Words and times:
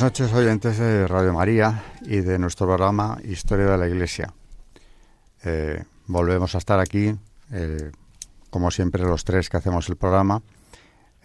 Buenas 0.00 0.18
noches, 0.18 0.32
oyentes 0.32 0.78
de 0.78 1.06
Radio 1.06 1.34
María 1.34 1.84
y 2.00 2.20
de 2.20 2.38
nuestro 2.38 2.66
programa 2.66 3.18
Historia 3.22 3.66
de 3.66 3.76
la 3.76 3.86
Iglesia. 3.86 4.32
Eh, 5.44 5.84
volvemos 6.06 6.54
a 6.54 6.58
estar 6.58 6.80
aquí, 6.80 7.14
eh, 7.52 7.92
como 8.48 8.70
siempre, 8.70 9.02
los 9.02 9.24
tres 9.24 9.50
que 9.50 9.58
hacemos 9.58 9.90
el 9.90 9.96
programa. 9.96 10.40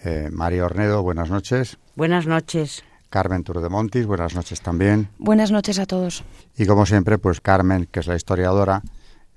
Eh, 0.03 0.27
María 0.29 0.65
Ornedo, 0.65 1.03
buenas 1.03 1.29
noches. 1.29 1.77
Buenas 1.95 2.27
noches. 2.27 2.83
Carmen 3.09 3.45
Turdemontis, 3.45 4.05
buenas 4.07 4.35
noches 4.35 4.59
también. 4.59 5.07
Buenas 5.19 5.51
noches 5.51 5.79
a 5.79 5.85
todos. 5.85 6.25
Y 6.57 6.65
como 6.65 6.85
siempre, 6.85 7.17
pues 7.17 7.39
Carmen, 7.39 7.87
que 7.89 8.01
es 8.01 8.07
la 8.07 8.17
historiadora, 8.17 8.81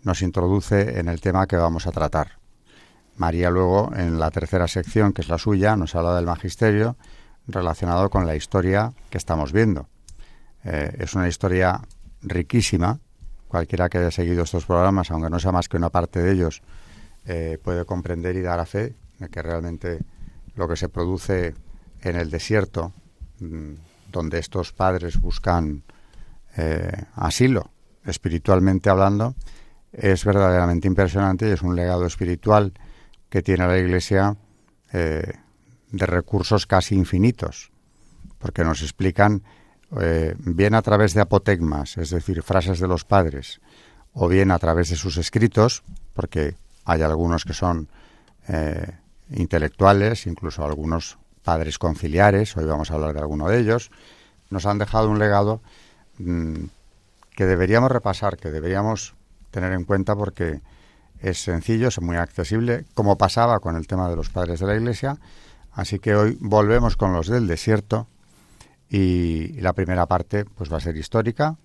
nos 0.02 0.20
introduce 0.22 0.98
en 0.98 1.06
el 1.06 1.20
tema 1.20 1.46
que 1.46 1.54
vamos 1.54 1.86
a 1.86 1.92
tratar. 1.92 2.40
María 3.14 3.50
luego, 3.50 3.92
en 3.94 4.18
la 4.18 4.32
tercera 4.32 4.66
sección, 4.66 5.12
que 5.12 5.22
es 5.22 5.28
la 5.28 5.38
suya, 5.38 5.76
nos 5.76 5.94
habla 5.94 6.16
del 6.16 6.26
magisterio 6.26 6.96
relacionado 7.48 8.10
con 8.10 8.26
la 8.26 8.36
historia 8.36 8.92
que 9.10 9.18
estamos 9.18 9.52
viendo. 9.52 9.88
Eh, 10.64 10.96
es 11.00 11.14
una 11.14 11.28
historia 11.28 11.80
riquísima. 12.22 13.00
Cualquiera 13.48 13.88
que 13.88 13.98
haya 13.98 14.10
seguido 14.10 14.42
estos 14.42 14.66
programas, 14.66 15.10
aunque 15.10 15.30
no 15.30 15.40
sea 15.40 15.52
más 15.52 15.68
que 15.68 15.78
una 15.78 15.88
parte 15.88 16.22
de 16.22 16.32
ellos, 16.32 16.62
eh, 17.24 17.58
puede 17.62 17.84
comprender 17.86 18.36
y 18.36 18.42
dar 18.42 18.60
a 18.60 18.66
fe 18.66 18.94
de 19.18 19.28
que 19.28 19.42
realmente 19.42 20.00
lo 20.54 20.68
que 20.68 20.76
se 20.76 20.88
produce 20.88 21.54
en 22.02 22.16
el 22.16 22.30
desierto, 22.30 22.92
mm, 23.40 23.72
donde 24.12 24.38
estos 24.38 24.72
padres 24.72 25.20
buscan 25.20 25.82
eh, 26.56 27.04
asilo, 27.14 27.70
espiritualmente 28.04 28.90
hablando, 28.90 29.34
es 29.92 30.24
verdaderamente 30.24 30.86
impresionante 30.86 31.48
y 31.48 31.52
es 31.52 31.62
un 31.62 31.76
legado 31.76 32.04
espiritual 32.04 32.72
que 33.30 33.42
tiene 33.42 33.66
la 33.66 33.78
Iglesia 33.78 34.36
de 35.90 36.06
recursos 36.06 36.66
casi 36.66 36.94
infinitos, 36.94 37.70
porque 38.38 38.64
nos 38.64 38.82
explican 38.82 39.42
eh, 40.00 40.34
bien 40.38 40.74
a 40.74 40.82
través 40.82 41.14
de 41.14 41.20
apotegmas, 41.20 41.96
es 41.96 42.10
decir, 42.10 42.42
frases 42.42 42.78
de 42.78 42.88
los 42.88 43.04
padres, 43.04 43.60
o 44.12 44.28
bien 44.28 44.50
a 44.50 44.58
través 44.58 44.90
de 44.90 44.96
sus 44.96 45.16
escritos, 45.16 45.82
porque 46.14 46.56
hay 46.84 47.02
algunos 47.02 47.44
que 47.44 47.54
son 47.54 47.88
eh, 48.48 48.96
intelectuales, 49.30 50.26
incluso 50.26 50.64
algunos 50.64 51.18
padres 51.42 51.78
conciliares, 51.78 52.56
hoy 52.56 52.64
vamos 52.64 52.90
a 52.90 52.94
hablar 52.94 53.14
de 53.14 53.20
alguno 53.20 53.48
de 53.48 53.58
ellos, 53.58 53.90
nos 54.50 54.66
han 54.66 54.78
dejado 54.78 55.08
un 55.08 55.18
legado 55.18 55.60
mm, 56.18 56.64
que 57.34 57.46
deberíamos 57.46 57.90
repasar, 57.90 58.36
que 58.36 58.50
deberíamos 58.50 59.14
tener 59.50 59.72
en 59.72 59.84
cuenta 59.84 60.14
porque 60.16 60.60
es 61.20 61.38
sencillo, 61.38 61.88
es 61.88 62.00
muy 62.00 62.16
accesible, 62.16 62.84
como 62.94 63.16
pasaba 63.16 63.60
con 63.60 63.76
el 63.76 63.86
tema 63.86 64.08
de 64.08 64.16
los 64.16 64.28
padres 64.28 64.60
de 64.60 64.66
la 64.66 64.76
Iglesia, 64.76 65.18
Así 65.78 66.00
que 66.00 66.16
hoy 66.16 66.36
volvemos 66.40 66.96
con 66.96 67.12
los 67.12 67.28
del 67.28 67.46
desierto 67.46 68.08
y 68.90 69.60
la 69.60 69.74
primera 69.74 70.06
parte 70.06 70.44
pues 70.44 70.72
va 70.72 70.78
a 70.78 70.80
ser 70.80 70.96
histórica 70.96 71.56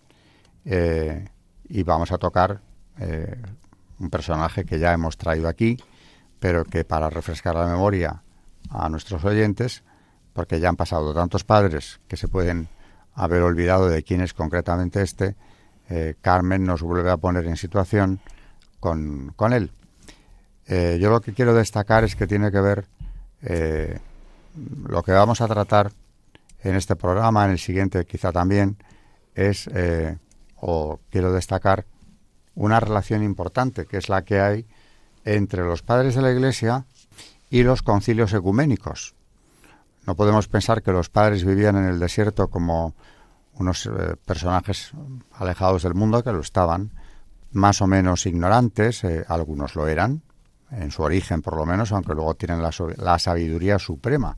eh, 0.65 1.29
y 1.67 1.81
vamos 1.81 2.11
a 2.11 2.19
tocar 2.19 2.61
eh, 2.99 3.41
un 3.97 4.11
personaje 4.11 4.65
que 4.65 4.77
ya 4.77 4.93
hemos 4.93 5.17
traído 5.17 5.47
aquí, 5.47 5.79
pero 6.39 6.63
que 6.63 6.85
para 6.85 7.09
refrescar 7.09 7.55
la 7.55 7.65
memoria 7.65 8.21
a 8.69 8.87
nuestros 8.87 9.25
oyentes, 9.25 9.81
porque 10.33 10.59
ya 10.59 10.69
han 10.69 10.75
pasado 10.75 11.11
tantos 11.15 11.43
padres 11.43 11.99
que 12.07 12.15
se 12.15 12.27
pueden 12.27 12.67
haber 13.15 13.41
olvidado 13.41 13.89
de 13.89 14.03
quién 14.03 14.21
es 14.21 14.35
concretamente 14.35 15.01
este, 15.01 15.35
eh, 15.89 16.13
Carmen 16.21 16.65
nos 16.65 16.83
vuelve 16.83 17.09
a 17.09 17.17
poner 17.17 17.47
en 17.47 17.57
situación 17.57 18.19
con, 18.79 19.33
con 19.35 19.53
él. 19.53 19.71
yo 20.67 21.09
lo 21.09 21.19
que 21.19 21.33
quiero 21.33 21.55
destacar 21.55 22.03
es 22.03 22.15
que 22.15 22.27
tiene 22.27 22.51
que 22.51 22.61
ver 22.61 22.85
eh, 23.43 23.99
lo 24.87 25.03
que 25.03 25.11
vamos 25.11 25.41
a 25.41 25.47
tratar 25.47 25.91
en 26.63 26.75
este 26.75 26.95
programa, 26.95 27.45
en 27.45 27.51
el 27.51 27.59
siguiente 27.59 28.05
quizá 28.05 28.31
también, 28.31 28.77
es, 29.35 29.67
eh, 29.73 30.17
o 30.55 30.99
quiero 31.09 31.33
destacar, 31.33 31.85
una 32.55 32.79
relación 32.79 33.23
importante, 33.23 33.85
que 33.85 33.97
es 33.97 34.09
la 34.09 34.23
que 34.23 34.39
hay 34.39 34.65
entre 35.25 35.63
los 35.63 35.81
padres 35.81 36.15
de 36.15 36.21
la 36.21 36.31
Iglesia 36.31 36.85
y 37.49 37.63
los 37.63 37.81
concilios 37.81 38.33
ecuménicos. 38.33 39.15
No 40.05 40.15
podemos 40.15 40.47
pensar 40.47 40.83
que 40.83 40.91
los 40.91 41.09
padres 41.09 41.43
vivían 41.43 41.77
en 41.77 41.85
el 41.85 41.99
desierto 41.99 42.49
como 42.49 42.93
unos 43.55 43.85
eh, 43.85 44.15
personajes 44.25 44.91
alejados 45.31 45.83
del 45.83 45.95
mundo, 45.95 46.23
que 46.23 46.31
lo 46.31 46.41
estaban, 46.41 46.91
más 47.51 47.81
o 47.81 47.87
menos 47.87 48.25
ignorantes, 48.25 49.03
algunos 49.27 49.75
lo 49.75 49.87
eran, 49.87 50.23
en 50.77 50.91
su 50.91 51.03
origen 51.03 51.41
por 51.41 51.55
lo 51.55 51.65
menos, 51.65 51.91
aunque 51.91 52.13
luego 52.13 52.35
tienen 52.35 52.61
la, 52.61 53.19
sabiduría 53.19 53.79
suprema 53.79 54.37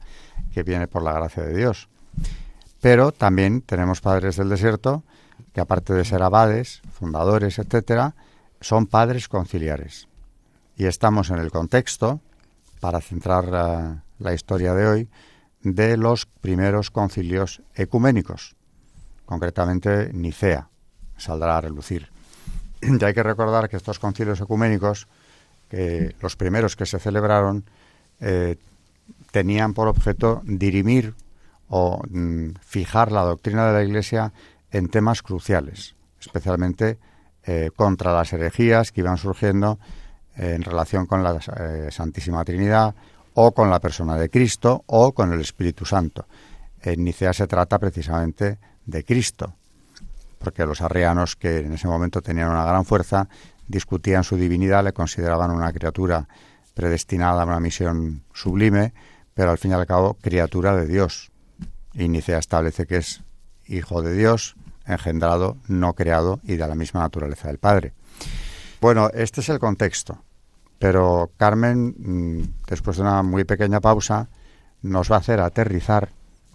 que 0.53 0.63
viene 0.63 0.87
por 0.87 1.03
la 1.03 1.13
gracia 1.13 1.43
de 1.43 1.55
Dios. 1.55 1.89
Pero 2.81 3.11
también 3.11 3.61
tenemos 3.61 4.01
padres 4.01 4.35
del 4.37 4.49
desierto 4.49 5.03
que 5.53 5.61
aparte 5.61 5.93
de 5.93 6.05
ser 6.05 6.21
abades, 6.21 6.81
fundadores, 6.91 7.59
etcétera, 7.59 8.15
son 8.61 8.87
padres 8.87 9.27
conciliares. 9.27 10.07
Y 10.77 10.85
estamos 10.85 11.29
en 11.29 11.37
el 11.37 11.51
contexto, 11.51 12.21
para 12.79 13.01
centrar 13.01 13.47
la, 13.47 14.03
la 14.19 14.33
historia 14.33 14.73
de 14.73 14.87
hoy, 14.87 15.09
de 15.61 15.97
los 15.97 16.25
primeros 16.25 16.91
concilios 16.91 17.61
ecuménicos, 17.73 18.55
concretamente 19.25 20.11
Nicea, 20.13 20.69
saldrá 21.17 21.57
a 21.57 21.61
relucir. 21.61 22.09
Y 22.81 23.03
hay 23.03 23.13
que 23.13 23.23
recordar 23.23 23.67
que 23.69 23.77
estos 23.77 23.97
concilios 23.97 24.39
ecuménicos 24.41 25.07
que 25.69 26.15
los 26.21 26.35
primeros 26.35 26.75
que 26.75 26.85
se 26.85 26.99
celebraron 26.99 27.65
eh, 28.19 28.57
tenían 29.31 29.73
por 29.73 29.87
objeto 29.87 30.41
dirimir 30.45 31.13
o 31.67 32.01
mm, 32.09 32.51
fijar 32.61 33.11
la 33.11 33.23
doctrina 33.23 33.67
de 33.67 33.73
la 33.73 33.83
Iglesia 33.83 34.31
en 34.71 34.89
temas 34.89 35.21
cruciales, 35.21 35.95
especialmente 36.19 36.97
eh, 37.43 37.71
contra 37.75 38.13
las 38.13 38.31
herejías 38.33 38.91
que 38.91 39.01
iban 39.01 39.17
surgiendo 39.17 39.79
en 40.35 40.63
relación 40.63 41.05
con 41.05 41.23
la 41.23 41.39
eh, 41.59 41.89
Santísima 41.91 42.43
Trinidad 42.43 42.93
o 43.33 43.51
con 43.51 43.69
la 43.69 43.79
persona 43.79 44.17
de 44.17 44.29
Cristo 44.29 44.83
o 44.87 45.13
con 45.13 45.31
el 45.31 45.41
Espíritu 45.41 45.85
Santo. 45.85 46.25
En 46.81 47.03
Nicea 47.03 47.33
se 47.33 47.47
trata 47.47 47.79
precisamente 47.79 48.57
de 48.85 49.03
Cristo, 49.03 49.53
porque 50.39 50.65
los 50.65 50.81
arrianos, 50.81 51.35
que 51.35 51.59
en 51.59 51.73
ese 51.73 51.87
momento 51.87 52.21
tenían 52.21 52.49
una 52.49 52.65
gran 52.65 52.85
fuerza, 52.85 53.27
discutían 53.67 54.23
su 54.23 54.35
divinidad, 54.37 54.83
le 54.83 54.93
consideraban 54.93 55.51
una 55.51 55.71
criatura 55.73 56.27
predestinada 56.73 57.41
a 57.41 57.45
una 57.45 57.59
misión 57.59 58.23
sublime, 58.33 58.93
pero 59.33 59.51
al 59.51 59.57
fin 59.57 59.71
y 59.71 59.73
al 59.73 59.85
cabo 59.85 60.15
criatura 60.21 60.75
de 60.75 60.87
Dios. 60.87 61.31
Y 61.93 62.09
Nicea 62.09 62.39
establece 62.39 62.85
que 62.85 62.97
es 62.97 63.23
hijo 63.67 64.01
de 64.01 64.13
Dios, 64.13 64.55
engendrado, 64.85 65.57
no 65.67 65.93
creado 65.93 66.39
y 66.43 66.55
de 66.55 66.67
la 66.67 66.75
misma 66.75 67.01
naturaleza 67.01 67.47
del 67.47 67.57
Padre. 67.57 67.93
Bueno, 68.81 69.09
este 69.13 69.41
es 69.41 69.49
el 69.49 69.59
contexto, 69.59 70.21
pero 70.77 71.31
Carmen, 71.37 71.95
mm, 71.97 72.67
después 72.67 72.97
de 72.97 73.03
una 73.03 73.23
muy 73.23 73.45
pequeña 73.45 73.79
pausa, 73.79 74.27
nos 74.81 75.11
va 75.11 75.15
a 75.15 75.19
hacer 75.19 75.39
aterrizar 75.39 76.09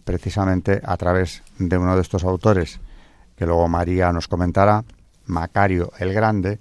precisamente 0.05 0.81
a 0.85 0.97
través 0.97 1.43
de 1.59 1.79
uno 1.79 1.97
de 1.97 2.03
estos 2.03 2.25
autores 2.25 2.81
que 3.37 3.47
luego 3.47 3.69
María 3.69 4.13
nos 4.13 4.29
comentará, 4.29 4.85
Macario 5.27 5.93
el 5.99 6.13
Grande, 6.13 6.61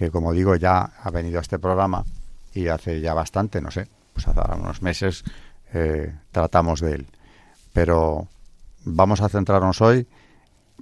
que 0.00 0.10
como 0.10 0.32
digo 0.32 0.56
ya 0.56 0.92
ha 1.02 1.10
venido 1.10 1.36
a 1.38 1.42
este 1.42 1.58
programa 1.58 2.02
y 2.54 2.68
hace 2.68 3.02
ya 3.02 3.12
bastante, 3.12 3.60
no 3.60 3.70
sé, 3.70 3.86
pues 4.14 4.26
hace 4.26 4.40
unos 4.58 4.80
meses 4.80 5.22
eh, 5.74 6.14
tratamos 6.32 6.80
de 6.80 6.94
él. 6.94 7.06
Pero 7.74 8.26
vamos 8.86 9.20
a 9.20 9.28
centrarnos 9.28 9.82
hoy 9.82 10.08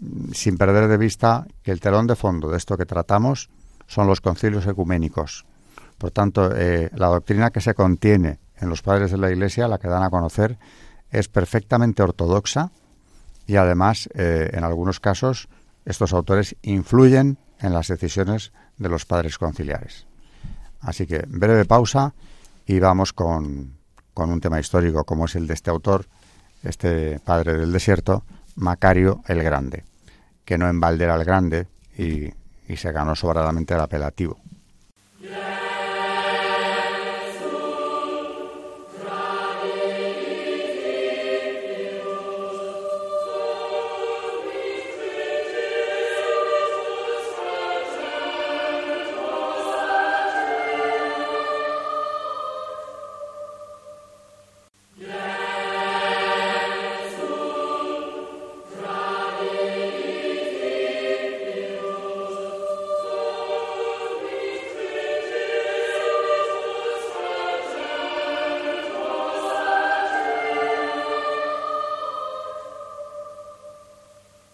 mm, 0.00 0.30
sin 0.30 0.56
perder 0.56 0.86
de 0.86 0.96
vista 0.96 1.48
que 1.64 1.72
el 1.72 1.80
telón 1.80 2.06
de 2.06 2.14
fondo 2.14 2.48
de 2.48 2.58
esto 2.58 2.76
que 2.76 2.86
tratamos 2.86 3.50
son 3.88 4.06
los 4.06 4.20
concilios 4.20 4.68
ecuménicos, 4.68 5.46
Por 5.98 6.12
tanto, 6.12 6.54
eh, 6.54 6.88
la 6.94 7.08
doctrina 7.08 7.50
que 7.50 7.60
se 7.60 7.74
contiene 7.74 8.38
en 8.60 8.68
los 8.68 8.82
padres 8.82 9.10
de 9.10 9.18
la 9.18 9.32
Iglesia, 9.32 9.66
la 9.66 9.78
que 9.78 9.88
dan 9.88 10.04
a 10.04 10.10
conocer, 10.10 10.58
es 11.10 11.26
perfectamente 11.26 12.04
ortodoxa 12.04 12.70
y 13.48 13.56
además, 13.56 14.08
eh, 14.14 14.50
en 14.52 14.62
algunos 14.62 15.00
casos, 15.00 15.48
estos 15.84 16.12
autores 16.12 16.54
influyen 16.62 17.38
en 17.58 17.72
las 17.72 17.88
decisiones 17.88 18.52
de 18.78 18.88
los 18.88 19.04
padres 19.04 19.38
conciliares. 19.38 20.06
Así 20.80 21.06
que 21.06 21.24
breve 21.26 21.64
pausa 21.64 22.14
y 22.66 22.78
vamos 22.78 23.12
con, 23.12 23.74
con 24.14 24.30
un 24.30 24.40
tema 24.40 24.60
histórico 24.60 25.04
como 25.04 25.26
es 25.26 25.34
el 25.34 25.46
de 25.46 25.54
este 25.54 25.70
autor, 25.70 26.06
este 26.62 27.20
padre 27.20 27.54
del 27.54 27.72
desierto, 27.72 28.24
Macario 28.54 29.22
el 29.26 29.42
Grande, 29.42 29.84
que 30.44 30.58
no 30.58 30.68
embaldera 30.68 31.16
el 31.16 31.24
Grande 31.24 31.66
y, 31.96 32.32
y 32.68 32.76
se 32.76 32.92
ganó 32.92 33.14
sobradamente 33.14 33.74
el 33.74 33.80
apelativo. 33.80 34.38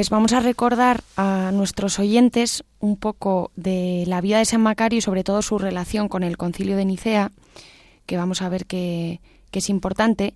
Pues 0.00 0.08
vamos 0.08 0.32
a 0.32 0.40
recordar 0.40 1.02
a 1.18 1.50
nuestros 1.52 1.98
oyentes 1.98 2.64
un 2.78 2.96
poco 2.96 3.50
de 3.54 4.04
la 4.06 4.22
vida 4.22 4.38
de 4.38 4.46
San 4.46 4.62
Macario 4.62 4.96
y 4.96 5.02
sobre 5.02 5.24
todo 5.24 5.42
su 5.42 5.58
relación 5.58 6.08
con 6.08 6.22
el 6.22 6.38
concilio 6.38 6.78
de 6.78 6.86
Nicea, 6.86 7.32
que 8.06 8.16
vamos 8.16 8.40
a 8.40 8.48
ver 8.48 8.64
que, 8.64 9.20
es 9.52 9.68
importante, 9.68 10.32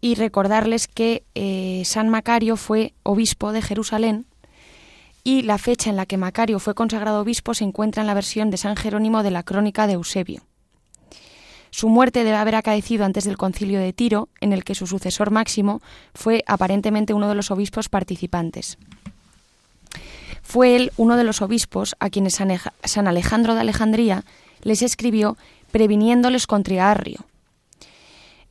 y 0.00 0.14
recordarles 0.14 0.88
que 0.88 1.24
eh, 1.34 1.82
San 1.84 2.08
Macario 2.08 2.56
fue 2.56 2.94
obispo 3.02 3.52
de 3.52 3.60
Jerusalén 3.60 4.24
y 5.22 5.42
la 5.42 5.58
fecha 5.58 5.90
en 5.90 5.96
la 5.96 6.06
que 6.06 6.16
Macario 6.16 6.58
fue 6.58 6.74
consagrado 6.74 7.20
obispo 7.20 7.52
se 7.52 7.64
encuentra 7.64 8.00
en 8.00 8.06
la 8.06 8.14
versión 8.14 8.50
de 8.50 8.56
San 8.56 8.76
Jerónimo 8.76 9.22
de 9.22 9.30
la 9.30 9.42
Crónica 9.42 9.86
de 9.86 9.92
Eusebio. 9.92 10.40
Su 11.70 11.88
muerte 11.88 12.24
debe 12.24 12.36
haber 12.36 12.54
acaecido 12.54 13.04
antes 13.04 13.24
del 13.24 13.36
concilio 13.36 13.80
de 13.80 13.92
Tiro, 13.92 14.28
en 14.40 14.52
el 14.52 14.64
que 14.64 14.74
su 14.74 14.86
sucesor 14.86 15.30
máximo 15.30 15.80
fue 16.14 16.42
aparentemente 16.46 17.14
uno 17.14 17.28
de 17.28 17.34
los 17.34 17.50
obispos 17.50 17.88
participantes. 17.88 18.78
Fue 20.42 20.76
él 20.76 20.92
uno 20.96 21.16
de 21.16 21.24
los 21.24 21.42
obispos 21.42 21.96
a 21.98 22.08
quienes 22.08 22.40
San 22.84 23.08
Alejandro 23.08 23.54
de 23.54 23.60
Alejandría 23.60 24.24
les 24.62 24.82
escribió 24.82 25.36
previniéndoles 25.72 26.46
contra 26.46 26.90
Arrio. 26.90 27.26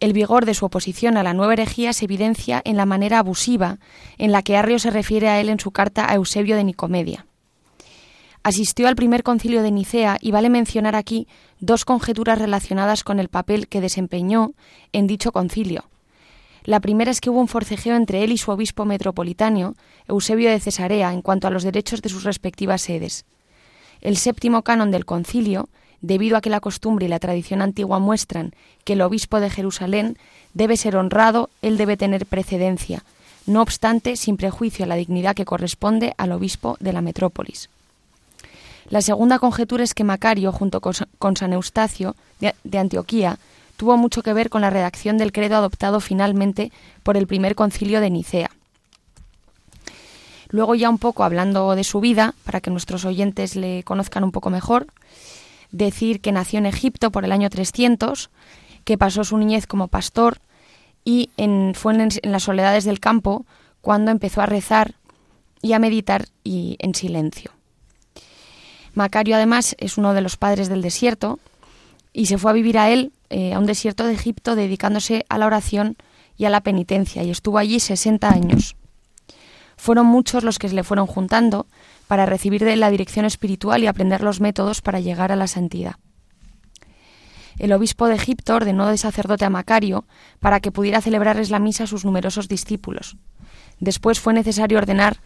El 0.02 0.12
vigor 0.12 0.46
de 0.46 0.54
su 0.54 0.66
oposición 0.66 1.16
a 1.16 1.24
la 1.24 1.34
nueva 1.34 1.54
herejía 1.54 1.94
se 1.94 2.06
evidencia 2.06 2.62
en 2.66 2.76
la 2.76 2.86
manera 2.86 3.20
abusiva 3.20 3.80
en 4.18 4.34
la 4.34 4.44
que 4.44 4.58
Arrio 4.58 4.78
se 4.78 4.92
refiere 4.92 5.30
a 5.30 5.40
él 5.40 5.48
en 5.48 5.60
su 5.60 5.72
carta 5.72 6.12
a 6.12 6.16
Eusebio 6.16 6.58
de 6.58 6.66
Nicomedia. 6.66 7.26
Asistió 8.46 8.88
al 8.88 8.96
primer 8.96 9.24
concilio 9.24 9.64
de 9.64 9.72
Nicea 9.72 10.20
y 10.22 10.30
vale 10.30 10.52
mencionar 10.52 10.96
aquí 10.96 11.28
dos 11.60 11.84
conjeturas 11.84 12.38
relacionadas 12.38 13.04
con 13.04 13.20
el 13.20 13.28
papel 13.28 13.68
que 13.68 13.82
desempeñó 13.82 14.52
en 14.94 15.08
dicho 15.08 15.32
concilio. 15.32 15.86
La 16.64 16.80
primera 16.80 17.10
es 17.10 17.22
que 17.22 17.32
hubo 17.32 17.40
un 17.40 17.48
forcejeo 17.48 17.96
entre 17.96 18.24
él 18.24 18.32
y 18.32 18.38
su 18.38 18.52
obispo 18.52 18.86
metropolitano, 18.86 19.74
Eusebio 20.08 20.52
de 20.52 20.60
Cesarea, 20.60 21.12
en 21.12 21.24
cuanto 21.24 21.48
a 21.48 21.50
los 21.50 21.64
derechos 21.64 22.04
de 22.04 22.10
sus 22.10 22.24
respectivas 22.24 22.84
sedes. 22.84 23.26
El 24.02 24.16
séptimo 24.16 24.62
canon 24.62 24.92
del 24.92 25.06
concilio, 25.06 25.68
debido 26.02 26.38
a 26.38 26.42
que 26.42 26.52
la 26.52 26.60
costumbre 26.60 27.08
y 27.08 27.10
la 27.10 27.18
tradición 27.18 27.64
antigua 27.64 27.98
muestran 27.98 28.54
que 28.84 28.94
el 28.94 29.02
obispo 29.02 29.40
de 29.40 29.50
Jerusalén 29.50 30.20
debe 30.54 30.78
ser 30.78 30.98
honrado, 30.98 31.50
él 31.64 31.78
debe 31.78 31.98
tener 31.98 32.28
precedencia, 32.28 33.04
no 33.48 33.64
obstante, 33.64 34.16
sin 34.16 34.38
prejuicio 34.38 34.86
a 34.86 34.88
la 34.88 34.98
dignidad 34.98 35.34
que 35.34 35.46
corresponde 35.46 36.14
al 36.20 36.32
obispo 36.32 36.78
de 36.80 36.94
la 36.94 37.02
metrópolis. 37.02 37.72
La 38.90 39.02
segunda 39.02 39.40
conjetura 39.40 39.84
es 39.84 39.94
que 39.94 40.04
Macario, 40.04 40.52
junto 40.52 40.80
con 40.80 41.36
San 41.36 41.54
Eustacio 41.54 42.16
de 42.40 42.78
Antioquía, 42.78 43.40
tuvo 43.78 43.98
mucho 43.98 44.22
que 44.22 44.34
ver 44.34 44.50
con 44.50 44.62
la 44.62 44.70
redacción 44.70 45.18
del 45.18 45.32
credo 45.32 45.56
adoptado 45.56 46.00
finalmente 46.00 46.72
por 47.04 47.18
el 47.18 47.28
primer 47.28 47.56
concilio 47.56 48.00
de 48.00 48.10
Nicea. 48.10 48.52
Luego 50.50 50.76
ya 50.76 50.90
un 50.90 51.00
poco 51.00 51.24
hablando 51.24 51.76
de 51.76 51.84
su 51.84 52.00
vida, 52.00 52.36
para 52.46 52.62
que 52.62 52.70
nuestros 52.70 53.06
oyentes 53.06 53.56
le 53.56 53.84
conozcan 53.84 54.24
un 54.24 54.32
poco 54.32 54.50
mejor, 54.50 54.88
decir 55.72 56.22
que 56.22 56.32
nació 56.32 56.60
en 56.60 56.68
Egipto 56.68 57.12
por 57.12 57.26
el 57.26 57.32
año 57.32 57.50
300, 57.50 58.30
que 58.84 58.98
pasó 58.98 59.24
su 59.24 59.38
niñez 59.38 59.66
como 59.66 59.88
pastor 59.88 60.38
y 61.04 61.30
fue 61.74 61.96
en, 61.96 62.10
en 62.22 62.32
las 62.32 62.44
soledades 62.44 62.86
del 62.86 63.00
campo 63.00 63.46
cuando 63.82 64.12
empezó 64.12 64.42
a 64.42 64.46
rezar 64.46 64.94
y 65.62 65.74
a 65.74 65.80
meditar 65.80 66.28
y 66.44 66.78
en 66.80 66.94
silencio. 66.94 67.52
Macario 68.96 69.36
además 69.36 69.76
es 69.78 69.98
uno 69.98 70.14
de 70.14 70.22
los 70.22 70.38
padres 70.38 70.70
del 70.70 70.82
desierto 70.82 71.40
y 72.14 72.26
se 72.26 72.38
fue 72.38 72.52
a 72.52 72.54
vivir 72.54 72.78
a 72.78 72.90
él, 72.90 73.12
eh, 73.30 73.54
a 73.54 73.60
un 73.60 73.66
desierto 73.66 74.06
de 74.06 74.14
Egipto, 74.14 74.56
dedicándose 74.56 75.26
a 75.30 75.38
la 75.38 75.46
oración 75.46 75.98
y 76.38 76.46
a 76.46 76.50
la 76.50 76.62
penitencia 76.62 77.22
y 77.24 77.30
estuvo 77.30 77.58
allí 77.58 77.80
60 77.80 78.30
años. 78.30 78.78
Fueron 79.76 80.06
muchos 80.06 80.44
los 80.44 80.58
que 80.58 80.70
se 80.70 80.76
le 80.76 80.84
fueron 80.84 81.08
juntando 81.08 81.68
para 82.08 82.26
recibir 82.26 82.64
de 82.64 82.78
la 82.78 82.90
dirección 82.90 83.26
espiritual 83.26 83.84
y 83.84 83.88
aprender 83.88 84.22
los 84.22 84.40
métodos 84.40 84.82
para 84.82 85.02
llegar 85.02 85.34
a 85.34 85.36
la 85.36 85.48
santidad. 85.48 85.96
El 87.60 87.74
obispo 87.74 88.08
de 88.08 88.16
Egipto 88.16 88.56
ordenó 88.56 88.88
de 88.88 88.98
sacerdote 88.98 89.46
a 89.46 89.50
Macario 89.50 90.06
para 90.40 90.60
que 90.60 90.72
pudiera 90.72 91.02
celebrarles 91.02 91.50
la 91.50 91.60
misa 91.60 91.86
a 91.86 91.88
sus 91.88 92.06
numerosos 92.06 92.48
discípulos. 92.48 93.18
Después 93.80 94.20
fue 94.20 94.34
necesario 94.34 94.78
ordenar 94.78 95.20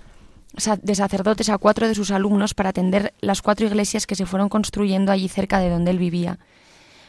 de 0.81 0.95
sacerdotes 0.95 1.49
a 1.49 1.57
cuatro 1.57 1.87
de 1.87 1.95
sus 1.95 2.11
alumnos 2.11 2.53
para 2.53 2.69
atender 2.69 3.13
las 3.21 3.41
cuatro 3.41 3.65
iglesias 3.65 4.07
que 4.07 4.15
se 4.15 4.25
fueron 4.25 4.49
construyendo 4.49 5.11
allí 5.11 5.27
cerca 5.27 5.59
de 5.59 5.69
donde 5.69 5.91
él 5.91 5.99
vivía, 5.99 6.39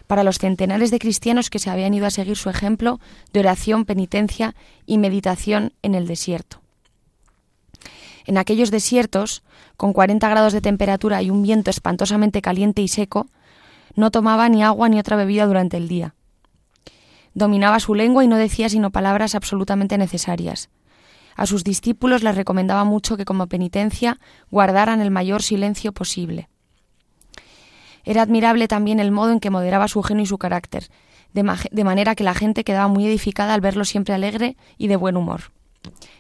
para 0.06 0.24
los 0.24 0.38
centenares 0.38 0.90
de 0.90 0.98
cristianos 0.98 1.50
que 1.50 1.58
se 1.58 1.70
habían 1.70 1.94
ido 1.94 2.06
a 2.06 2.10
seguir 2.10 2.36
su 2.36 2.50
ejemplo 2.50 2.98
de 3.32 3.40
oración, 3.40 3.84
penitencia 3.84 4.54
y 4.86 4.98
meditación 4.98 5.72
en 5.82 5.94
el 5.94 6.06
desierto. 6.06 6.60
En 8.26 8.38
aquellos 8.38 8.70
desiertos, 8.70 9.42
con 9.76 9.92
40 9.92 10.28
grados 10.28 10.52
de 10.52 10.60
temperatura 10.60 11.22
y 11.22 11.30
un 11.30 11.42
viento 11.42 11.70
espantosamente 11.70 12.42
caliente 12.42 12.82
y 12.82 12.88
seco, 12.88 13.28
no 13.94 14.10
tomaba 14.10 14.48
ni 14.48 14.62
agua 14.62 14.88
ni 14.88 14.98
otra 14.98 15.16
bebida 15.16 15.46
durante 15.46 15.76
el 15.76 15.88
día. 15.88 16.14
Dominaba 17.34 17.80
su 17.80 17.94
lengua 17.94 18.24
y 18.24 18.28
no 18.28 18.36
decía 18.36 18.68
sino 18.68 18.90
palabras 18.90 19.34
absolutamente 19.34 19.98
necesarias. 19.98 20.68
A 21.40 21.46
sus 21.46 21.64
discípulos 21.64 22.22
les 22.22 22.36
recomendaba 22.36 22.84
mucho 22.84 23.16
que 23.16 23.24
como 23.24 23.46
penitencia 23.46 24.20
guardaran 24.50 25.00
el 25.00 25.10
mayor 25.10 25.42
silencio 25.42 25.90
posible. 25.92 26.50
Era 28.04 28.20
admirable 28.20 28.68
también 28.68 29.00
el 29.00 29.10
modo 29.10 29.32
en 29.32 29.40
que 29.40 29.48
moderaba 29.48 29.88
su 29.88 30.02
genio 30.02 30.24
y 30.24 30.26
su 30.26 30.36
carácter, 30.36 30.90
de, 31.32 31.82
manera 31.82 32.14
que 32.14 32.24
la 32.24 32.34
gente 32.34 32.62
quedaba 32.62 32.88
muy 32.88 33.06
edificada 33.06 33.54
al 33.54 33.62
verlo 33.62 33.86
siempre 33.86 34.12
alegre 34.12 34.58
y 34.76 34.88
de 34.88 34.96
buen 34.96 35.16
humor, 35.16 35.44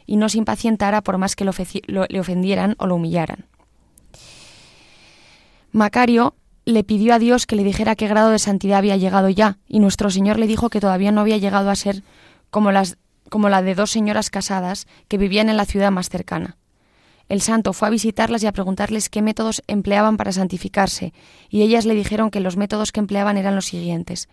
y 0.06 0.16
no 0.16 0.30
se 0.30 0.38
impacientara 0.38 1.02
por 1.02 1.18
más 1.18 1.36
que 1.36 1.44
le 1.44 2.20
ofendieran 2.20 2.74
o 2.78 2.86
lo 2.86 2.94
humillaran. 2.94 3.44
Macario 5.70 6.34
le 6.64 6.82
pidió 6.82 7.12
a 7.12 7.18
Dios 7.18 7.44
que 7.44 7.56
le 7.56 7.64
dijera 7.64 7.94
qué 7.94 8.08
grado 8.08 8.30
de 8.30 8.38
santidad 8.38 8.78
había 8.78 8.96
llegado 8.96 9.28
ya, 9.28 9.58
y 9.68 9.80
nuestro 9.80 10.08
Señor 10.08 10.38
le 10.38 10.46
dijo 10.46 10.70
que 10.70 10.80
todavía 10.80 11.12
no 11.12 11.20
había 11.20 11.36
llegado 11.36 11.68
a 11.68 11.76
ser 11.76 12.04
como, 12.48 12.72
las, 12.72 12.96
como 13.30 13.48
la 13.48 13.62
de 13.62 13.74
dos 13.74 13.90
señoras 13.90 14.28
casadas 14.28 14.86
que 15.08 15.16
vivían 15.16 15.48
en 15.48 15.56
la 15.56 15.64
ciudad 15.64 15.90
más 15.90 16.10
cercana. 16.10 16.58
El 17.30 17.40
santo 17.40 17.72
fue 17.72 17.88
a 17.88 17.90
visitarlas 17.90 18.42
y 18.42 18.46
a 18.46 18.52
preguntarles 18.52 19.08
qué 19.08 19.22
métodos 19.22 19.62
empleaban 19.68 20.18
para 20.18 20.32
santificarse, 20.32 21.14
y 21.48 21.62
ellas 21.62 21.86
le 21.86 21.94
dijeron 21.94 22.30
que 22.30 22.40
los 22.40 22.58
métodos 22.58 22.92
que 22.92 23.00
empleaban 23.00 23.38
eran 23.38 23.54
los 23.54 23.64
siguientes 23.64 24.28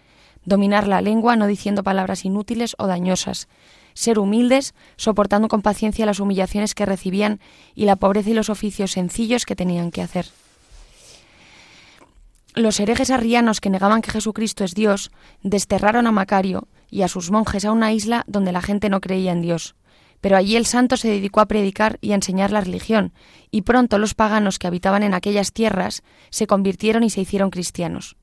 dominar 0.48 0.88
la 0.88 1.02
lengua 1.02 1.36
no 1.36 1.46
diciendo 1.46 1.84
palabras 1.84 2.24
inútiles 2.24 2.74
o 2.80 2.88
dañosas, 2.88 3.50
ser 3.94 4.18
humildes, 4.18 4.74
soportando 4.96 5.50
con 5.50 5.62
paciencia 5.62 6.06
las 6.06 6.22
humillaciones 6.22 6.74
que 6.74 6.86
recibían 6.86 7.42
y 7.76 7.84
la 7.84 7.98
pobreza 7.98 8.30
y 8.30 8.34
los 8.34 8.50
oficios 8.50 8.92
sencillos 8.92 9.46
que 9.46 9.58
tenían 9.58 9.92
que 9.92 10.02
hacer. 10.02 10.28
Los 12.56 12.80
herejes 12.80 13.12
arrianos 13.12 13.60
que 13.60 13.70
negaban 13.70 14.02
que 14.02 14.12
Jesucristo 14.12 14.64
es 14.64 14.74
Dios 14.74 15.12
desterraron 15.44 16.08
a 16.08 16.14
Macario 16.14 16.70
y 16.90 17.02
a 17.02 17.08
sus 17.08 17.32
monjes 17.32 17.66
a 17.66 17.72
una 17.72 17.92
isla 17.92 18.24
donde 18.28 18.52
la 18.52 18.62
gente 18.62 18.90
no 18.90 19.02
creía 19.02 19.32
en 19.32 19.42
Dios. 19.42 19.76
Pero 20.22 20.38
allí 20.38 20.56
el 20.56 20.66
santo 20.66 20.98
se 20.98 21.10
dedicó 21.10 21.42
a 21.42 21.46
predicar 21.46 22.00
y 22.02 22.12
a 22.12 22.16
enseñar 22.16 22.52
la 22.52 22.62
religión, 22.62 23.14
y 23.52 23.62
pronto 23.62 24.00
los 24.00 24.16
paganos 24.16 24.58
que 24.60 24.68
habitaban 24.68 25.04
en 25.04 25.14
aquellas 25.14 25.54
tierras 25.54 26.04
se 26.30 26.48
convirtieron 26.48 27.04
y 27.04 27.10
se 27.10 27.22
hicieron 27.22 27.50
cristianos. 27.50 28.16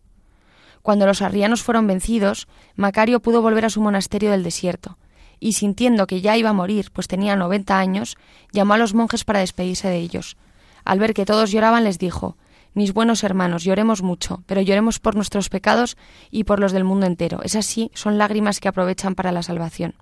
Cuando 0.83 1.07
los 1.07 1.23
arrianos 1.23 1.63
fueron 1.63 1.87
vencidos, 1.87 2.47
Macario 2.75 3.21
pudo 3.21 3.43
volver 3.43 3.65
a 3.65 3.71
su 3.71 3.81
monasterio 3.81 4.31
del 4.33 4.43
desierto, 4.43 4.99
y 5.41 5.53
sintiendo 5.55 6.07
que 6.07 6.21
ya 6.21 6.37
iba 6.37 6.51
a 6.51 6.55
morir, 6.55 6.91
pues 6.93 7.09
tenía 7.09 7.37
noventa 7.37 7.79
años, 7.79 8.17
llamó 8.53 8.75
a 8.75 8.79
los 8.79 8.93
monjes 8.93 9.25
para 9.25 9.41
despedirse 9.41 9.89
de 9.89 9.99
ellos. 9.99 10.37
Al 10.85 10.99
ver 10.99 11.15
que 11.15 11.25
todos 11.25 11.51
lloraban, 11.51 11.85
les 11.85 11.99
dijo 11.99 12.37
mis 12.75 12.93
buenos 12.93 13.25
hermanos, 13.25 13.65
lloremos 13.65 14.03
mucho, 14.03 14.43
pero 14.47 14.61
lloremos 14.61 14.99
por 14.99 15.15
nuestros 15.15 15.49
pecados 15.49 15.97
y 16.31 16.45
por 16.45 16.61
los 16.61 16.73
del 16.73 16.85
mundo 16.85 17.07
entero. 17.07 17.41
Es 17.43 17.57
así, 17.57 17.91
son 17.95 18.19
lágrimas 18.19 18.61
que 18.61 18.69
aprovechan 18.69 19.15
para 19.15 19.33
la 19.33 19.43
salvación. 19.43 19.95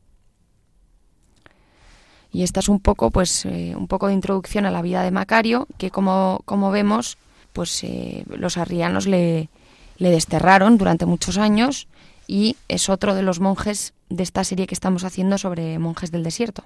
Y 2.33 2.43
esta 2.43 2.61
es 2.61 2.69
un 2.71 2.81
poco, 2.81 3.11
pues, 3.11 3.45
eh, 3.45 3.75
un 3.77 3.89
poco 3.89 4.07
de 4.07 4.15
introducción 4.15 4.65
a 4.65 4.71
la 4.71 4.81
vida 4.81 5.03
de 5.03 5.11
Macario, 5.11 5.69
que 5.77 5.91
como, 5.91 6.41
como 6.47 6.71
vemos, 6.71 7.19
pues 7.53 7.85
eh, 7.85 8.25
los 8.27 8.57
arrianos 8.57 9.07
le, 9.07 9.51
le 9.99 10.11
desterraron 10.11 10.79
durante 10.79 11.05
muchos 11.05 11.37
años 11.37 11.89
y 12.27 12.57
es 12.69 12.89
otro 12.89 13.15
de 13.15 13.23
los 13.23 13.41
monjes 13.41 13.93
de 14.09 14.23
esta 14.23 14.45
serie 14.45 14.67
que 14.67 14.75
estamos 14.75 15.05
haciendo 15.05 15.37
sobre 15.37 15.79
monjes 15.79 16.11
del 16.11 16.23
desierto. 16.23 16.65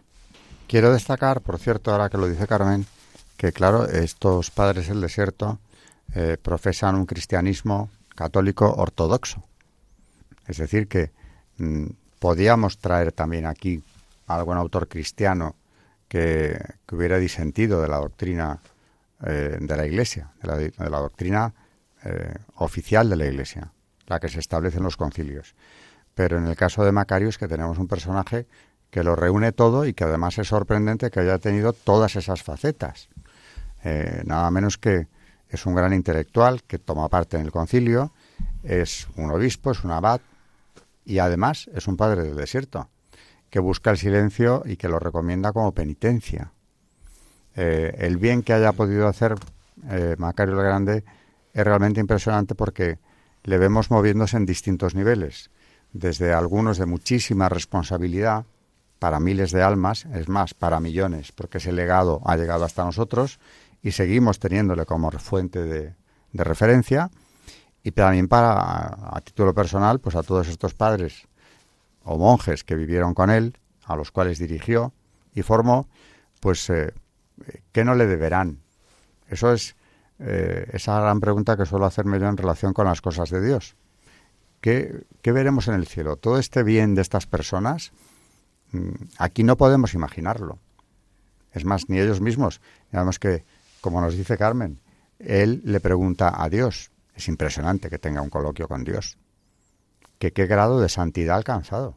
Quiero 0.68 0.92
destacar, 0.92 1.40
por 1.40 1.58
cierto, 1.58 1.90
ahora 1.90 2.08
que 2.10 2.18
lo 2.18 2.28
dice 2.28 2.46
Carmen, 2.46 2.86
que 3.36 3.52
claro, 3.52 3.88
estos 3.88 4.52
padres 4.52 4.88
del 4.88 5.00
desierto 5.00 5.58
eh, 6.18 6.38
profesan 6.40 6.94
un 6.94 7.04
cristianismo 7.04 7.90
católico 8.14 8.72
ortodoxo. 8.72 9.44
Es 10.46 10.56
decir, 10.56 10.88
que 10.88 11.10
mm, 11.58 11.88
podíamos 12.18 12.78
traer 12.78 13.12
también 13.12 13.44
aquí 13.44 13.84
algún 14.26 14.56
autor 14.56 14.88
cristiano 14.88 15.56
que, 16.08 16.58
hubiera 16.90 17.18
disentido 17.18 17.82
de 17.82 17.88
la 17.88 17.98
doctrina 17.98 18.60
eh, 19.26 19.58
de 19.60 19.76
la 19.76 19.84
Iglesia, 19.84 20.30
de 20.40 20.72
la, 20.78 20.98
doctrina 21.00 21.52
eh, 22.02 22.34
oficial 22.54 23.10
de 23.10 23.16
la 23.16 23.26
Iglesia, 23.26 23.70
la 24.06 24.18
que 24.18 24.30
se 24.30 24.40
establece 24.40 24.78
en 24.78 24.84
los 24.84 24.96
concilios. 24.96 25.54
Pero 26.14 26.38
en 26.38 26.46
el 26.46 26.56
caso 26.56 26.82
de 26.82 26.92
Macario 26.92 27.28
es 27.28 27.36
que 27.36 27.46
tenemos 27.46 27.76
un 27.76 27.88
personaje 27.88 28.46
que 28.90 29.04
lo 29.04 29.16
reúne 29.16 29.52
todo 29.52 29.84
y 29.84 29.92
que 29.92 30.04
además 30.04 30.38
es 30.38 30.48
sorprendente 30.48 31.10
que 31.10 31.20
haya 31.20 31.36
tenido 31.36 31.74
todas 31.74 32.16
esas 32.16 32.42
facetas. 32.42 33.10
nada 34.24 34.50
menos 34.50 34.78
que 34.78 35.08
es 35.48 35.66
un 35.66 35.74
gran 35.74 35.92
intelectual 35.92 36.62
que 36.62 36.78
toma 36.78 37.08
parte 37.08 37.36
en 37.36 37.44
el 37.44 37.52
concilio, 37.52 38.12
es 38.62 39.08
un 39.16 39.30
obispo, 39.30 39.70
es 39.70 39.84
un 39.84 39.92
abad 39.92 40.20
y 41.04 41.18
además 41.18 41.70
es 41.74 41.86
un 41.86 41.96
padre 41.96 42.22
del 42.22 42.36
desierto, 42.36 42.88
que 43.50 43.60
busca 43.60 43.90
el 43.90 43.98
silencio 43.98 44.62
y 44.66 44.76
que 44.76 44.88
lo 44.88 44.98
recomienda 44.98 45.52
como 45.52 45.72
penitencia. 45.72 46.52
Eh, 47.54 47.94
el 47.98 48.18
bien 48.18 48.42
que 48.42 48.52
haya 48.52 48.72
podido 48.72 49.08
hacer 49.08 49.36
eh, 49.88 50.16
Macario 50.18 50.58
el 50.58 50.66
Grande 50.66 51.04
es 51.54 51.64
realmente 51.64 52.00
impresionante 52.00 52.54
porque 52.54 52.98
le 53.44 53.58
vemos 53.58 53.90
moviéndose 53.90 54.36
en 54.36 54.44
distintos 54.44 54.94
niveles, 54.94 55.50
desde 55.92 56.32
algunos 56.32 56.78
de 56.78 56.86
muchísima 56.86 57.48
responsabilidad 57.48 58.44
para 58.98 59.20
miles 59.20 59.52
de 59.52 59.62
almas, 59.62 60.06
es 60.06 60.28
más, 60.28 60.54
para 60.54 60.80
millones, 60.80 61.32
porque 61.32 61.58
ese 61.58 61.72
legado 61.72 62.20
ha 62.24 62.36
llegado 62.36 62.64
hasta 62.64 62.84
nosotros, 62.84 63.38
y 63.86 63.92
seguimos 63.92 64.40
teniéndole 64.40 64.84
como 64.84 65.12
fuente 65.12 65.62
de, 65.62 65.94
referencia 66.32 67.08
y 67.84 67.92
también 67.92 68.26
para, 68.26 69.16
a 69.16 69.20
título 69.20 69.54
personal, 69.54 70.00
pues 70.00 70.16
a 70.16 70.24
todos 70.24 70.48
estos 70.48 70.74
padres 70.74 71.28
o 72.02 72.18
monjes 72.18 72.64
que 72.64 72.74
vivieron 72.74 73.14
con 73.14 73.30
él, 73.30 73.56
a 73.84 73.94
los 73.94 74.10
cuales 74.10 74.40
dirigió 74.40 74.92
y 75.34 75.42
formó, 75.42 75.88
pues, 76.40 76.68
eh, 76.68 76.94
¿qué 77.70 77.84
no 77.84 77.94
le 77.94 78.06
deberán? 78.06 78.58
Eso 79.28 79.52
es 79.52 79.76
eh, 80.18 80.68
esa 80.72 81.00
gran 81.00 81.20
pregunta 81.20 81.56
que 81.56 81.64
suelo 81.64 81.86
hacerme 81.86 82.18
yo 82.18 82.26
en 82.26 82.36
relación 82.36 82.72
con 82.72 82.86
las 82.86 83.00
cosas 83.00 83.30
de 83.30 83.40
Dios. 83.40 83.76
¿Qué, 84.60 85.06
¿Qué, 85.22 85.30
veremos 85.30 85.68
en 85.68 85.74
el 85.74 85.86
cielo? 85.86 86.16
Todo 86.16 86.40
este 86.40 86.64
bien 86.64 86.96
de 86.96 87.02
estas 87.02 87.26
personas, 87.26 87.92
mm, 88.72 88.90
aquí 89.18 89.44
no 89.44 89.56
podemos 89.56 89.94
imaginarlo. 89.94 90.58
Es 91.52 91.64
más, 91.64 91.88
ni 91.88 92.00
ellos 92.00 92.20
mismos. 92.20 92.60
Digamos 92.90 93.20
que 93.20 93.44
como 93.80 94.00
nos 94.00 94.16
dice 94.16 94.36
Carmen, 94.36 94.80
él 95.18 95.62
le 95.64 95.80
pregunta 95.80 96.42
a 96.42 96.48
Dios. 96.48 96.90
Es 97.14 97.28
impresionante 97.28 97.88
que 97.88 97.98
tenga 97.98 98.20
un 98.20 98.30
coloquio 98.30 98.68
con 98.68 98.84
Dios. 98.84 99.18
Que 100.18 100.32
qué 100.32 100.46
grado 100.46 100.80
de 100.80 100.88
santidad 100.88 101.34
ha 101.34 101.38
alcanzado. 101.38 101.96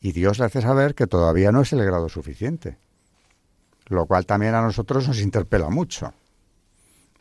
Y 0.00 0.12
Dios 0.12 0.38
le 0.38 0.46
hace 0.46 0.62
saber 0.62 0.94
que 0.94 1.06
todavía 1.06 1.52
no 1.52 1.62
es 1.62 1.72
el 1.72 1.84
grado 1.84 2.08
suficiente. 2.08 2.78
Lo 3.86 4.06
cual 4.06 4.26
también 4.26 4.54
a 4.54 4.62
nosotros 4.62 5.08
nos 5.08 5.20
interpela 5.20 5.68
mucho. 5.68 6.12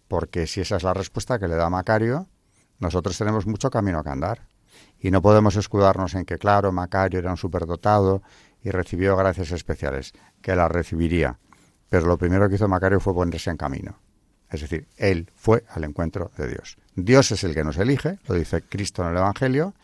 Porque 0.07 0.47
si 0.47 0.61
esa 0.61 0.77
es 0.77 0.83
la 0.83 0.93
respuesta 0.93 1.39
que 1.39 1.47
le 1.47 1.55
da 1.55 1.69
Macario, 1.69 2.27
nosotros 2.79 3.17
tenemos 3.17 3.45
mucho 3.45 3.69
camino 3.69 4.03
que 4.03 4.09
andar. 4.09 4.47
Y 4.99 5.11
no 5.11 5.21
podemos 5.21 5.55
escudarnos 5.55 6.13
en 6.15 6.25
que, 6.25 6.37
claro, 6.37 6.71
Macario 6.71 7.19
era 7.19 7.31
un 7.31 7.37
superdotado 7.37 8.21
y 8.61 8.69
recibió 8.71 9.15
gracias 9.17 9.51
especiales, 9.51 10.13
que 10.41 10.55
las 10.55 10.71
recibiría 10.71 11.39
pero 11.93 12.07
lo 12.07 12.17
primero 12.17 12.49
que 12.49 12.55
hizo 12.55 12.67
Macario 12.67 12.99
fue 12.99 13.13
ponerse 13.13 13.51
en 13.51 13.57
camino. 13.57 13.99
Es 14.49 14.61
decir, 14.61 14.87
él 14.97 15.29
fue 15.35 15.63
al 15.69 15.83
encuentro 15.83 16.31
de 16.35 16.47
Dios. 16.47 16.75
Dios 16.95 17.31
es 17.31 17.43
el 17.43 17.53
que 17.53 17.63
nos 17.63 17.77
elige, 17.77 18.17
lo 18.27 18.33
dice 18.33 18.63
Cristo 18.63 19.03
en 19.03 19.09
el 19.09 19.17
Evangelio, 19.17 19.75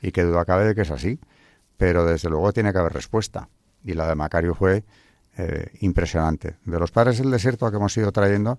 y 0.00 0.10
que 0.10 0.24
duda 0.24 0.44
cabe 0.44 0.64
de 0.64 0.74
que 0.74 0.80
es 0.80 0.90
así, 0.90 1.20
pero 1.76 2.04
desde 2.04 2.28
luego 2.30 2.52
tiene 2.52 2.72
que 2.72 2.80
haber 2.80 2.92
respuesta. 2.92 3.48
Y 3.84 3.92
la 3.92 4.08
de 4.08 4.16
Macario 4.16 4.56
fue 4.56 4.82
eh, 5.36 5.70
impresionante. 5.82 6.56
De 6.64 6.80
los 6.80 6.90
padres 6.90 7.18
del 7.18 7.30
desierto 7.30 7.70
que 7.70 7.76
hemos 7.76 7.96
ido 7.96 8.10
trayendo, 8.10 8.58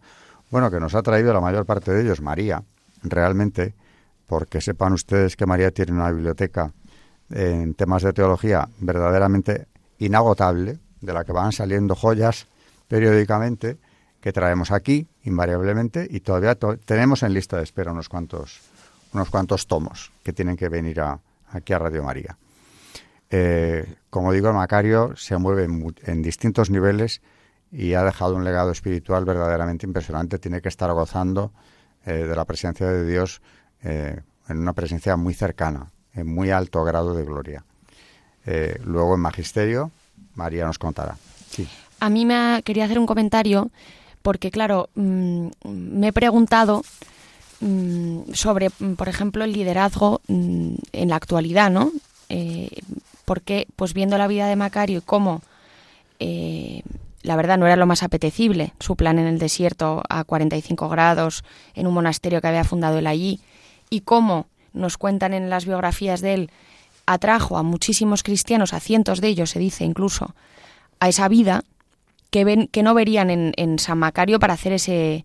bueno, 0.50 0.72
que 0.72 0.80
nos 0.80 0.96
ha 0.96 1.02
traído 1.02 1.34
la 1.34 1.42
mayor 1.42 1.66
parte 1.66 1.92
de 1.92 2.04
ellos 2.04 2.22
María, 2.22 2.64
realmente, 3.04 3.76
porque 4.28 4.62
sepan 4.62 4.94
ustedes 4.94 5.36
que 5.36 5.46
María 5.46 5.72
tiene 5.72 5.92
una 5.92 6.10
biblioteca 6.10 6.72
en 7.32 7.74
temas 7.74 8.04
de 8.04 8.14
teología 8.14 8.70
verdaderamente 8.80 9.68
inagotable, 9.98 10.80
de 11.02 11.12
la 11.12 11.26
que 11.26 11.34
van 11.34 11.52
saliendo 11.52 11.96
joyas 11.96 12.48
periódicamente 12.94 13.80
que 14.22 14.32
traemos 14.32 14.70
aquí 14.70 15.08
invariablemente 15.24 16.08
y 16.08 16.20
todavía 16.20 16.54
tenemos 16.86 17.24
en 17.24 17.34
lista 17.34 17.58
de 17.58 17.64
espera 17.64 17.92
unos 17.92 18.08
cuantos 18.08 18.62
unos 19.14 19.32
cuantos 19.32 19.66
tomos 19.66 20.12
que 20.22 20.32
tienen 20.32 20.56
que 20.56 20.70
venir 20.70 21.02
a, 21.02 21.20
aquí 21.50 21.74
a 21.74 21.80
Radio 21.80 22.04
María. 22.04 22.38
Eh, 23.32 23.96
como 24.12 24.32
digo, 24.32 24.54
Macario 24.54 25.16
se 25.16 25.36
mueve 25.38 25.64
en, 26.04 26.22
distintos 26.22 26.70
niveles 26.70 27.22
y 27.72 27.96
ha 27.96 28.04
dejado 28.04 28.36
un 28.36 28.44
legado 28.44 28.70
espiritual 28.70 29.26
verdaderamente 29.26 29.88
impresionante. 29.88 30.38
Tiene 30.38 30.62
que 30.62 30.70
estar 30.70 30.92
gozando 30.94 31.52
eh, 32.06 32.14
de 32.14 32.36
la 32.36 32.46
presencia 32.46 32.86
de 32.86 33.08
Dios 33.08 33.42
eh, 33.82 34.22
en 34.48 34.58
una 34.60 34.74
presencia 34.74 35.16
muy 35.16 35.34
cercana, 35.34 35.92
en 36.14 36.28
muy 36.28 36.52
alto 36.52 36.84
grado 36.84 37.16
de 37.16 37.26
gloria. 37.26 37.66
luego 38.84 39.16
en 39.16 39.22
Magisterio, 39.22 39.90
María 40.36 40.68
nos 40.68 40.78
contará. 40.78 41.18
Sí 41.50 41.68
a 42.00 42.10
mí 42.10 42.26
me 42.26 42.62
quería 42.64 42.86
hacer 42.86 43.00
un 43.00 43.06
comentario 43.06 43.72
porque, 44.22 44.52
claro, 44.52 44.90
mm, 44.96 45.48
me 45.66 46.08
he 46.08 46.14
preguntado 46.14 46.84
mm, 47.60 48.34
sobre, 48.34 48.70
mm, 48.70 48.94
por 48.94 49.10
ejemplo, 49.10 49.44
el 49.44 49.54
liderazgo 49.54 50.22
en 50.28 51.10
la 51.10 51.16
actualidad, 51.16 51.72
¿no? 51.72 51.92
Eh, 52.30 52.70
porque, 53.26 53.68
pues 53.76 53.94
viendo 53.94 54.18
la 54.18 54.28
vida 54.28 54.48
de 54.48 54.56
Macario 54.56 55.00
y 55.00 55.02
cómo, 55.02 55.42
eh, 56.20 56.82
la 57.22 57.36
verdad, 57.36 57.58
no 57.58 57.68
era 57.68 57.76
lo 57.76 57.86
más 57.86 58.04
apetecible, 58.04 58.74
su 58.80 58.96
plan 58.96 59.20
en 59.20 59.28
el 59.28 59.40
desierto 59.40 60.04
a 60.10 60.24
45 60.24 60.90
grados, 60.90 61.44
en 61.76 61.88
un 61.88 61.94
monasterio 61.94 62.42
que 62.42 62.48
había 62.48 62.64
fundado 62.64 62.98
él 62.98 63.08
allí, 63.08 63.40
y 63.90 64.02
cómo 64.02 64.48
nos 64.74 64.98
cuentan 64.98 65.34
en 65.34 65.50
las 65.50 65.66
biografías 65.66 66.22
de 66.22 66.34
él, 66.34 66.52
atrajo 67.06 67.58
a 67.58 67.64
muchísimos 67.64 68.24
cristianos, 68.24 68.74
a 68.74 68.80
cientos 68.80 69.22
de 69.22 69.28
ellos, 69.28 69.52
se 69.52 69.60
dice 69.60 69.86
incluso, 69.86 70.34
a 71.00 71.10
esa 71.10 71.28
vida, 71.28 71.64
que, 72.34 72.46
ven, 72.46 72.68
que 72.68 72.82
no 72.82 72.96
verían 72.96 73.30
en, 73.30 73.78
San 73.78 74.00
Macario 74.00 74.40
para 74.40 74.56
hacer 74.56 74.74
ese, 74.74 75.24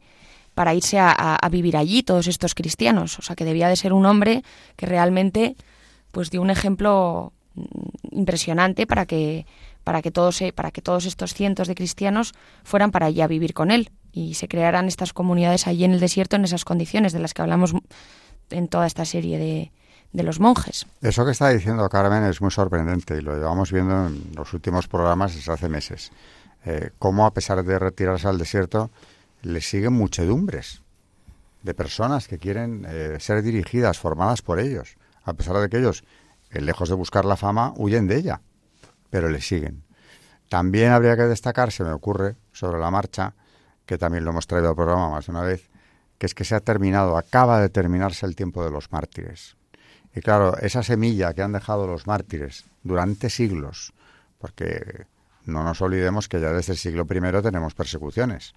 para 0.55 0.75
irse 0.75 0.99
a, 1.01 1.41
vivir 1.51 1.75
allí 1.75 2.03
todos 2.03 2.27
estos 2.27 2.55
cristianos. 2.55 3.19
O 3.19 3.23
sea, 3.23 3.35
que 3.35 3.47
debía 3.47 3.67
de 3.71 3.77
ser 3.77 3.95
un 3.95 4.05
hombre 4.05 4.45
que 4.77 4.85
realmente 4.85 5.57
pues 6.13 6.31
dio 6.31 6.43
un 6.43 6.51
ejemplo 6.51 7.33
mm, 7.55 7.63
impresionante 8.11 8.87
para 8.87 9.07
que 9.07 9.47
para 9.85 10.03
que 10.03 10.11
todos 10.11 10.41
para 10.55 10.71
que 10.71 10.83
todos 10.83 11.07
estos 11.07 11.33
cientos 11.33 11.67
de 11.67 11.75
cristianos 11.75 12.35
fueran 12.63 12.91
para 12.91 13.07
allá 13.07 13.25
a 13.25 13.29
vivir 13.29 13.55
con 13.55 13.71
él 13.71 13.91
y 14.13 14.35
se 14.35 14.47
crearan 14.47 14.87
estas 14.87 15.15
comunidades 15.15 15.67
allí 15.67 15.85
en 15.85 15.93
el 15.93 16.01
desierto 16.01 16.37
en 16.37 16.45
esas 16.45 16.67
condiciones 16.67 17.15
de 17.15 17.21
las 17.21 17.33
que 17.33 17.41
hablamos 17.41 17.73
en 18.51 18.69
toda 18.69 18.87
esta 18.87 19.07
serie 19.07 19.39
de, 19.39 19.73
de 20.13 20.23
los 20.23 20.41
monjes. 20.41 20.87
Eso 21.01 21.25
que 21.25 21.31
está 21.31 21.49
diciendo 21.49 21.89
Carmen 21.89 22.25
es 22.25 22.43
muy 22.43 22.51
sorprendente 22.51 23.17
y 23.17 23.23
lo 23.23 23.35
llevamos 23.35 23.73
viendo 23.73 24.09
en 24.09 24.31
los 24.37 24.53
últimos 24.53 24.89
programas 24.89 25.35
desde 25.35 25.53
hace 25.55 25.71
meses. 25.71 26.13
Eh, 26.71 26.91
cómo 26.99 27.25
a 27.25 27.33
pesar 27.33 27.65
de 27.65 27.79
retirarse 27.79 28.29
al 28.29 28.37
desierto, 28.37 28.91
le 29.41 29.63
siguen 29.63 29.95
muchedumbres 29.95 30.83
de 31.63 31.73
personas 31.73 32.29
que 32.29 32.37
quieren 32.37 32.85
eh, 32.87 33.17
ser 33.21 33.41
dirigidas, 33.41 33.99
formadas 33.99 34.43
por 34.43 34.61
ellos, 34.61 34.99
a 35.25 35.33
pesar 35.33 35.57
de 35.57 35.71
que 35.71 35.79
ellos, 35.79 36.05
eh, 36.51 36.61
lejos 36.61 36.91
de 36.91 36.95
buscar 36.95 37.25
la 37.25 37.39
fama, 37.39 37.73
huyen 37.79 38.07
de 38.07 38.17
ella, 38.17 38.43
pero 39.09 39.31
le 39.31 39.41
siguen. 39.41 39.83
También 40.51 40.93
habría 40.93 41.17
que 41.17 41.23
destacar, 41.23 41.73
se 41.73 41.85
me 41.85 41.91
ocurre, 41.91 42.37
sobre 42.53 42.79
la 42.79 42.91
marcha, 42.91 43.33
que 43.87 43.97
también 43.97 44.27
lo 44.27 44.33
hemos 44.33 44.47
traído 44.47 44.69
al 44.69 44.77
programa 44.77 45.09
más 45.09 45.25
de 45.25 45.33
una 45.33 45.45
vez, 45.45 45.71
que 46.19 46.27
es 46.27 46.35
que 46.35 46.45
se 46.45 46.55
ha 46.55 46.61
terminado, 46.61 47.17
acaba 47.17 47.63
de 47.63 47.71
terminarse 47.71 48.27
el 48.27 48.37
tiempo 48.37 48.63
de 48.63 48.71
los 48.71 48.93
mártires. 48.93 49.57
Y 50.15 50.21
claro, 50.21 50.59
esa 50.59 50.83
semilla 50.83 51.33
que 51.33 51.41
han 51.41 51.53
dejado 51.53 51.87
los 51.87 52.07
mártires 52.07 52.67
durante 52.83 53.31
siglos, 53.31 53.95
porque 54.37 55.07
no 55.49 55.65
nos 55.65 55.81
olvidemos 55.81 56.29
que 56.29 56.41
ya 56.41 56.53
desde 56.53 56.73
el 56.75 56.79
siglo 56.79 57.07
I 57.11 57.43
tenemos 57.43 57.75
persecuciones, 57.75 58.53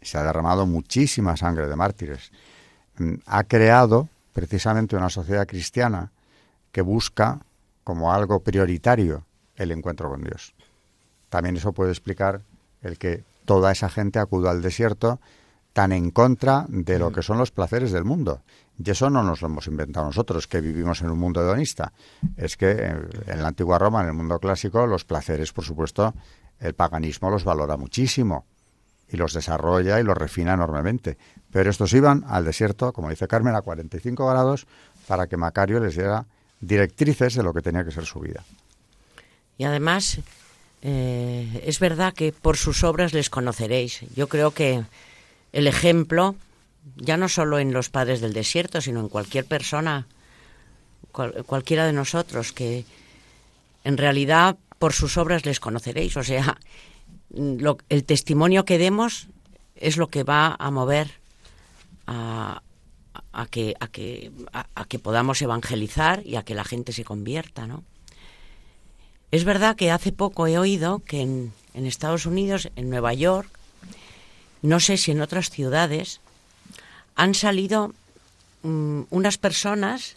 se 0.00 0.18
ha 0.18 0.22
derramado 0.22 0.66
muchísima 0.66 1.36
sangre 1.36 1.66
de 1.66 1.74
mártires, 1.74 2.30
mm, 2.98 3.14
ha 3.26 3.44
creado 3.44 4.08
precisamente 4.32 4.96
una 4.96 5.10
sociedad 5.10 5.48
cristiana 5.48 6.12
que 6.70 6.80
busca 6.80 7.40
como 7.82 8.12
algo 8.12 8.40
prioritario 8.40 9.24
el 9.56 9.72
encuentro 9.72 10.08
con 10.08 10.22
Dios. 10.22 10.54
También 11.28 11.56
eso 11.56 11.72
puede 11.72 11.90
explicar 11.90 12.42
el 12.82 12.98
que 12.98 13.24
toda 13.44 13.72
esa 13.72 13.88
gente 13.88 14.20
acuda 14.20 14.52
al 14.52 14.62
desierto 14.62 15.18
tan 15.72 15.90
en 15.90 16.10
contra 16.12 16.66
de 16.68 17.00
lo 17.00 17.10
mm. 17.10 17.14
que 17.14 17.22
son 17.22 17.38
los 17.38 17.50
placeres 17.50 17.90
del 17.90 18.04
mundo. 18.04 18.42
Y 18.82 18.90
eso 18.90 19.10
no 19.10 19.22
nos 19.22 19.42
lo 19.42 19.48
hemos 19.48 19.66
inventado 19.66 20.06
nosotros, 20.06 20.46
que 20.46 20.60
vivimos 20.60 21.00
en 21.02 21.10
un 21.10 21.18
mundo 21.18 21.40
hedonista. 21.40 21.92
Es 22.36 22.56
que 22.56 22.70
en 22.70 23.42
la 23.42 23.48
antigua 23.48 23.78
Roma, 23.78 24.02
en 24.02 24.08
el 24.08 24.14
mundo 24.14 24.38
clásico, 24.38 24.86
los 24.86 25.04
placeres, 25.04 25.52
por 25.52 25.64
supuesto, 25.64 26.14
el 26.60 26.74
paganismo 26.74 27.30
los 27.30 27.44
valora 27.44 27.76
muchísimo 27.76 28.46
y 29.10 29.16
los 29.16 29.32
desarrolla 29.32 29.98
y 30.00 30.04
los 30.04 30.16
refina 30.16 30.54
enormemente. 30.54 31.18
Pero 31.50 31.70
estos 31.70 31.92
iban 31.92 32.24
al 32.28 32.44
desierto, 32.44 32.92
como 32.92 33.10
dice 33.10 33.26
Carmen, 33.26 33.54
a 33.54 33.62
45 33.62 34.28
grados 34.28 34.66
para 35.06 35.26
que 35.26 35.36
Macario 35.36 35.80
les 35.80 35.96
diera 35.96 36.26
directrices 36.60 37.34
de 37.34 37.42
lo 37.42 37.52
que 37.54 37.62
tenía 37.62 37.84
que 37.84 37.90
ser 37.90 38.04
su 38.04 38.20
vida. 38.20 38.44
Y 39.56 39.64
además, 39.64 40.20
eh, 40.82 41.62
es 41.66 41.80
verdad 41.80 42.14
que 42.14 42.32
por 42.32 42.56
sus 42.56 42.84
obras 42.84 43.12
les 43.12 43.30
conoceréis. 43.30 44.00
Yo 44.14 44.28
creo 44.28 44.52
que 44.52 44.84
el 45.52 45.66
ejemplo, 45.66 46.36
ya 46.96 47.16
no 47.16 47.28
solo 47.28 47.58
en 47.58 47.72
los 47.72 47.90
padres 47.90 48.20
del 48.20 48.32
desierto, 48.32 48.80
sino 48.80 49.00
en 49.00 49.08
cualquier 49.08 49.44
persona, 49.44 50.06
cualquiera 51.46 51.86
de 51.86 51.92
nosotros, 51.92 52.52
que 52.52 52.84
en 53.84 53.96
realidad 53.96 54.56
por 54.78 54.92
sus 54.92 55.16
obras 55.16 55.44
les 55.44 55.60
conoceréis. 55.60 56.16
O 56.16 56.22
sea, 56.22 56.58
el 57.88 58.04
testimonio 58.04 58.64
que 58.64 58.78
demos 58.78 59.28
es 59.76 59.96
lo 59.96 60.08
que 60.08 60.24
va 60.24 60.56
a 60.58 60.70
mover 60.70 61.12
a, 62.06 62.62
que, 63.50 63.74
a, 63.78 63.88
que, 63.88 64.32
a, 64.52 64.84
que 64.86 64.98
podamos 64.98 65.42
evangelizar 65.42 66.22
y 66.24 66.36
a 66.36 66.42
que 66.42 66.54
la 66.54 66.64
gente 66.64 66.92
se 66.92 67.04
convierta, 67.04 67.66
¿no? 67.66 67.84
Es 69.30 69.44
verdad 69.44 69.76
que 69.76 69.90
hace 69.90 70.10
poco 70.10 70.46
he 70.46 70.58
oído 70.58 71.00
que 71.00 71.20
en, 71.20 71.52
en 71.74 71.86
Estados 71.86 72.24
Unidos, 72.24 72.70
en 72.76 72.88
Nueva 72.88 73.12
York, 73.12 73.50
no 74.62 74.80
sé 74.80 74.96
si 74.96 75.10
en 75.10 75.20
otras 75.20 75.50
ciudades, 75.50 76.22
han 77.18 77.34
salido 77.34 77.92
mm, 78.62 79.02
unas 79.10 79.38
personas 79.38 80.16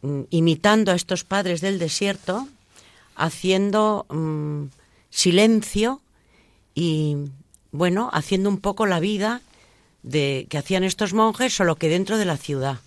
mm, 0.00 0.22
imitando 0.30 0.90
a 0.90 0.96
estos 0.96 1.24
padres 1.24 1.60
del 1.60 1.78
desierto, 1.78 2.48
haciendo 3.14 4.06
mm, 4.08 4.64
silencio 5.10 6.00
y, 6.74 7.16
bueno, 7.70 8.08
haciendo 8.14 8.48
un 8.48 8.58
poco 8.58 8.86
la 8.86 8.98
vida 8.98 9.42
de 10.02 10.46
que 10.48 10.56
hacían 10.56 10.84
estos 10.84 11.12
monjes, 11.12 11.54
solo 11.54 11.76
que 11.76 11.90
dentro 11.90 12.16
de 12.16 12.24
la 12.24 12.38
ciudad. 12.38 12.78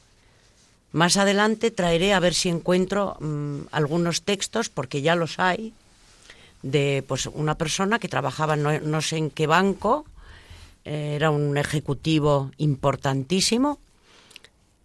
Más 0.91 1.17
adelante 1.17 1.69
traeré 1.69 2.13
a 2.13 2.19
ver 2.19 2.34
si 2.34 2.49
encuentro 2.49 3.17
algunos 3.71 4.23
textos, 4.23 4.69
porque 4.69 5.01
ya 5.01 5.15
los 5.15 5.39
hay, 5.39 5.73
de 6.63 7.04
pues 7.08 7.28
una 7.28 7.56
persona 7.56 7.99
que 7.99 8.08
trabajaba 8.08 8.56
no, 8.56 9.01
sé 9.01 9.17
en 9.17 9.30
qué 9.30 9.45
banco, 9.45 10.06
era 10.86 11.32
un 11.32 11.58
ejecutivo 11.58 12.52
importantísimo 12.58 13.80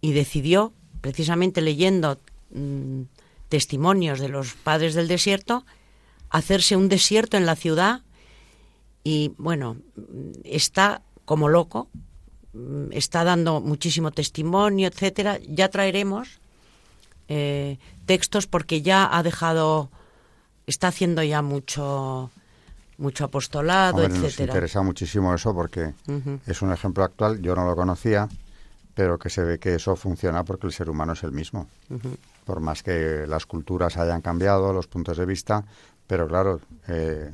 y 0.01 0.13
decidió, 0.13 0.73
precisamente 1.01 1.61
leyendo 1.61 2.17
mm, 2.51 3.03
testimonios 3.49 4.19
de 4.19 4.29
los 4.29 4.53
padres 4.53 4.95
del 4.95 5.07
desierto, 5.07 5.63
hacerse 6.29 6.75
un 6.75 6.89
desierto 6.89 7.37
en 7.37 7.45
la 7.45 7.55
ciudad 7.55 8.01
y 9.03 9.33
bueno, 9.37 9.77
está 10.43 11.01
como 11.25 11.49
loco, 11.49 11.87
mm, 12.53 12.91
está 12.91 13.23
dando 13.23 13.61
muchísimo 13.61 14.11
testimonio, 14.11 14.87
etcétera. 14.87 15.39
Ya 15.47 15.69
traeremos 15.69 16.39
eh, 17.27 17.77
textos 18.05 18.47
porque 18.47 18.81
ya 18.81 19.07
ha 19.15 19.23
dejado 19.23 19.91
está 20.67 20.87
haciendo 20.87 21.23
ya 21.23 21.41
mucho 21.41 22.31
mucho 23.01 23.25
apostolado, 23.25 24.03
etc. 24.03 24.15
etcétera. 24.15 24.21
Nos 24.21 24.39
interesa 24.39 24.81
muchísimo 24.81 25.33
eso 25.33 25.53
porque 25.53 25.93
es 26.45 26.61
un 26.61 26.71
ejemplo 26.71 27.03
actual, 27.03 27.41
yo 27.41 27.55
no 27.55 27.65
lo 27.65 27.75
conocía, 27.75 28.29
pero 28.93 29.17
que 29.17 29.29
se 29.29 29.43
ve 29.43 29.59
que 29.59 29.75
eso 29.75 29.95
funciona 29.95 30.43
porque 30.43 30.67
el 30.67 30.73
ser 30.73 30.89
humano 30.89 31.13
es 31.13 31.23
el 31.23 31.31
mismo. 31.31 31.67
Por 32.45 32.59
más 32.59 32.83
que 32.83 33.25
las 33.27 33.45
culturas 33.45 33.97
hayan 33.97 34.21
cambiado, 34.21 34.71
los 34.71 34.87
puntos 34.87 35.17
de 35.17 35.25
vista, 35.25 35.63
pero 36.07 36.27
claro, 36.27 36.61
eh, 36.87 37.31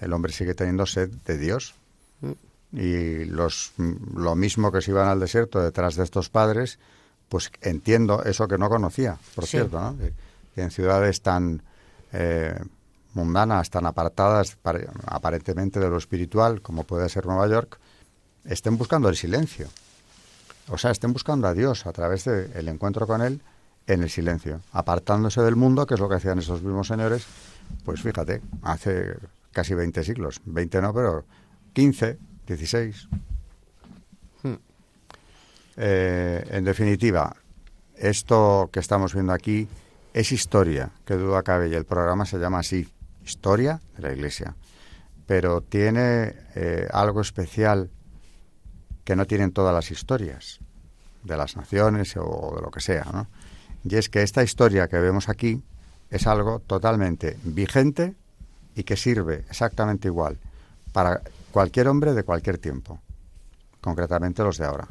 el 0.00 0.12
hombre 0.12 0.32
sigue 0.32 0.54
teniendo 0.54 0.86
sed 0.86 1.10
de 1.26 1.38
Dios. 1.38 1.74
Mm. 2.20 2.32
Y 2.74 3.24
los, 3.26 3.72
lo 3.76 4.34
mismo 4.34 4.72
que 4.72 4.80
se 4.80 4.92
iban 4.92 5.08
al 5.08 5.20
desierto 5.20 5.60
detrás 5.60 5.96
de 5.96 6.04
estos 6.04 6.30
padres, 6.30 6.78
pues 7.28 7.50
entiendo 7.60 8.24
eso 8.24 8.48
que 8.48 8.56
no 8.56 8.70
conocía, 8.70 9.18
por 9.34 9.46
cierto, 9.46 9.78
¿no? 9.78 9.96
en 10.56 10.70
ciudades 10.70 11.20
tan 11.20 11.62
eh, 12.12 12.58
mundanas, 13.14 13.70
tan 13.70 13.86
apartadas 13.86 14.56
aparentemente 15.06 15.80
de 15.80 15.88
lo 15.88 15.96
espiritual, 15.96 16.62
como 16.62 16.84
puede 16.84 17.08
ser 17.08 17.26
Nueva 17.26 17.46
York, 17.48 17.78
estén 18.44 18.76
buscando 18.76 19.08
el 19.08 19.16
silencio. 19.16 19.68
O 20.68 20.78
sea, 20.78 20.90
estén 20.90 21.12
buscando 21.12 21.48
a 21.48 21.54
Dios 21.54 21.86
a 21.86 21.92
través 21.92 22.24
del 22.24 22.68
encuentro 22.68 23.06
con 23.06 23.20
Él 23.20 23.40
en 23.86 24.02
el 24.02 24.10
silencio, 24.10 24.60
apartándose 24.72 25.40
del 25.42 25.56
mundo, 25.56 25.86
que 25.86 25.94
es 25.94 26.00
lo 26.00 26.08
que 26.08 26.16
hacían 26.16 26.38
esos 26.38 26.62
mismos 26.62 26.86
señores, 26.86 27.26
pues 27.84 28.00
fíjate, 28.00 28.40
hace 28.62 29.16
casi 29.50 29.74
20 29.74 30.04
siglos, 30.04 30.40
20 30.44 30.80
no, 30.80 30.94
pero 30.94 31.24
15, 31.72 32.18
16. 32.46 33.08
Hmm. 34.42 34.54
Eh, 35.76 36.46
en 36.50 36.64
definitiva, 36.64 37.34
esto 37.96 38.70
que 38.72 38.80
estamos 38.80 39.14
viendo 39.14 39.32
aquí 39.32 39.68
es 40.14 40.32
historia, 40.32 40.90
que 41.04 41.14
duda 41.14 41.42
cabe, 41.42 41.68
y 41.68 41.74
el 41.74 41.84
programa 41.84 42.24
se 42.26 42.38
llama 42.38 42.60
así, 42.60 42.88
Historia 43.24 43.80
de 43.96 44.02
la 44.02 44.12
Iglesia. 44.12 44.54
Pero 45.26 45.60
tiene 45.60 46.34
eh, 46.54 46.88
algo 46.92 47.20
especial 47.20 47.90
que 49.04 49.16
no 49.16 49.26
tienen 49.26 49.52
todas 49.52 49.74
las 49.74 49.90
historias 49.90 50.60
de 51.22 51.36
las 51.36 51.56
naciones 51.56 52.16
o 52.16 52.52
de 52.56 52.62
lo 52.62 52.70
que 52.70 52.80
sea, 52.80 53.04
¿no? 53.12 53.26
Y 53.84 53.96
es 53.96 54.08
que 54.08 54.22
esta 54.22 54.42
historia 54.42 54.88
que 54.88 54.98
vemos 54.98 55.28
aquí 55.28 55.62
es 56.10 56.26
algo 56.26 56.60
totalmente 56.60 57.36
vigente 57.42 58.14
y 58.74 58.84
que 58.84 58.96
sirve 58.96 59.44
exactamente 59.50 60.08
igual 60.08 60.38
para 60.92 61.20
cualquier 61.50 61.88
hombre 61.88 62.14
de 62.14 62.22
cualquier 62.22 62.58
tiempo, 62.58 63.00
concretamente 63.80 64.42
los 64.42 64.58
de 64.58 64.66
ahora. 64.66 64.88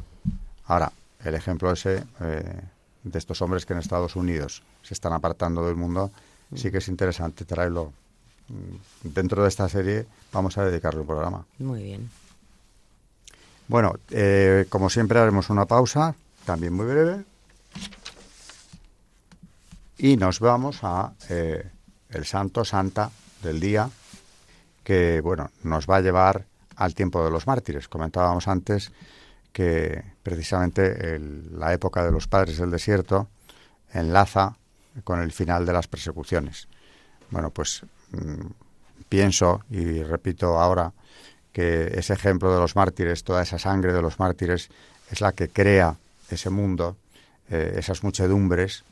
Ahora, 0.66 0.92
el 1.24 1.34
ejemplo 1.34 1.72
ese 1.72 2.04
eh, 2.20 2.60
de 3.04 3.18
estos 3.18 3.40
hombres 3.42 3.66
que 3.66 3.72
en 3.72 3.78
Estados 3.78 4.16
Unidos 4.16 4.62
se 4.82 4.94
están 4.94 5.12
apartando 5.12 5.66
del 5.66 5.76
mundo, 5.76 6.10
sí 6.54 6.70
que 6.70 6.78
es 6.78 6.88
interesante 6.88 7.44
traerlo. 7.44 7.92
Mm, 8.48 9.08
dentro 9.14 9.42
de 9.42 9.48
esta 9.48 9.68
serie 9.68 10.06
vamos 10.32 10.58
a 10.58 10.64
dedicarle 10.64 11.00
un 11.00 11.06
programa. 11.06 11.44
Muy 11.58 11.82
bien. 11.82 12.10
Bueno, 13.68 13.94
eh, 14.10 14.66
como 14.68 14.90
siempre 14.90 15.18
haremos 15.18 15.48
una 15.50 15.66
pausa, 15.66 16.14
también 16.44 16.74
muy 16.74 16.86
breve, 16.86 17.24
y 19.98 20.16
nos 20.16 20.40
vamos 20.40 20.80
a 20.82 21.12
eh, 21.28 21.70
el 22.10 22.26
Santo 22.26 22.64
Santa 22.64 23.10
del 23.42 23.60
día, 23.60 23.88
que 24.84 25.20
bueno 25.20 25.50
nos 25.62 25.86
va 25.86 25.96
a 25.96 26.00
llevar 26.00 26.44
al 26.76 26.94
tiempo 26.94 27.24
de 27.24 27.30
los 27.30 27.46
mártires. 27.46 27.88
Comentábamos 27.88 28.48
antes 28.48 28.90
que 29.52 30.02
precisamente 30.22 31.20
la 31.52 31.72
época 31.72 32.04
de 32.04 32.10
los 32.10 32.26
padres 32.26 32.58
del 32.58 32.70
desierto 32.70 33.28
enlaza 33.92 34.56
con 35.04 35.20
el 35.20 35.32
final 35.32 35.64
de 35.66 35.72
las 35.72 35.88
persecuciones. 35.88 36.68
Bueno, 37.30 37.50
pues 37.50 37.82
pienso 39.08 39.62
y 39.70 40.02
repito 40.02 40.58
ahora 40.58 40.92
que 41.52 41.92
ese 41.98 42.14
ejemplo 42.14 42.52
de 42.52 42.60
los 42.60 42.76
mártires, 42.76 43.24
toda 43.24 43.42
esa 43.42 43.58
sangre 43.58 43.92
de 43.92 44.02
los 44.02 44.18
mártires, 44.18 44.70
es 45.10 45.20
la 45.20 45.32
que 45.32 45.48
crea 45.48 45.96
ese 46.30 46.48
mundo, 46.48 46.96
eh, 47.50 47.74
esas 47.76 48.02
muchedumbres 48.02 48.84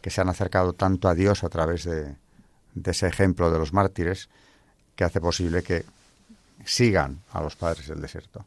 que 0.00 0.10
se 0.10 0.20
han 0.20 0.28
acercado 0.28 0.72
tanto 0.72 1.08
a 1.08 1.14
Dios 1.14 1.44
a 1.44 1.48
través 1.48 1.84
de, 1.84 2.16
de 2.74 2.90
ese 2.90 3.06
ejemplo 3.06 3.50
de 3.50 3.58
los 3.58 3.72
mártires, 3.72 4.28
que 4.94 5.04
hace 5.04 5.20
posible 5.20 5.62
que 5.62 5.84
sigan 6.64 7.20
a 7.32 7.42
los 7.42 7.56
padres 7.56 7.86
del 7.88 8.00
desierto. 8.00 8.44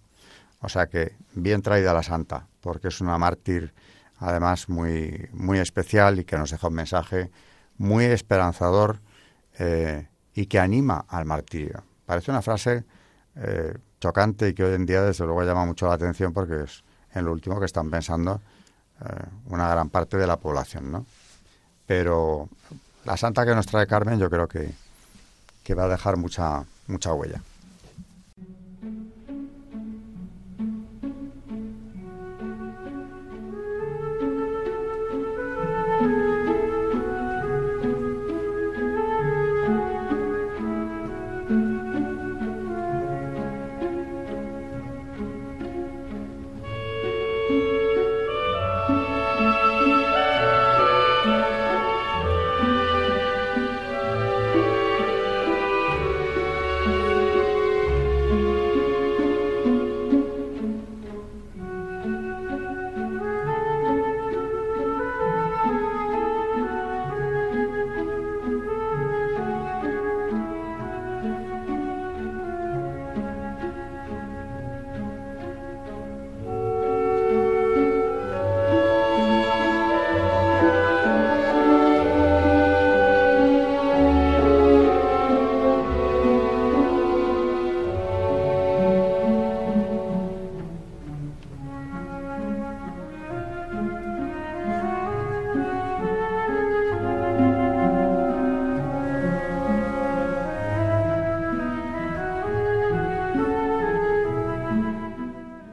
O 0.62 0.70
sea 0.70 0.88
que 0.88 1.14
bien 1.34 1.62
traída 1.62 1.94
la 1.94 2.04
santa, 2.04 2.48
porque 2.62 2.88
es 2.88 3.02
una 3.02 3.18
mártir 3.18 3.72
además 4.20 4.68
muy, 4.68 5.30
muy 5.32 5.60
especial 5.60 6.20
y 6.20 6.26
que 6.26 6.38
nos 6.38 6.52
deja 6.52 6.68
un 6.68 6.74
mensaje 6.74 7.30
muy 7.78 8.06
esperanzador 8.06 9.00
eh, 9.58 10.08
y 10.40 10.46
que 10.46 10.58
anima 10.58 11.04
al 11.10 11.26
martirio. 11.26 11.84
Parece 12.06 12.32
una 12.32 12.42
frase 12.42 12.86
eh, 13.36 13.74
chocante 14.00 14.48
y 14.48 14.54
que 14.54 14.64
hoy 14.64 14.74
en 14.74 14.86
día 14.86 15.02
desde 15.02 15.26
luego 15.26 15.44
llama 15.44 15.66
mucho 15.66 15.86
la 15.86 15.96
atención 15.96 16.32
porque 16.32 16.64
es 16.64 16.82
en 17.14 17.26
lo 17.26 17.34
último 17.34 17.60
que 17.60 17.66
están 17.66 17.92
pensando 17.92 18.40
eh, 19.02 19.26
una 19.48 19.68
gran 19.68 19.90
parte 19.90 20.16
de 20.16 20.26
la 20.26 20.38
población, 20.38 20.94
¿no? 20.94 21.06
Pero 21.86 22.48
la 23.04 23.18
santa 23.18 23.46
que 23.46 23.54
nos 23.54 23.66
trae 23.66 23.86
Carmen 23.86 24.18
yo 24.18 24.30
creo 24.30 24.48
que, 24.48 24.72
que 25.62 25.74
va 25.74 25.84
a 25.84 25.88
dejar 25.90 26.16
mucha, 26.16 26.64
mucha 26.88 27.14
huella. 27.14 27.42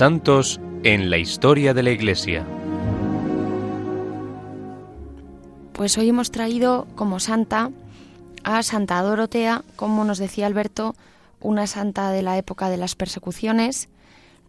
Santos 0.00 0.62
en 0.82 1.10
la 1.10 1.18
historia 1.18 1.74
de 1.74 1.82
la 1.82 1.90
Iglesia. 1.90 2.46
Pues 5.74 5.98
hoy 5.98 6.08
hemos 6.08 6.30
traído 6.30 6.86
como 6.94 7.20
santa 7.20 7.70
a 8.42 8.62
Santa 8.62 9.02
Dorotea, 9.02 9.62
como 9.76 10.06
nos 10.06 10.16
decía 10.16 10.46
Alberto, 10.46 10.94
una 11.42 11.66
santa 11.66 12.12
de 12.12 12.22
la 12.22 12.38
época 12.38 12.70
de 12.70 12.78
las 12.78 12.94
persecuciones 12.94 13.90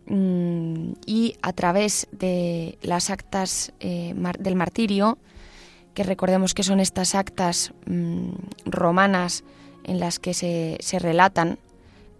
mm, 0.05 0.93
y 1.05 1.35
a 1.41 1.51
través 1.51 2.07
de 2.13 2.77
las 2.81 3.09
actas 3.09 3.73
eh, 3.81 4.15
del 4.39 4.55
martirio, 4.55 5.17
que 5.93 6.03
recordemos 6.03 6.53
que 6.53 6.63
son 6.63 6.79
estas 6.79 7.13
actas 7.13 7.73
mm, 7.87 8.29
romanas 8.63 9.43
en 9.83 9.99
las 9.99 10.17
que 10.17 10.33
se, 10.33 10.77
se 10.79 10.97
relatan 10.97 11.59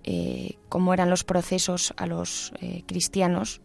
eh, 0.03 0.57
cómo 0.69 0.93
eran 0.93 1.09
los 1.09 1.23
procesos 1.23 1.93
a 1.97 2.05
los 2.05 2.53
eh, 2.61 2.83
cristianos, 2.87 3.61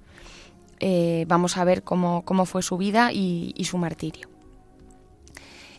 eh, 0.81 1.25
vamos 1.29 1.57
a 1.57 1.64
ver 1.64 1.83
cómo, 1.83 2.22
fue 2.44 2.62
su 2.62 2.77
vida 2.77 3.12
y, 3.12 3.55
su 3.64 3.79
martirio. 3.79 4.29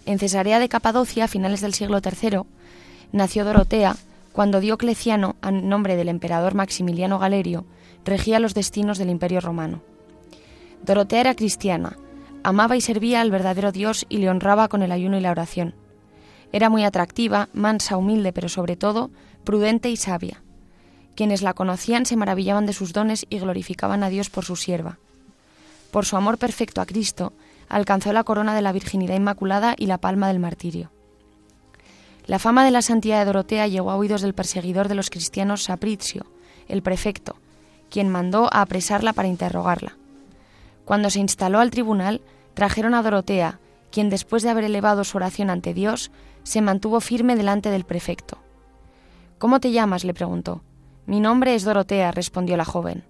En 0.06 0.20
Cesarea 0.20 0.60
de 0.60 0.70
Capadocia, 0.70 1.26
a 1.26 1.28
finales 1.28 1.62
del 1.62 1.74
siglo 1.74 2.00
III, 2.00 2.42
nació 3.12 3.46
Dorotea 3.46 3.96
cuando 4.32 4.60
Diocleciano, 4.60 5.36
a 5.42 5.52
nombre 5.52 5.96
del 5.96 6.10
emperador 6.10 6.56
Maximiliano 6.56 7.20
Galerio, 7.20 7.66
regía 8.06 8.40
los 8.40 8.54
destinos 8.54 8.98
del 8.98 9.10
Imperio 9.10 9.42
Romano. 9.42 9.82
Dorotea 10.84 11.22
era 11.22 11.36
cristiana, 11.36 11.98
amaba 12.44 12.78
y 12.78 12.82
servía 12.82 13.22
al 13.22 13.32
verdadero 13.32 13.72
Dios 13.72 14.06
y 14.10 14.18
le 14.18 14.30
honraba 14.30 14.68
con 14.68 14.82
el 14.82 14.92
ayuno 14.92 15.18
y 15.18 15.22
la 15.22 15.32
oración. 15.32 15.76
Era 16.52 16.70
muy 16.70 16.84
atractiva, 16.84 17.50
mansa, 17.54 17.98
humilde, 17.98 18.32
pero 18.32 18.48
sobre 18.48 18.78
todo 18.78 19.12
prudente 19.44 19.90
y 19.90 19.98
sabia. 19.98 20.42
Quienes 21.18 21.42
la 21.42 21.56
conocían 21.56 22.06
se 22.06 22.16
maravillaban 22.16 22.68
de 22.68 22.74
sus 22.74 22.94
dones 22.94 23.26
y 23.32 23.40
glorificaban 23.40 24.04
a 24.04 24.10
Dios 24.10 24.30
por 24.30 24.46
su 24.46 24.56
sierva. 24.56 25.00
Por 25.90 26.06
su 26.06 26.16
amor 26.16 26.38
perfecto 26.38 26.80
a 26.80 26.86
Cristo, 26.86 27.34
alcanzó 27.70 28.14
la 28.14 28.24
corona 28.24 28.54
de 28.54 28.62
la 28.62 28.72
Virginidad 28.72 29.16
Inmaculada 29.16 29.74
y 29.76 29.88
la 29.88 29.98
palma 29.98 30.28
del 30.28 30.38
martirio. 30.38 30.92
La 32.28 32.38
fama 32.38 32.64
de 32.64 32.70
la 32.70 32.84
santidad 32.84 33.18
de 33.18 33.26
Dorotea 33.26 33.66
llegó 33.66 33.90
a 33.90 33.96
oídos 33.96 34.22
del 34.22 34.36
perseguidor 34.36 34.90
de 34.90 34.94
los 34.94 35.10
cristianos 35.10 35.64
Sapricio, 35.64 36.28
el 36.68 36.84
prefecto, 36.84 37.36
quien 37.90 38.10
mandó 38.10 38.48
a 38.54 38.62
apresarla 38.62 39.12
para 39.12 39.28
interrogarla. 39.28 39.98
Cuando 40.86 41.10
se 41.10 41.18
instaló 41.20 41.60
al 41.60 41.72
tribunal, 41.72 42.22
trajeron 42.54 42.94
a 42.94 43.02
Dorotea, 43.02 43.60
quien 43.90 44.12
después 44.12 44.44
de 44.44 44.52
haber 44.52 44.66
elevado 44.66 45.04
su 45.04 45.18
oración 45.18 45.50
ante 45.50 45.74
Dios, 45.74 46.12
se 46.44 46.62
mantuvo 46.62 47.02
firme 47.02 47.36
delante 47.36 47.72
del 47.72 47.86
prefecto. 47.86 48.38
¿Cómo 49.40 49.60
te 49.60 49.72
llamas? 49.72 50.04
le 50.04 50.14
preguntó. 50.14 50.62
Mi 51.08 51.22
nombre 51.22 51.56
es 51.56 51.64
Dorotea, 51.64 52.12
respondió 52.12 52.58
la 52.58 52.66
joven. 52.66 53.06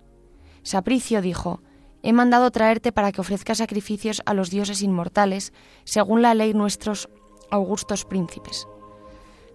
Sapricio 0.62 1.20
dijo, 1.20 1.62
He 2.04 2.14
mandado 2.14 2.52
traerte 2.52 2.92
para 2.92 3.12
que 3.12 3.22
ofrezcas 3.22 3.58
sacrificios 3.58 4.22
a 4.28 4.36
los 4.36 4.52
dioses 4.52 4.84
inmortales, 4.84 5.52
según 5.84 6.22
la 6.22 6.36
ley 6.36 6.54
nuestros 6.54 7.10
augustos 7.50 8.06
príncipes. 8.06 8.68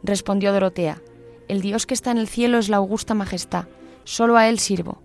Respondió 0.02 0.52
Dorotea, 0.52 1.00
El 1.46 1.60
Dios 1.60 1.86
que 1.86 1.94
está 1.94 2.10
en 2.10 2.18
el 2.18 2.26
cielo 2.26 2.58
es 2.58 2.68
la 2.68 2.78
augusta 2.78 3.14
majestad, 3.14 3.66
solo 4.02 4.36
a 4.36 4.48
Él 4.48 4.58
sirvo. 4.58 5.00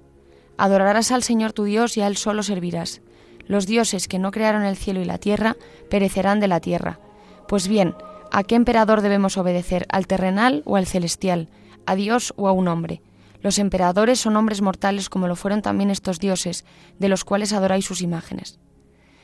Adorarás 0.57 1.11
al 1.11 1.21
Señor 1.21 1.53
tu 1.53 1.65
Dios 1.65 1.95
y 1.95 2.01
a 2.01 2.07
Él 2.07 2.17
solo 2.17 2.41
servirás. 2.41 3.01
Los 3.45 3.67
dioses 3.67 4.07
que 4.07 4.17
no 4.17 4.31
crearon 4.31 4.63
el 4.63 4.77
cielo 4.77 4.99
y 4.99 5.05
la 5.05 5.19
tierra 5.19 5.57
perecerán 5.91 6.39
de 6.39 6.47
la 6.47 6.59
tierra. 6.59 6.99
Pues 7.47 7.67
bien, 7.67 7.93
¿a 8.31 8.43
qué 8.43 8.55
emperador 8.55 9.01
debemos 9.01 9.37
obedecer, 9.37 9.85
al 9.89 10.07
terrenal 10.07 10.63
o 10.65 10.75
al 10.75 10.87
celestial, 10.87 11.49
a 11.85 11.93
Dios 11.93 12.33
o 12.35 12.47
a 12.47 12.51
un 12.51 12.67
hombre? 12.67 13.03
Los 13.41 13.59
emperadores 13.59 14.19
son 14.19 14.35
hombres 14.35 14.61
mortales 14.61 15.09
como 15.09 15.27
lo 15.27 15.35
fueron 15.35 15.61
también 15.61 15.89
estos 15.89 16.19
dioses, 16.19 16.65
de 16.99 17.09
los 17.09 17.23
cuales 17.23 17.53
adoráis 17.53 17.85
sus 17.85 18.01
imágenes. 18.01 18.59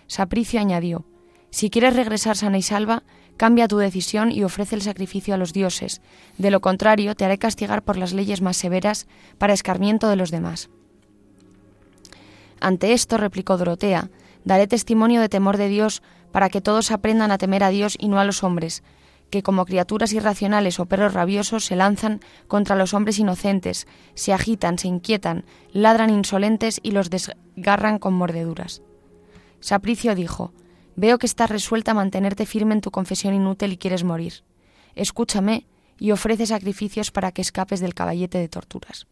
Sapricio 0.07 0.59
añadió, 0.59 1.05
Si 1.49 1.69
quieres 1.69 1.95
regresar 1.95 2.37
sana 2.37 2.57
y 2.57 2.61
salva, 2.61 3.03
Cambia 3.37 3.67
tu 3.67 3.77
decisión 3.77 4.31
y 4.31 4.43
ofrece 4.43 4.75
el 4.75 4.81
sacrificio 4.81 5.33
a 5.33 5.37
los 5.37 5.53
dioses. 5.53 6.01
De 6.37 6.51
lo 6.51 6.61
contrario, 6.61 7.15
te 7.15 7.25
haré 7.25 7.37
castigar 7.37 7.83
por 7.83 7.97
las 7.97 8.13
leyes 8.13 8.41
más 8.41 8.57
severas 8.57 9.07
para 9.37 9.53
escarmiento 9.53 10.07
de 10.07 10.15
los 10.15 10.29
demás. 10.29 10.69
Ante 12.59 12.93
esto, 12.93 13.17
replicó 13.17 13.57
Dorotea, 13.57 14.09
daré 14.45 14.67
testimonio 14.67 15.19
de 15.19 15.29
temor 15.29 15.57
de 15.57 15.67
Dios 15.67 16.03
para 16.31 16.49
que 16.49 16.61
todos 16.61 16.91
aprendan 16.91 17.31
a 17.31 17.37
temer 17.37 17.63
a 17.63 17.69
Dios 17.69 17.95
y 17.99 18.07
no 18.07 18.19
a 18.19 18.25
los 18.25 18.43
hombres, 18.43 18.83
que 19.33 19.41
como 19.41 19.65
criaturas 19.65 20.13
irracionales 20.13 20.79
o 20.79 20.85
perros 20.85 21.15
rabiosos 21.15 21.65
se 21.65 21.75
lanzan 21.75 22.19
contra 22.47 22.75
los 22.75 22.93
hombres 22.93 23.17
inocentes, 23.17 23.87
se 24.13 24.31
agitan, 24.31 24.77
se 24.77 24.87
inquietan, 24.87 25.43
ladran 25.71 26.11
insolentes 26.11 26.79
y 26.83 26.91
los 26.91 27.09
desgarran 27.09 27.97
con 27.97 28.13
mordeduras. 28.13 28.83
Sapricio 29.59 30.13
dijo, 30.13 30.53
Veo 30.95 31.17
que 31.17 31.25
estás 31.25 31.49
resuelta 31.49 31.89
a 31.89 31.93
mantenerte 31.95 32.45
firme 32.45 32.75
en 32.75 32.81
tu 32.81 32.91
confesión 32.91 33.33
inútil 33.33 33.71
y 33.71 33.77
quieres 33.77 34.03
morir. 34.03 34.43
Escúchame 34.93 35.65
y 35.97 36.11
ofrece 36.11 36.45
sacrificios 36.45 37.09
para 37.09 37.31
que 37.31 37.41
escapes 37.41 37.79
del 37.79 37.95
caballete 37.95 38.37
de 38.37 38.49
torturas. 38.49 39.07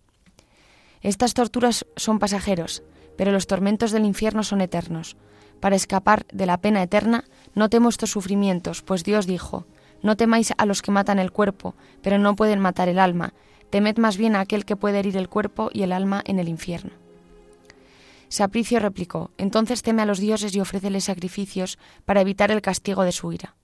Estas 1.02 1.34
torturas 1.34 1.88
son 1.96 2.20
pasajeros, 2.20 2.84
pero 3.18 3.32
los 3.32 3.48
tormentos 3.48 3.92
del 3.92 4.06
infierno 4.06 4.44
son 4.44 4.62
eternos. 4.62 5.18
Para 5.60 5.76
escapar 5.76 6.28
de 6.32 6.46
la 6.46 6.62
pena 6.62 6.84
eterna, 6.84 7.24
no 7.56 7.70
temo 7.70 7.90
estos 7.90 8.12
sufrimientos, 8.12 8.84
pues 8.84 9.04
Dios 9.04 9.26
dijo, 9.26 9.66
no 10.02 10.18
temáis 10.18 10.54
a 10.58 10.66
los 10.66 10.82
que 10.82 10.92
matan 10.92 11.20
el 11.20 11.32
cuerpo, 11.32 11.76
pero 12.02 12.18
no 12.18 12.36
pueden 12.36 12.60
matar 12.60 12.90
el 12.90 13.00
alma, 13.00 13.34
temed 13.70 13.98
más 13.98 14.18
bien 14.18 14.36
a 14.36 14.42
aquel 14.42 14.66
que 14.66 14.76
puede 14.76 15.00
herir 15.00 15.18
el 15.18 15.30
cuerpo 15.30 15.70
y 15.74 15.84
el 15.84 15.92
alma 15.92 16.22
en 16.26 16.40
el 16.40 16.50
infierno. 16.50 16.92
Sapricio 18.30 18.80
replicó, 18.80 19.32
entonces 19.38 19.82
teme 19.82 20.02
a 20.04 20.06
los 20.06 20.20
dioses 20.20 20.56
y 20.56 20.62
ofréceles 20.62 21.04
sacrificios 21.04 21.78
para 22.06 22.22
evitar 22.22 22.50
el 22.52 22.62
castigo 22.62 23.04
de 23.04 23.12
su 23.12 23.34
ira. 23.34 23.56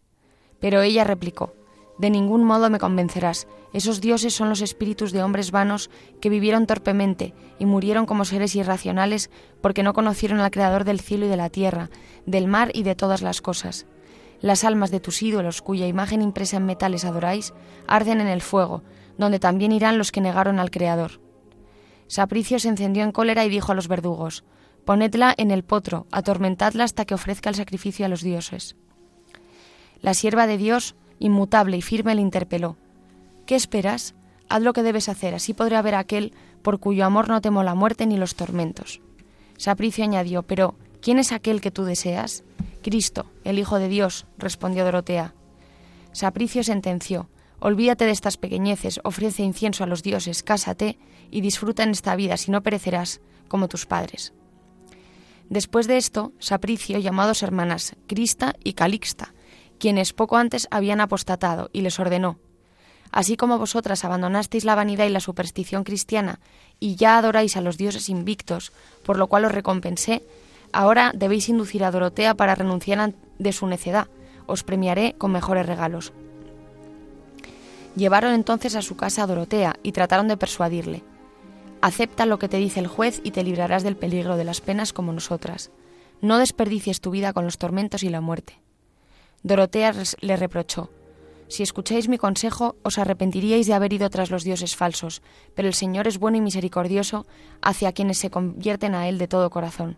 Pero 0.60 0.82
ella 0.82 1.06
replicó, 1.06 1.54
de 1.98 2.10
ningún 2.10 2.44
modo 2.44 2.70
me 2.70 2.80
convencerás. 2.80 3.48
Esos 3.74 4.02
dioses 4.02 4.34
son 4.34 4.50
los 4.50 4.62
espíritus 4.62 5.12
de 5.12 5.24
hombres 5.24 5.52
vanos 5.52 5.90
que 6.22 6.30
vivieron 6.30 6.68
torpemente 6.68 7.34
y 7.60 7.66
murieron 7.66 8.06
como 8.06 8.26
seres 8.26 8.56
irracionales 8.56 9.30
porque 9.62 9.84
no 9.84 9.94
conocieron 9.94 10.40
al 10.40 10.52
Creador 10.52 10.84
del 10.84 11.00
cielo 11.00 11.26
y 11.26 11.30
de 11.30 11.38
la 11.38 11.50
tierra, 11.50 11.90
del 12.26 12.48
mar 12.48 12.72
y 12.74 12.84
de 12.84 12.96
todas 12.96 13.22
las 13.22 13.42
cosas. 13.42 13.88
Las 14.42 14.64
almas 14.64 14.92
de 14.92 15.00
tus 15.00 15.22
ídolos, 15.24 15.62
cuya 15.62 15.88
imagen 15.88 16.22
impresa 16.22 16.58
en 16.58 16.66
metales 16.66 17.06
adoráis, 17.06 17.54
arden 17.88 18.22
en 18.22 18.28
el 18.28 18.42
fuego, 18.42 18.84
donde 19.18 19.40
también 19.40 19.72
irán 19.72 19.98
los 19.98 20.12
que 20.12 20.22
negaron 20.22 20.60
al 20.60 20.72
Creador. 20.72 21.20
Sapricio 22.08 22.60
se 22.60 22.70
encendió 22.70 23.04
en 23.04 23.12
cólera 23.12 23.46
y 23.46 23.50
dijo 23.50 23.72
a 23.72 23.76
los 23.76 23.88
verdugos, 23.88 24.44
Ponedla 24.86 25.34
en 25.38 25.52
el 25.52 25.64
potro, 25.64 26.08
atormentadla 26.12 26.86
hasta 26.86 27.04
que 27.04 27.14
ofrezca 27.14 27.50
el 27.50 27.56
sacrificio 27.56 28.06
a 28.06 28.10
los 28.10 28.22
dioses. 28.22 28.78
La 30.02 30.14
sierva 30.14 30.48
de 30.48 30.58
Dios, 30.58 30.96
inmutable 31.20 31.76
y 31.76 31.82
firme, 31.82 32.16
le 32.16 32.22
interpeló. 32.22 32.78
¿Qué 33.46 33.56
esperas? 33.56 34.16
Haz 34.48 34.62
lo 34.62 34.72
que 34.72 34.84
debes 34.84 35.10
hacer, 35.10 35.34
así 35.34 35.54
podré 35.54 35.76
haber 35.76 35.96
aquel 35.96 36.34
por 36.62 36.80
cuyo 36.80 37.06
amor 37.06 37.28
no 37.28 37.42
temo 37.42 37.64
la 37.64 37.76
muerte 37.76 38.06
ni 38.06 38.16
los 38.16 38.36
tormentos. 38.36 39.02
Sapricio 39.58 40.04
añadió, 40.04 40.44
pero 40.44 40.76
¿quién 41.02 41.20
es 41.20 41.32
aquel 41.32 41.60
que 41.60 41.72
tú 41.72 41.84
deseas? 41.84 42.44
Cristo, 42.88 43.26
el 43.44 43.60
Hijo 43.60 43.80
de 43.80 43.90
Dios, 43.90 44.28
respondió 44.38 44.86
Dorotea. 44.86 45.34
Sapricio 46.14 46.64
sentenció, 46.64 47.30
Olvídate 47.60 48.06
de 48.06 48.12
estas 48.12 48.38
pequeñeces, 48.38 49.02
ofrece 49.04 49.44
incienso 49.44 49.84
a 49.84 49.88
los 49.88 50.04
dioses, 50.04 50.42
cásate 50.42 50.98
y 51.30 51.42
disfruta 51.42 51.84
en 51.84 51.90
esta 51.90 52.16
vida, 52.16 52.38
si 52.38 52.50
no 52.50 52.64
perecerás, 52.64 53.20
como 53.50 53.68
tus 53.68 53.88
padres. 53.88 54.32
Después 55.50 55.88
de 55.88 55.98
esto, 55.98 56.32
Sapricio 56.40 56.98
llamó 56.98 57.24
a 57.24 57.28
dos 57.28 57.44
hermanas, 57.44 57.98
Crista 58.08 58.56
y 58.64 58.72
Calixta, 58.72 59.34
quienes 59.80 60.14
poco 60.14 60.38
antes 60.38 60.70
habían 60.72 61.02
apostatado, 61.02 61.70
y 61.74 61.82
les 61.82 62.00
ordenó, 62.00 62.40
Así 63.12 63.36
como 63.36 63.58
vosotras 63.58 64.06
abandonasteis 64.06 64.64
la 64.64 64.76
vanidad 64.76 65.08
y 65.08 65.10
la 65.10 65.20
superstición 65.20 65.84
cristiana, 65.84 66.40
y 66.80 66.96
ya 66.96 67.18
adoráis 67.18 67.58
a 67.58 67.62
los 67.62 67.78
dioses 67.78 68.08
invictos, 68.08 68.72
por 69.04 69.18
lo 69.18 69.28
cual 69.28 69.44
os 69.44 69.52
recompensé, 69.52 70.24
ahora 70.72 71.12
debéis 71.16 71.50
inducir 71.50 71.84
a 71.84 71.92
Dorotea 71.92 72.36
para 72.36 72.56
renunciar 72.56 73.14
de 73.38 73.54
su 73.54 73.68
necedad, 73.68 74.08
os 74.46 74.64
premiaré 74.64 75.16
con 75.18 75.32
mejores 75.32 75.66
regalos. 75.66 76.14
Llevaron 77.96 78.34
entonces 78.34 78.76
a 78.76 78.82
su 78.82 78.96
casa 78.96 79.24
a 79.24 79.28
Dorotea 79.28 79.76
y 79.84 79.92
trataron 79.92 80.28
de 80.28 80.38
persuadirle. 80.38 81.04
Acepta 81.82 82.26
lo 82.26 82.40
que 82.40 82.48
te 82.48 82.58
dice 82.58 82.80
el 82.80 82.88
juez 82.88 83.22
y 83.24 83.32
te 83.32 83.44
librarás 83.44 83.84
del 83.84 83.98
peligro 83.98 84.38
de 84.38 84.44
las 84.44 84.62
penas 84.62 84.94
como 84.94 85.14
nosotras. 85.14 85.72
No 86.22 86.38
desperdicies 86.38 87.02
tu 87.02 87.12
vida 87.12 87.34
con 87.34 87.46
los 87.46 87.58
tormentos 87.58 88.04
y 88.04 88.10
la 88.10 88.22
muerte. 88.22 88.60
Dorotea 89.44 89.94
le 90.22 90.36
reprochó, 90.36 90.90
Si 91.48 91.64
escucháis 91.64 92.08
mi 92.08 92.18
consejo, 92.18 92.76
os 92.84 92.98
arrepentiríais 92.98 93.68
de 93.68 93.74
haber 93.74 93.94
ido 93.94 94.10
tras 94.10 94.32
los 94.32 94.44
dioses 94.44 94.76
falsos, 94.76 95.22
pero 95.56 95.68
el 95.68 95.74
Señor 95.74 96.08
es 96.08 96.18
bueno 96.18 96.38
y 96.38 96.42
misericordioso 96.42 97.26
hacia 97.62 97.94
quienes 97.94 98.18
se 98.18 98.30
convierten 98.30 98.96
a 98.96 99.08
Él 99.08 99.18
de 99.18 99.28
todo 99.28 99.50
corazón. 99.50 99.98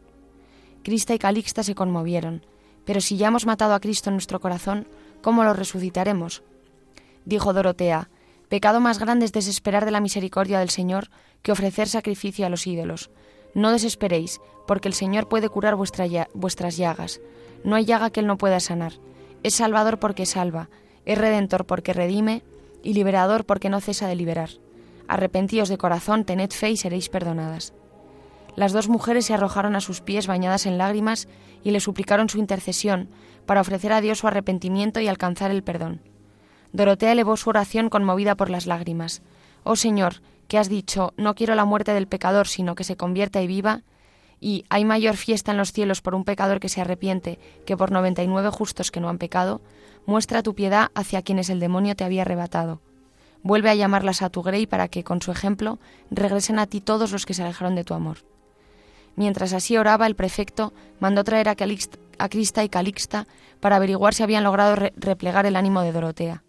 Crista 0.84 1.14
y 1.14 1.20
Calixta 1.20 1.64
se 1.64 1.76
conmovieron, 1.76 2.46
pero 2.86 3.02
si 3.02 3.18
ya 3.18 3.28
hemos 3.28 3.46
matado 3.46 3.74
a 3.74 3.80
Cristo 3.80 4.10
en 4.10 4.16
nuestro 4.16 4.40
corazón, 4.40 4.88
¿cómo 5.22 5.44
lo 5.44 5.54
resucitaremos? 5.54 6.44
Dijo 7.26 7.54
Dorotea, 7.54 8.10
Pecado 8.50 8.80
más 8.80 8.98
grande 8.98 9.26
es 9.26 9.32
desesperar 9.32 9.86
de 9.86 9.92
la 9.92 10.02
misericordia 10.02 10.60
del 10.60 10.72
Señor 10.72 11.10
que 11.44 11.52
ofrecer 11.52 11.88
sacrificio 11.88 12.48
a 12.48 12.50
los 12.50 12.66
ídolos. 12.66 13.12
No 13.54 13.72
desesperéis, 13.72 14.42
porque 14.66 14.88
el 14.88 14.96
Señor 14.96 15.30
puede 15.30 15.50
curar 15.50 15.76
vuestras 15.76 16.78
llagas. 16.78 17.22
No 17.64 17.76
hay 17.76 17.86
llaga 17.86 18.10
que 18.10 18.22
Él 18.22 18.28
no 18.28 18.40
pueda 18.40 18.60
sanar. 18.60 18.94
Es 19.44 19.56
salvador 19.56 20.00
porque 20.00 20.26
salva, 20.26 20.70
es 21.06 21.18
redentor 21.18 21.66
porque 21.66 21.94
redime, 21.94 22.42
y 22.82 22.94
liberador 22.94 23.46
porque 23.46 23.70
no 23.70 23.82
cesa 23.82 24.08
de 24.08 24.16
liberar. 24.16 24.50
Arrepentíos 25.08 25.70
de 25.70 25.78
corazón, 25.78 26.26
tened 26.26 26.52
fe 26.52 26.72
y 26.72 26.78
seréis 26.78 27.10
perdonadas. 27.10 27.74
Las 28.60 28.74
dos 28.74 28.90
mujeres 28.90 29.26
se 29.26 29.34
arrojaron 29.34 29.78
a 29.78 29.80
sus 29.80 30.02
pies 30.02 30.28
bañadas 30.28 30.66
en 30.66 30.78
lágrimas 30.78 31.30
y 31.64 31.72
le 31.72 31.80
suplicaron 31.80 32.28
su 32.28 32.40
intercesión 32.40 33.08
para 33.46 33.62
ofrecer 33.62 33.94
a 33.94 34.02
Dios 34.02 34.20
su 34.20 34.28
arrepentimiento 34.28 35.00
y 35.00 35.08
alcanzar 35.08 35.50
el 35.50 35.64
perdón. 35.64 36.02
Dorotea 36.74 37.14
elevó 37.14 37.38
su 37.38 37.50
oración 37.50 37.90
conmovida 37.90 38.36
por 38.36 38.50
las 38.50 38.66
lágrimas. 38.66 39.22
Oh 39.64 39.78
Señor, 39.78 40.16
que 40.50 40.58
has 40.58 40.68
dicho, 40.68 41.14
no 41.16 41.36
quiero 41.36 41.56
la 41.56 41.64
muerte 41.64 41.94
del 41.94 42.08
pecador, 42.08 42.50
sino 42.50 42.76
que 42.76 42.84
se 42.84 42.98
convierta 42.98 43.42
y 43.42 43.48
viva, 43.48 43.84
y 44.42 44.66
hay 44.70 44.84
mayor 44.84 45.16
fiesta 45.16 45.54
en 45.54 45.58
los 45.58 45.72
cielos 45.72 46.02
por 46.02 46.14
un 46.14 46.26
pecador 46.26 46.60
que 46.60 46.68
se 46.68 46.82
arrepiente 46.82 47.40
que 47.66 47.78
por 47.78 47.92
noventa 47.92 48.24
y 48.24 48.28
nueve 48.28 48.50
justos 48.50 48.92
que 48.92 49.00
no 49.00 49.08
han 49.08 49.20
pecado, 49.20 49.62
muestra 50.06 50.44
tu 50.44 50.54
piedad 50.54 50.90
hacia 50.96 51.22
quienes 51.22 51.50
el 51.50 51.62
demonio 51.62 51.96
te 51.96 52.04
había 52.04 52.24
arrebatado. 52.24 52.82
Vuelve 53.42 53.70
a 53.70 53.76
llamarlas 53.76 54.22
a 54.22 54.30
tu 54.30 54.44
grey 54.44 54.68
para 54.68 54.90
que, 54.90 55.06
con 55.06 55.22
su 55.22 55.32
ejemplo, 55.32 55.80
regresen 56.12 56.60
a 56.60 56.68
ti 56.68 56.82
todos 56.82 57.14
los 57.14 57.26
que 57.26 57.34
se 57.34 57.44
alejaron 57.44 57.76
de 57.76 57.86
tu 57.86 57.94
amor. 57.94 58.18
Mientras 59.16 59.54
así 59.54 59.78
oraba, 59.78 60.08
el 60.08 60.16
prefecto 60.16 60.74
mandó 61.00 61.24
traer 61.24 61.50
a, 61.50 61.56
Crista 61.56 62.64
y 62.64 62.70
Calixta 62.70 63.28
para 63.60 63.76
averiguar 63.76 64.14
si 64.14 64.24
habían 64.24 64.44
logrado 64.44 64.76
replegar 64.96 65.46
el 65.46 65.56
ánimo 65.56 65.82
de 65.82 65.92
Dorotea. 65.92 66.44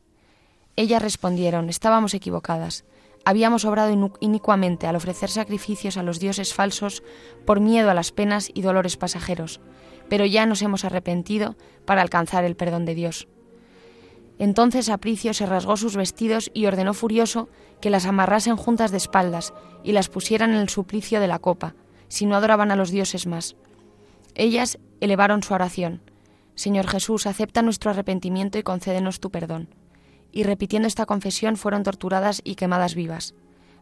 Ellas 0.76 1.02
respondieron, 1.02 1.68
estábamos 1.68 2.14
equivocadas. 2.14 2.84
Habíamos 3.24 3.64
obrado 3.64 4.12
inicuamente 4.20 4.86
al 4.86 4.96
ofrecer 4.96 5.28
sacrificios 5.28 5.96
a 5.96 6.02
los 6.02 6.20
dioses 6.20 6.54
falsos 6.54 7.02
por 7.44 7.60
miedo 7.60 7.90
a 7.90 7.94
las 7.94 8.12
penas 8.12 8.50
y 8.54 8.62
dolores 8.62 8.96
pasajeros, 8.96 9.60
pero 10.08 10.24
ya 10.24 10.46
nos 10.46 10.62
hemos 10.62 10.84
arrepentido 10.84 11.56
para 11.84 12.02
alcanzar 12.02 12.44
el 12.44 12.56
perdón 12.56 12.86
de 12.86 12.94
Dios. 12.94 13.28
Entonces 14.38 14.88
Apricio 14.88 15.34
se 15.34 15.44
rasgó 15.44 15.76
sus 15.76 15.96
vestidos 15.96 16.50
y 16.54 16.64
ordenó 16.64 16.94
furioso 16.94 17.50
que 17.82 17.90
las 17.90 18.06
amarrasen 18.06 18.56
juntas 18.56 18.90
de 18.90 18.96
espaldas 18.96 19.52
y 19.84 19.92
las 19.92 20.08
pusieran 20.08 20.52
en 20.52 20.56
el 20.56 20.70
suplicio 20.70 21.20
de 21.20 21.28
la 21.28 21.38
copa, 21.38 21.74
si 22.10 22.26
no 22.26 22.36
adoraban 22.36 22.70
a 22.70 22.76
los 22.76 22.90
dioses 22.90 23.26
más. 23.26 23.56
Ellas 24.34 24.78
elevaron 25.00 25.42
su 25.42 25.54
oración. 25.54 26.02
Señor 26.54 26.86
Jesús, 26.86 27.26
acepta 27.26 27.62
nuestro 27.62 27.90
arrepentimiento 27.90 28.58
y 28.58 28.62
concédenos 28.62 29.20
tu 29.20 29.30
perdón 29.30 29.70
y 30.32 30.44
repitiendo 30.44 30.88
esta 30.88 31.06
confesión 31.06 31.56
fueron 31.56 31.82
torturadas 31.82 32.40
y 32.44 32.54
quemadas 32.54 32.94
vivas. 32.94 33.34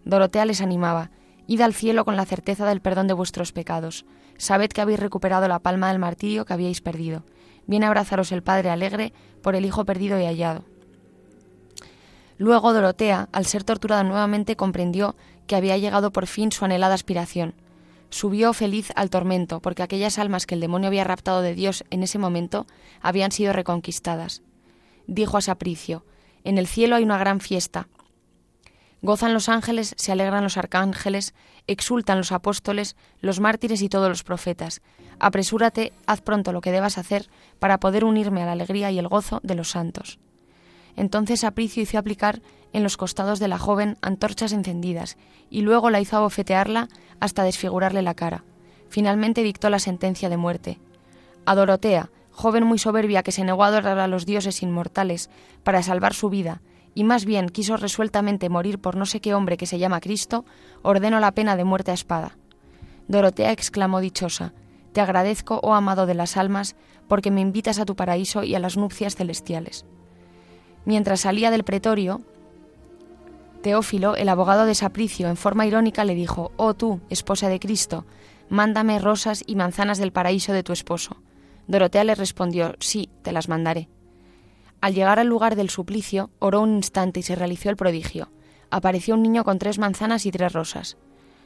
Dorotea 0.04 0.44
les 0.44 0.60
animaba, 0.60 1.10
Id 1.46 1.62
al 1.62 1.72
cielo 1.72 2.04
con 2.04 2.16
la 2.16 2.26
certeza 2.26 2.66
del 2.66 2.82
perdón 2.82 3.06
de 3.06 3.14
vuestros 3.14 3.52
pecados. 3.52 4.04
Sabed 4.36 4.68
que 4.68 4.82
habéis 4.82 5.00
recuperado 5.00 5.48
la 5.48 5.60
palma 5.60 5.88
del 5.88 5.98
martirio 5.98 6.44
que 6.44 6.52
habíais 6.52 6.82
perdido. 6.82 7.24
Viene 7.66 7.86
a 7.86 7.88
abrazaros 7.88 8.32
el 8.32 8.42
Padre 8.42 8.68
alegre 8.68 9.14
por 9.42 9.56
el 9.56 9.64
Hijo 9.64 9.86
perdido 9.86 10.20
y 10.20 10.24
hallado. 10.24 10.64
Luego 12.36 12.74
Dorotea, 12.74 13.30
al 13.32 13.46
ser 13.46 13.64
torturada 13.64 14.04
nuevamente, 14.04 14.56
comprendió 14.56 15.16
que 15.46 15.56
había 15.56 15.78
llegado 15.78 16.12
por 16.12 16.26
fin 16.26 16.52
su 16.52 16.66
anhelada 16.66 16.94
aspiración. 16.94 17.54
Subió 18.10 18.52
feliz 18.52 18.90
al 18.96 19.10
tormento, 19.10 19.60
porque 19.60 19.82
aquellas 19.82 20.18
almas 20.18 20.46
que 20.46 20.54
el 20.54 20.60
demonio 20.60 20.88
había 20.88 21.04
raptado 21.04 21.42
de 21.42 21.54
Dios 21.54 21.84
en 21.90 22.02
ese 22.02 22.18
momento 22.18 22.66
habían 23.02 23.32
sido 23.32 23.52
reconquistadas. 23.52 24.42
Dijo 25.06 25.36
a 25.36 25.42
Sapricio, 25.42 26.04
en 26.44 26.58
el 26.58 26.66
cielo 26.66 26.96
hay 26.96 27.02
una 27.02 27.18
gran 27.18 27.40
fiesta. 27.40 27.88
Gozan 29.00 29.34
los 29.34 29.48
ángeles, 29.48 29.94
se 29.96 30.10
alegran 30.10 30.42
los 30.42 30.56
arcángeles, 30.56 31.34
exultan 31.66 32.18
los 32.18 32.32
apóstoles, 32.32 32.96
los 33.20 33.38
mártires 33.38 33.82
y 33.82 33.88
todos 33.88 34.08
los 34.08 34.24
profetas. 34.24 34.80
Apresúrate, 35.20 35.92
haz 36.06 36.20
pronto 36.20 36.52
lo 36.52 36.60
que 36.60 36.72
debas 36.72 36.98
hacer 36.98 37.28
para 37.58 37.78
poder 37.78 38.04
unirme 38.04 38.42
a 38.42 38.46
la 38.46 38.52
alegría 38.52 38.90
y 38.90 38.98
el 38.98 39.08
gozo 39.08 39.40
de 39.42 39.54
los 39.54 39.70
santos. 39.70 40.18
Entonces 40.96 41.44
Apricio 41.44 41.82
hizo 41.82 41.96
aplicar 41.96 42.42
en 42.72 42.82
los 42.82 42.96
costados 42.96 43.38
de 43.38 43.46
la 43.46 43.58
joven 43.58 43.96
antorchas 44.02 44.52
encendidas 44.52 45.16
y 45.48 45.60
luego 45.60 45.90
la 45.90 46.00
hizo 46.00 46.16
abofetearla 46.16 46.88
hasta 47.20 47.42
desfigurarle 47.42 48.02
la 48.02 48.14
cara. 48.14 48.44
Finalmente 48.88 49.42
dictó 49.42 49.70
la 49.70 49.78
sentencia 49.78 50.28
de 50.28 50.36
muerte. 50.36 50.78
A 51.44 51.54
Dorotea, 51.54 52.10
joven 52.30 52.64
muy 52.64 52.78
soberbia 52.78 53.22
que 53.22 53.32
se 53.32 53.44
negó 53.44 53.64
a 53.64 53.68
adorar 53.68 53.98
a 53.98 54.08
los 54.08 54.26
dioses 54.26 54.62
inmortales 54.62 55.30
para 55.64 55.82
salvar 55.82 56.14
su 56.14 56.30
vida, 56.30 56.62
y 56.94 57.04
más 57.04 57.24
bien 57.24 57.48
quiso 57.48 57.76
resueltamente 57.76 58.48
morir 58.48 58.78
por 58.78 58.96
no 58.96 59.06
sé 59.06 59.20
qué 59.20 59.34
hombre 59.34 59.56
que 59.56 59.66
se 59.66 59.78
llama 59.78 60.00
Cristo, 60.00 60.44
ordeno 60.82 61.20
la 61.20 61.32
pena 61.32 61.56
de 61.56 61.64
muerte 61.64 61.90
a 61.90 61.94
espada. 61.94 62.36
Dorotea 63.08 63.52
exclamó 63.52 64.00
dichosa, 64.00 64.52
Te 64.92 65.00
agradezco, 65.00 65.60
oh 65.62 65.74
amado 65.74 66.06
de 66.06 66.14
las 66.14 66.36
almas, 66.36 66.76
porque 67.08 67.30
me 67.30 67.40
invitas 67.40 67.78
a 67.78 67.84
tu 67.84 67.96
paraíso 67.96 68.44
y 68.44 68.54
a 68.54 68.58
las 68.58 68.76
nupcias 68.76 69.16
celestiales. 69.16 69.84
Mientras 70.84 71.20
salía 71.20 71.50
del 71.50 71.64
pretorio, 71.64 72.20
Teófilo, 73.62 74.16
el 74.16 74.28
abogado 74.28 74.66
de 74.66 74.74
Sapricio, 74.74 75.28
en 75.28 75.36
forma 75.36 75.66
irónica 75.66 76.04
le 76.04 76.14
dijo, 76.14 76.52
Oh 76.56 76.74
tú, 76.74 77.00
esposa 77.10 77.48
de 77.48 77.58
Cristo, 77.58 78.06
mándame 78.48 78.98
rosas 78.98 79.42
y 79.46 79.56
manzanas 79.56 79.98
del 79.98 80.12
paraíso 80.12 80.52
de 80.52 80.62
tu 80.62 80.72
esposo. 80.72 81.16
Dorotea 81.66 82.04
le 82.04 82.14
respondió, 82.14 82.74
Sí, 82.78 83.10
te 83.22 83.32
las 83.32 83.48
mandaré. 83.48 83.88
Al 84.80 84.94
llegar 84.94 85.18
al 85.18 85.26
lugar 85.26 85.56
del 85.56 85.70
suplicio, 85.70 86.30
oró 86.38 86.60
un 86.60 86.76
instante 86.76 87.20
y 87.20 87.22
se 87.22 87.34
realizó 87.34 87.68
el 87.68 87.76
prodigio. 87.76 88.30
Apareció 88.70 89.14
un 89.14 89.22
niño 89.22 89.44
con 89.44 89.58
tres 89.58 89.78
manzanas 89.78 90.24
y 90.24 90.30
tres 90.30 90.52
rosas. 90.52 90.96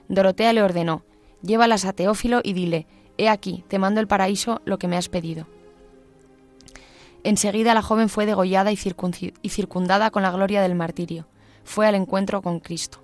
Dorotea 0.08 0.52
le 0.52 0.62
ordenó, 0.62 1.04
Llévalas 1.42 1.84
a 1.84 1.92
Teófilo 1.92 2.40
y 2.42 2.52
dile, 2.52 2.86
He 3.18 3.28
aquí, 3.28 3.64
te 3.68 3.78
mando 3.78 4.00
el 4.00 4.06
paraíso 4.06 4.60
lo 4.64 4.78
que 4.78 4.88
me 4.88 4.96
has 4.96 5.08
pedido. 5.08 5.46
Enseguida 7.24 7.74
la 7.74 7.82
joven 7.82 8.08
fue 8.08 8.26
degollada 8.26 8.72
y, 8.72 8.76
circundada 8.76 10.10
con 10.10 10.22
la 10.22 10.30
gloria 10.30 10.62
del 10.62 10.74
martirio. 10.74 11.26
Fue 11.64 11.86
al 11.86 11.94
encuentro 11.94 12.42
con 12.42 12.60
Cristo. 12.60 13.02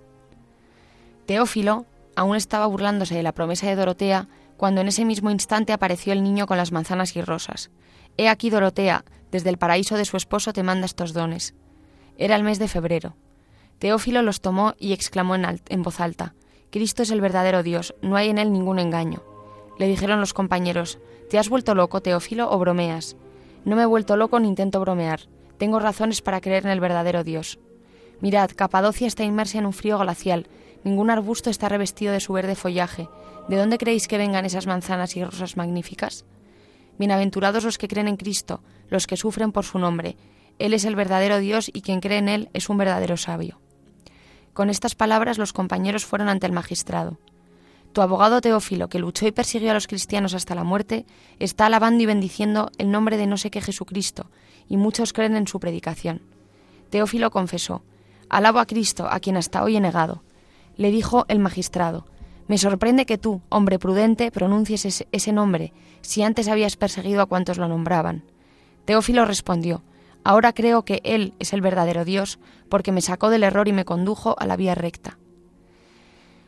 Teófilo 1.26 1.86
aún 2.16 2.36
estaba 2.36 2.66
burlándose 2.66 3.14
de 3.14 3.22
la 3.22 3.32
promesa 3.32 3.66
de 3.66 3.76
Dorotea 3.76 4.28
cuando 4.56 4.80
en 4.80 4.88
ese 4.88 5.04
mismo 5.04 5.30
instante 5.30 5.72
apareció 5.72 6.12
el 6.12 6.22
niño 6.22 6.46
con 6.46 6.56
las 6.56 6.72
manzanas 6.72 7.14
y 7.16 7.22
rosas. 7.22 7.70
He 8.16 8.28
aquí 8.28 8.50
Dorotea, 8.50 9.04
desde 9.30 9.50
el 9.50 9.58
paraíso 9.58 9.96
de 9.96 10.04
su 10.04 10.16
esposo 10.16 10.52
te 10.52 10.62
manda 10.62 10.86
estos 10.86 11.12
dones. 11.12 11.54
Era 12.16 12.34
el 12.34 12.42
mes 12.42 12.58
de 12.58 12.66
febrero. 12.66 13.14
Teófilo 13.78 14.22
los 14.22 14.40
tomó 14.40 14.74
y 14.78 14.92
exclamó 14.92 15.36
en, 15.36 15.60
en 15.68 15.82
voz 15.82 16.00
alta, 16.00 16.34
Cristo 16.70 17.02
es 17.02 17.10
el 17.10 17.22
verdadero 17.22 17.62
Dios, 17.62 17.94
no 18.02 18.16
hay 18.16 18.28
en 18.28 18.38
él 18.38 18.52
ningún 18.52 18.78
engaño. 18.78 19.22
Le 19.78 19.86
dijeron 19.86 20.20
los 20.20 20.34
compañeros, 20.34 20.98
¿te 21.30 21.38
has 21.38 21.48
vuelto 21.48 21.74
loco, 21.74 22.02
Teófilo, 22.02 22.50
o 22.50 22.58
bromeas? 22.58 23.16
No 23.64 23.74
me 23.76 23.82
he 23.82 23.86
vuelto 23.86 24.16
loco 24.16 24.38
ni 24.38 24.48
intento 24.48 24.80
bromear. 24.80 25.20
Tengo 25.56 25.78
razones 25.78 26.20
para 26.20 26.40
creer 26.40 26.66
en 26.66 26.72
el 26.72 26.80
verdadero 26.80 27.24
Dios. 27.24 27.58
Mirad, 28.20 28.50
Capadocia 28.56 29.06
está 29.06 29.22
inmersa 29.22 29.58
en 29.58 29.66
un 29.66 29.72
frío 29.72 29.98
glacial. 29.98 30.48
Ningún 30.82 31.10
arbusto 31.10 31.50
está 31.50 31.68
revestido 31.68 32.12
de 32.12 32.20
su 32.20 32.32
verde 32.32 32.56
follaje. 32.56 33.08
¿De 33.48 33.56
dónde 33.56 33.78
creéis 33.78 34.08
que 34.08 34.18
vengan 34.18 34.44
esas 34.44 34.66
manzanas 34.66 35.16
y 35.16 35.24
rosas 35.24 35.56
magníficas? 35.56 36.24
Bienaventurados 36.98 37.64
los 37.64 37.78
que 37.78 37.86
creen 37.86 38.08
en 38.08 38.16
Cristo, 38.16 38.60
los 38.88 39.06
que 39.06 39.16
sufren 39.16 39.52
por 39.52 39.64
su 39.64 39.78
nombre. 39.78 40.16
Él 40.58 40.74
es 40.74 40.84
el 40.84 40.96
verdadero 40.96 41.38
Dios 41.38 41.70
y 41.72 41.82
quien 41.82 42.00
cree 42.00 42.18
en 42.18 42.28
Él 42.28 42.48
es 42.54 42.68
un 42.68 42.76
verdadero 42.76 43.16
sabio. 43.16 43.60
Con 44.52 44.68
estas 44.68 44.96
palabras 44.96 45.38
los 45.38 45.52
compañeros 45.52 46.04
fueron 46.04 46.28
ante 46.28 46.46
el 46.46 46.52
magistrado. 46.52 47.18
Tu 47.92 48.02
abogado 48.02 48.40
Teófilo, 48.40 48.88
que 48.88 48.98
luchó 48.98 49.28
y 49.28 49.32
persiguió 49.32 49.70
a 49.70 49.74
los 49.74 49.86
cristianos 49.86 50.34
hasta 50.34 50.56
la 50.56 50.64
muerte, 50.64 51.06
está 51.38 51.66
alabando 51.66 52.02
y 52.02 52.06
bendiciendo 52.06 52.70
el 52.78 52.90
nombre 52.90 53.16
de 53.16 53.28
no 53.28 53.36
sé 53.36 53.50
qué 53.50 53.60
Jesucristo, 53.60 54.30
y 54.68 54.76
muchos 54.76 55.12
creen 55.12 55.36
en 55.36 55.46
su 55.46 55.60
predicación. 55.60 56.20
Teófilo 56.90 57.30
confesó, 57.30 57.82
Alabo 58.28 58.58
a 58.58 58.66
Cristo, 58.66 59.08
a 59.10 59.20
quien 59.20 59.36
hasta 59.36 59.62
hoy 59.62 59.76
he 59.76 59.80
negado. 59.80 60.22
Le 60.76 60.90
dijo 60.90 61.24
el 61.28 61.38
magistrado, 61.38 62.06
Me 62.46 62.58
sorprende 62.58 63.06
que 63.06 63.18
tú, 63.18 63.40
hombre 63.48 63.78
prudente, 63.78 64.30
pronuncies 64.30 65.04
ese, 65.10 65.32
nombre, 65.32 65.72
si 66.02 66.22
antes 66.22 66.48
habías 66.48 66.76
perseguido 66.76 67.22
a 67.22 67.26
cuantos 67.26 67.58
lo 67.58 67.68
nombraban. 67.68 68.24
Teófilo 68.84 69.24
respondió, 69.24 69.82
Ahora 70.24 70.52
creo 70.52 70.84
que 70.84 71.00
Él 71.04 71.34
es 71.38 71.52
el 71.52 71.60
verdadero 71.60 72.04
Dios, 72.04 72.38
porque 72.68 72.92
me 72.92 73.00
sacó 73.00 73.30
del 73.30 73.44
error 73.44 73.68
y 73.68 73.72
me 73.72 73.84
condujo 73.84 74.36
a 74.38 74.46
la 74.46 74.56
vía 74.56 74.74
recta. 74.74 75.18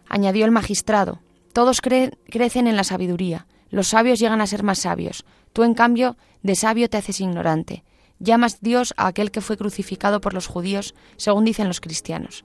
Añadió 0.08 0.44
el 0.44 0.50
magistrado, 0.50 1.20
todos 1.52 1.80
crecen 1.80 2.66
en 2.66 2.76
la 2.76 2.84
sabiduría, 2.84 3.46
los 3.70 3.88
sabios 3.88 4.18
llegan 4.18 4.40
a 4.40 4.46
ser 4.46 4.64
más 4.64 4.80
sabios, 4.80 5.24
tú 5.52 5.62
en 5.62 5.74
cambio 5.74 6.16
de 6.42 6.56
sabio 6.56 6.90
te 6.90 6.96
haces 6.96 7.20
ignorante, 7.20 7.84
llamas 8.20 8.60
Dios 8.60 8.94
a 8.96 9.08
aquel 9.08 9.32
que 9.32 9.40
fue 9.40 9.56
crucificado 9.56 10.20
por 10.20 10.34
los 10.34 10.46
judíos, 10.46 10.94
según 11.16 11.44
dicen 11.44 11.66
los 11.66 11.80
cristianos. 11.80 12.44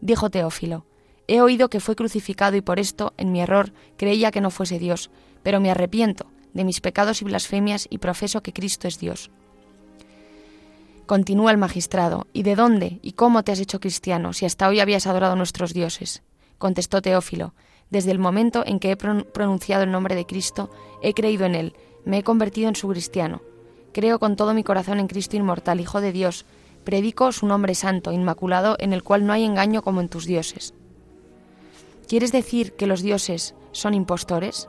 Dijo 0.00 0.30
Teófilo, 0.30 0.86
he 1.28 1.40
oído 1.40 1.70
que 1.70 1.80
fue 1.80 1.94
crucificado 1.94 2.56
y 2.56 2.60
por 2.60 2.80
esto, 2.80 3.14
en 3.16 3.30
mi 3.30 3.40
error, 3.40 3.72
creía 3.96 4.30
que 4.30 4.40
no 4.40 4.50
fuese 4.50 4.78
Dios, 4.78 5.10
pero 5.42 5.60
me 5.60 5.70
arrepiento 5.70 6.26
de 6.52 6.64
mis 6.64 6.80
pecados 6.80 7.20
y 7.20 7.24
blasfemias 7.24 7.86
y 7.90 7.98
profeso 7.98 8.42
que 8.42 8.52
Cristo 8.52 8.88
es 8.88 8.98
Dios. 8.98 9.30
Continúa 11.06 11.50
el 11.50 11.58
magistrado, 11.58 12.26
¿y 12.32 12.44
de 12.44 12.56
dónde 12.56 12.98
y 13.02 13.12
cómo 13.12 13.42
te 13.42 13.52
has 13.52 13.60
hecho 13.60 13.80
cristiano 13.80 14.32
si 14.32 14.46
hasta 14.46 14.68
hoy 14.68 14.80
habías 14.80 15.06
adorado 15.06 15.36
nuestros 15.36 15.74
dioses? 15.74 16.22
Contestó 16.56 17.02
Teófilo, 17.02 17.54
desde 17.90 18.10
el 18.10 18.18
momento 18.18 18.64
en 18.66 18.78
que 18.78 18.92
he 18.92 18.96
pronunciado 18.96 19.82
el 19.82 19.90
nombre 19.90 20.14
de 20.14 20.24
Cristo, 20.24 20.70
he 21.02 21.12
creído 21.12 21.44
en 21.44 21.54
Él, 21.54 21.74
me 22.06 22.18
he 22.18 22.22
convertido 22.22 22.68
en 22.68 22.76
su 22.76 22.88
cristiano. 22.88 23.42
Creo 23.94 24.18
con 24.18 24.34
todo 24.34 24.54
mi 24.54 24.64
corazón 24.64 24.98
en 24.98 25.06
Cristo 25.06 25.36
inmortal, 25.36 25.80
Hijo 25.80 26.00
de 26.00 26.10
Dios. 26.10 26.46
Predico 26.82 27.30
su 27.30 27.46
nombre 27.46 27.76
santo, 27.76 28.10
inmaculado, 28.10 28.74
en 28.80 28.92
el 28.92 29.04
cual 29.04 29.24
no 29.24 29.32
hay 29.32 29.44
engaño 29.44 29.82
como 29.82 30.00
en 30.00 30.08
tus 30.08 30.26
dioses. 30.26 30.74
¿Quieres 32.08 32.32
decir 32.32 32.72
que 32.72 32.88
los 32.88 33.02
dioses 33.02 33.54
son 33.70 33.94
impostores? 33.94 34.68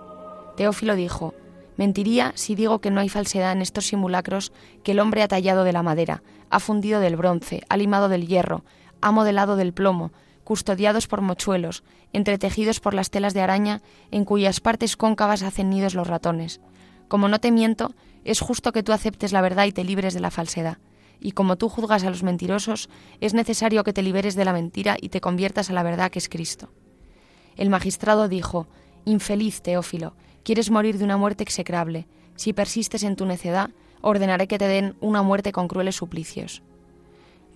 Teófilo 0.55 0.95
dijo, 0.95 1.33
Mentiría 1.75 2.33
si 2.35 2.53
digo 2.53 2.79
que 2.79 2.91
no 2.91 3.01
hay 3.01 3.09
falsedad 3.09 3.51
en 3.51 3.63
estos 3.63 3.88
simulacros 3.88 4.53
que 4.83 4.91
el 4.91 4.99
hombre 4.99 5.23
ha 5.23 5.27
tallado 5.27 5.63
de 5.63 5.73
la 5.73 5.81
madera, 5.81 6.21
ha 6.51 6.59
fundido 6.59 6.99
del 6.99 7.15
bronce, 7.15 7.63
ha 7.67 7.77
limado 7.77 8.09
del 8.09 8.27
hierro, 8.27 8.63
ha 9.01 9.11
modelado 9.11 9.55
del 9.55 9.73
plomo, 9.73 10.11
custodiados 10.43 11.07
por 11.07 11.21
mochuelos, 11.21 11.83
entretejidos 12.13 12.79
por 12.79 12.93
las 12.93 13.09
telas 13.09 13.33
de 13.33 13.41
araña 13.41 13.81
en 14.11 14.23
cuyas 14.23 14.59
partes 14.59 14.95
cóncavas 14.95 15.41
hacen 15.41 15.71
nidos 15.71 15.95
los 15.95 16.05
ratones. 16.05 16.61
Como 17.07 17.27
no 17.27 17.39
te 17.39 17.51
miento, 17.51 17.93
es 18.23 18.39
justo 18.39 18.71
que 18.71 18.83
tú 18.83 18.91
aceptes 18.91 19.31
la 19.31 19.41
verdad 19.41 19.65
y 19.65 19.71
te 19.71 19.83
libres 19.83 20.13
de 20.13 20.19
la 20.19 20.31
falsedad. 20.31 20.77
Y 21.19 21.31
como 21.31 21.55
tú 21.55 21.69
juzgas 21.69 22.03
a 22.03 22.09
los 22.09 22.23
mentirosos, 22.23 22.89
es 23.21 23.33
necesario 23.33 23.83
que 23.83 23.93
te 23.93 24.01
liberes 24.01 24.35
de 24.35 24.45
la 24.45 24.53
mentira 24.53 24.97
y 24.99 25.09
te 25.09 25.21
conviertas 25.21 25.69
a 25.69 25.73
la 25.73 25.83
verdad 25.83 26.11
que 26.11 26.19
es 26.19 26.29
Cristo. 26.29 26.69
El 27.55 27.69
magistrado 27.69 28.27
dijo, 28.27 28.67
Infeliz 29.05 29.61
Teófilo, 29.61 30.15
quieres 30.43 30.71
morir 30.71 30.97
de 30.97 31.03
una 31.03 31.17
muerte 31.17 31.43
execrable. 31.43 32.07
Si 32.35 32.53
persistes 32.53 33.03
en 33.03 33.15
tu 33.15 33.25
necedad, 33.25 33.69
ordenaré 34.01 34.47
que 34.47 34.57
te 34.57 34.67
den 34.67 34.95
una 34.99 35.21
muerte 35.21 35.51
con 35.51 35.67
crueles 35.67 35.95
suplicios. 35.95 36.63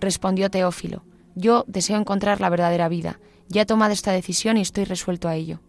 Respondió 0.00 0.50
Teófilo, 0.50 1.04
yo 1.34 1.64
deseo 1.68 1.98
encontrar 1.98 2.40
la 2.40 2.48
verdadera 2.48 2.88
vida. 2.88 3.20
Ya 3.48 3.62
he 3.62 3.66
tomado 3.66 3.92
esta 3.92 4.12
decisión 4.12 4.56
y 4.56 4.62
estoy 4.62 4.84
resuelto 4.84 5.28
a 5.28 5.34
ello. 5.34 5.60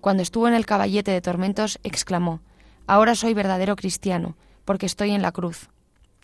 Cuando 0.00 0.22
estuvo 0.22 0.48
en 0.48 0.54
el 0.54 0.66
caballete 0.66 1.10
de 1.10 1.20
tormentos, 1.20 1.78
exclamó, 1.82 2.40
Ahora 2.88 3.14
soy 3.14 3.34
verdadero 3.34 3.76
cristiano, 3.76 4.34
porque 4.64 4.86
estoy 4.86 5.10
en 5.10 5.20
la 5.20 5.30
cruz. 5.30 5.68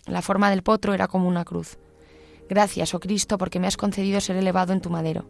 La 0.06 0.22
forma 0.22 0.48
del 0.48 0.62
potro 0.62 0.94
era 0.94 1.08
como 1.08 1.28
una 1.28 1.44
cruz. 1.44 1.76
Gracias, 2.48 2.94
oh 2.94 3.00
Cristo, 3.00 3.36
porque 3.36 3.60
me 3.60 3.66
has 3.66 3.76
concedido 3.76 4.18
ser 4.22 4.36
elevado 4.36 4.72
en 4.72 4.80
tu 4.80 4.88
madero. 4.88 5.26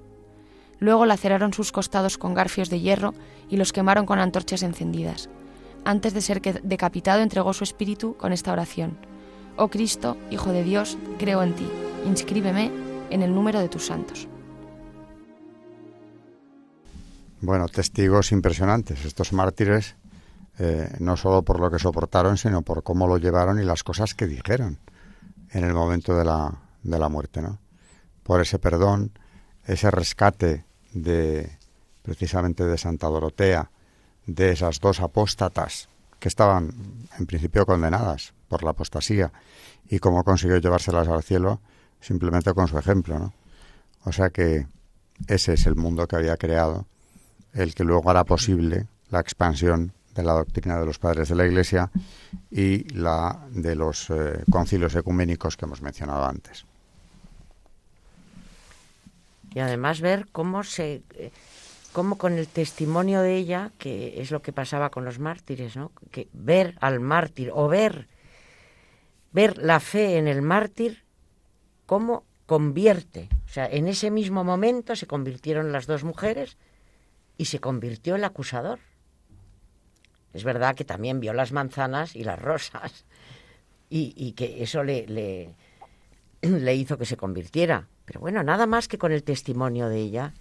Luego 0.78 1.06
laceraron 1.06 1.52
sus 1.52 1.72
costados 1.72 2.18
con 2.18 2.34
garfios 2.34 2.70
de 2.70 2.78
hierro 2.78 3.14
y 3.50 3.56
los 3.56 3.72
quemaron 3.72 4.06
con 4.06 4.20
antorchas 4.20 4.62
encendidas. 4.62 5.28
Antes 5.84 6.14
de 6.14 6.20
ser 6.20 6.40
decapitado 6.40 7.20
entregó 7.20 7.52
su 7.52 7.64
espíritu 7.64 8.16
con 8.16 8.32
esta 8.32 8.52
oración. 8.52 8.96
Oh 9.56 9.68
Cristo, 9.68 10.16
Hijo 10.30 10.52
de 10.52 10.62
Dios, 10.62 10.96
creo 11.18 11.42
en 11.42 11.54
ti. 11.54 11.66
Inscríbeme 12.06 12.70
en 13.10 13.22
el 13.22 13.34
número 13.34 13.58
de 13.58 13.68
tus 13.68 13.86
santos. 13.86 14.28
Bueno, 17.40 17.66
testigos 17.68 18.30
impresionantes, 18.30 19.04
estos 19.04 19.32
mártires, 19.32 19.96
eh, 20.58 20.88
no 21.00 21.16
solo 21.16 21.42
por 21.42 21.60
lo 21.60 21.70
que 21.70 21.78
soportaron, 21.78 22.36
sino 22.36 22.62
por 22.62 22.82
cómo 22.82 23.06
lo 23.06 23.18
llevaron 23.18 23.60
y 23.60 23.64
las 23.64 23.82
cosas 23.82 24.14
que 24.14 24.26
dijeron 24.26 24.78
en 25.50 25.64
el 25.64 25.74
momento 25.74 26.16
de 26.16 26.24
la, 26.24 26.52
de 26.82 26.98
la 26.98 27.08
muerte, 27.08 27.42
¿no? 27.42 27.58
Por 28.22 28.40
ese 28.40 28.58
perdón, 28.58 29.12
ese 29.66 29.90
rescate 29.90 30.64
de 30.92 31.58
precisamente 32.02 32.64
de 32.64 32.78
Santa 32.78 33.08
Dorotea, 33.08 33.70
de 34.26 34.50
esas 34.50 34.80
dos 34.80 35.00
apóstatas 35.00 35.88
que 36.18 36.28
estaban 36.28 36.72
en 37.18 37.26
principio 37.26 37.66
condenadas 37.66 38.32
por 38.48 38.62
la 38.62 38.70
apostasía 38.70 39.32
y 39.88 39.98
cómo 39.98 40.24
consiguió 40.24 40.58
llevárselas 40.58 41.08
al 41.08 41.22
cielo, 41.22 41.60
simplemente 42.00 42.54
con 42.54 42.68
su 42.68 42.78
ejemplo, 42.78 43.18
¿no? 43.18 43.34
O 44.04 44.12
sea 44.12 44.30
que 44.30 44.66
ese 45.26 45.54
es 45.54 45.66
el 45.66 45.76
mundo 45.76 46.06
que 46.06 46.16
había 46.16 46.36
creado, 46.36 46.86
el 47.52 47.74
que 47.74 47.84
luego 47.84 48.10
hará 48.10 48.24
posible 48.24 48.86
la 49.10 49.20
expansión 49.20 49.92
de 50.14 50.22
la 50.22 50.32
doctrina 50.32 50.78
de 50.78 50.86
los 50.86 50.98
padres 50.98 51.28
de 51.28 51.34
la 51.34 51.46
Iglesia 51.46 51.90
y 52.50 52.84
la 52.94 53.46
de 53.50 53.74
los 53.74 54.10
eh, 54.10 54.44
concilios 54.50 54.94
ecuménicos 54.94 55.56
que 55.56 55.64
hemos 55.64 55.82
mencionado 55.82 56.24
antes. 56.24 56.64
Y 59.54 59.60
además 59.60 60.00
ver 60.00 60.26
cómo 60.32 60.64
se 60.64 61.02
eh, 61.14 61.30
cómo 61.92 62.18
con 62.18 62.32
el 62.32 62.48
testimonio 62.48 63.20
de 63.22 63.36
ella, 63.36 63.70
que 63.78 64.20
es 64.20 64.30
lo 64.30 64.42
que 64.42 64.52
pasaba 64.52 64.90
con 64.90 65.04
los 65.04 65.20
mártires, 65.20 65.76
¿no? 65.76 65.92
Que 66.10 66.28
ver 66.32 66.76
al 66.80 67.00
mártir 67.00 67.50
o 67.54 67.68
ver 67.68 68.08
ver 69.32 69.58
la 69.58 69.80
fe 69.80 70.16
en 70.16 70.28
el 70.28 70.42
mártir 70.42 71.04
cómo 71.86 72.24
convierte, 72.46 73.28
o 73.46 73.48
sea, 73.48 73.66
en 73.66 73.88
ese 73.88 74.10
mismo 74.10 74.44
momento 74.44 74.96
se 74.96 75.06
convirtieron 75.06 75.72
las 75.72 75.86
dos 75.86 76.04
mujeres 76.04 76.56
y 77.36 77.46
se 77.46 77.58
convirtió 77.58 78.14
el 78.14 78.24
acusador. 78.24 78.78
Es 80.34 80.44
verdad 80.44 80.74
que 80.74 80.84
también 80.84 81.20
vio 81.20 81.32
las 81.32 81.52
manzanas 81.52 82.16
y 82.16 82.24
las 82.24 82.38
rosas 82.38 83.04
y, 83.88 84.32
que 84.32 84.62
eso 84.62 84.82
le, 84.82 85.54
hizo 86.42 86.98
que 86.98 87.06
se 87.06 87.16
convirtiera. 87.16 87.86
Pero 88.04 88.20
bueno, 88.20 88.42
nada 88.42 88.66
más 88.66 88.88
que 88.88 88.98
con 88.98 89.12
el 89.12 89.22
testimonio 89.22 89.88
de 89.88 90.00
ella 90.00 90.34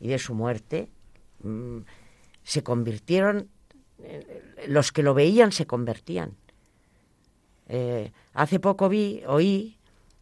y 0.00 0.08
de 0.08 0.18
su 0.18 0.34
muerte, 0.34 0.88
mm, 1.42 1.78
se 2.44 2.62
convirtieron, 2.62 3.48
eh, 3.98 4.42
los 4.68 4.92
que 4.92 5.02
lo 5.02 5.12
veían 5.12 5.50
se 5.50 5.66
convertían. 5.66 6.36
Eh, 7.68 8.12
hace 8.32 8.60
poco 8.60 8.88
vi, 8.88 9.22
oí, 9.26 9.76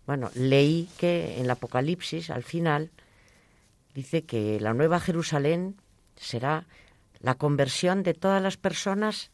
bueno, 0.06 0.30
leí 0.34 0.88
que 0.96 1.36
en 1.36 1.44
el 1.44 1.50
Apocalipsis, 1.50 2.30
al 2.30 2.42
final, 2.42 2.90
dice 3.94 4.24
que 4.24 4.58
la 4.60 4.72
Nueva 4.72 4.98
Jerusalén 4.98 5.76
será 6.16 6.66
la 7.22 7.36
conversión 7.36 8.02
de 8.02 8.14
todas 8.14 8.42
las 8.42 8.56
personas 8.56 9.30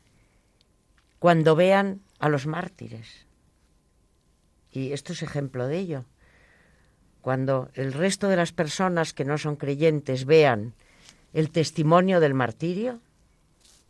cuando 1.19 1.57
vean 1.57 2.03
a 2.19 2.29
los 2.29 2.47
mártires. 2.47 3.27
Y 4.71 4.93
esto 4.93 5.15
es 5.15 5.23
ejemplo 5.23 5.67
de 5.67 5.79
ello. 5.79 6.05
Cuando 7.23 7.71
el 7.75 7.93
resto 7.93 8.29
de 8.29 8.37
las 8.37 8.53
personas 8.53 9.15
que 9.15 9.25
no 9.25 9.39
son 9.39 9.57
creyentes 9.57 10.27
vean 10.27 10.75
el 11.33 11.51
testimonio 11.51 12.21
del 12.21 12.35
martirio, 12.35 13.01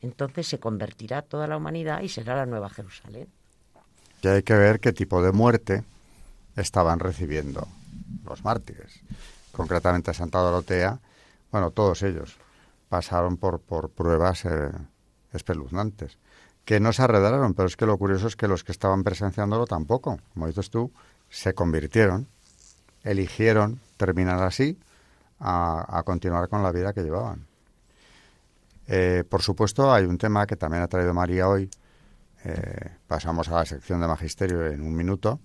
entonces 0.00 0.46
se 0.46 0.58
convertirá 0.58 1.22
toda 1.22 1.46
la 1.46 1.56
humanidad 1.56 2.00
y 2.02 2.08
será 2.08 2.36
la 2.36 2.46
nueva 2.46 2.70
Jerusalén. 2.70 3.28
Y 4.22 4.28
hay 4.28 4.42
que 4.42 4.54
ver 4.54 4.80
qué 4.80 4.92
tipo 4.92 5.22
de 5.22 5.32
muerte 5.32 5.84
estaban 6.56 7.00
recibiendo 7.00 7.66
los 8.24 8.44
mártires. 8.44 9.00
Concretamente 9.52 10.14
Santa 10.14 10.38
Dorotea, 10.38 11.00
bueno, 11.50 11.70
todos 11.72 12.02
ellos 12.02 12.36
pasaron 12.88 13.36
por, 13.36 13.60
por 13.60 13.90
pruebas 13.90 14.44
eh, 14.44 14.70
espeluznantes, 15.32 16.18
que 16.64 16.80
no 16.80 16.92
se 16.92 17.02
arredraron, 17.02 17.54
pero 17.54 17.66
es 17.66 17.76
que 17.76 17.86
lo 17.86 17.96
curioso 17.98 18.26
es 18.26 18.36
que 18.36 18.48
los 18.48 18.64
que 18.64 18.72
estaban 18.72 19.04
presenciándolo 19.04 19.66
tampoco, 19.66 20.18
como 20.34 20.46
dices 20.46 20.70
tú, 20.70 20.92
se 21.30 21.54
convirtieron, 21.54 22.28
eligieron 23.02 23.80
terminar 23.96 24.42
así 24.42 24.78
a, 25.40 26.02
continuar 26.04 26.48
con 26.48 26.62
la 26.62 26.72
vida 26.72 26.92
que 26.92 27.02
llevaban. 27.02 27.46
Eh, 28.86 29.24
por 29.28 29.42
supuesto, 29.42 29.92
hay 29.92 30.04
un 30.04 30.18
tema 30.18 30.46
que 30.46 30.56
también 30.56 30.82
ha 30.82 30.88
traído 30.88 31.14
María 31.14 31.48
hoy. 31.48 31.70
Eh, 32.44 32.96
pasamos 33.06 33.48
a 33.48 33.56
la 33.56 33.66
sección 33.66 34.00
de 34.00 34.06
magisterio 34.06 34.66
en 34.66 34.82
un 34.82 34.94
minuto, 34.96 35.40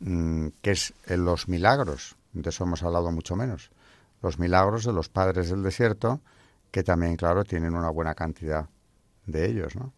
mm, 0.00 0.48
que 0.60 0.72
es 0.72 0.94
los 1.06 1.48
milagros. 1.48 2.16
De 2.32 2.50
eso 2.50 2.64
hemos 2.64 2.82
hablado 2.82 3.10
mucho 3.12 3.36
menos. 3.36 3.70
Los 4.22 4.38
milagros 4.38 4.84
de 4.84 4.92
los 4.92 5.08
padres 5.08 5.50
del 5.50 5.62
desierto, 5.62 6.20
que 6.70 6.82
también, 6.82 7.16
claro, 7.16 7.44
tienen 7.44 7.74
una 7.74 7.90
buena 7.90 8.14
cantidad 8.14 8.68
de 9.26 9.46
ellos, 9.46 9.76
¿no? 9.76 9.92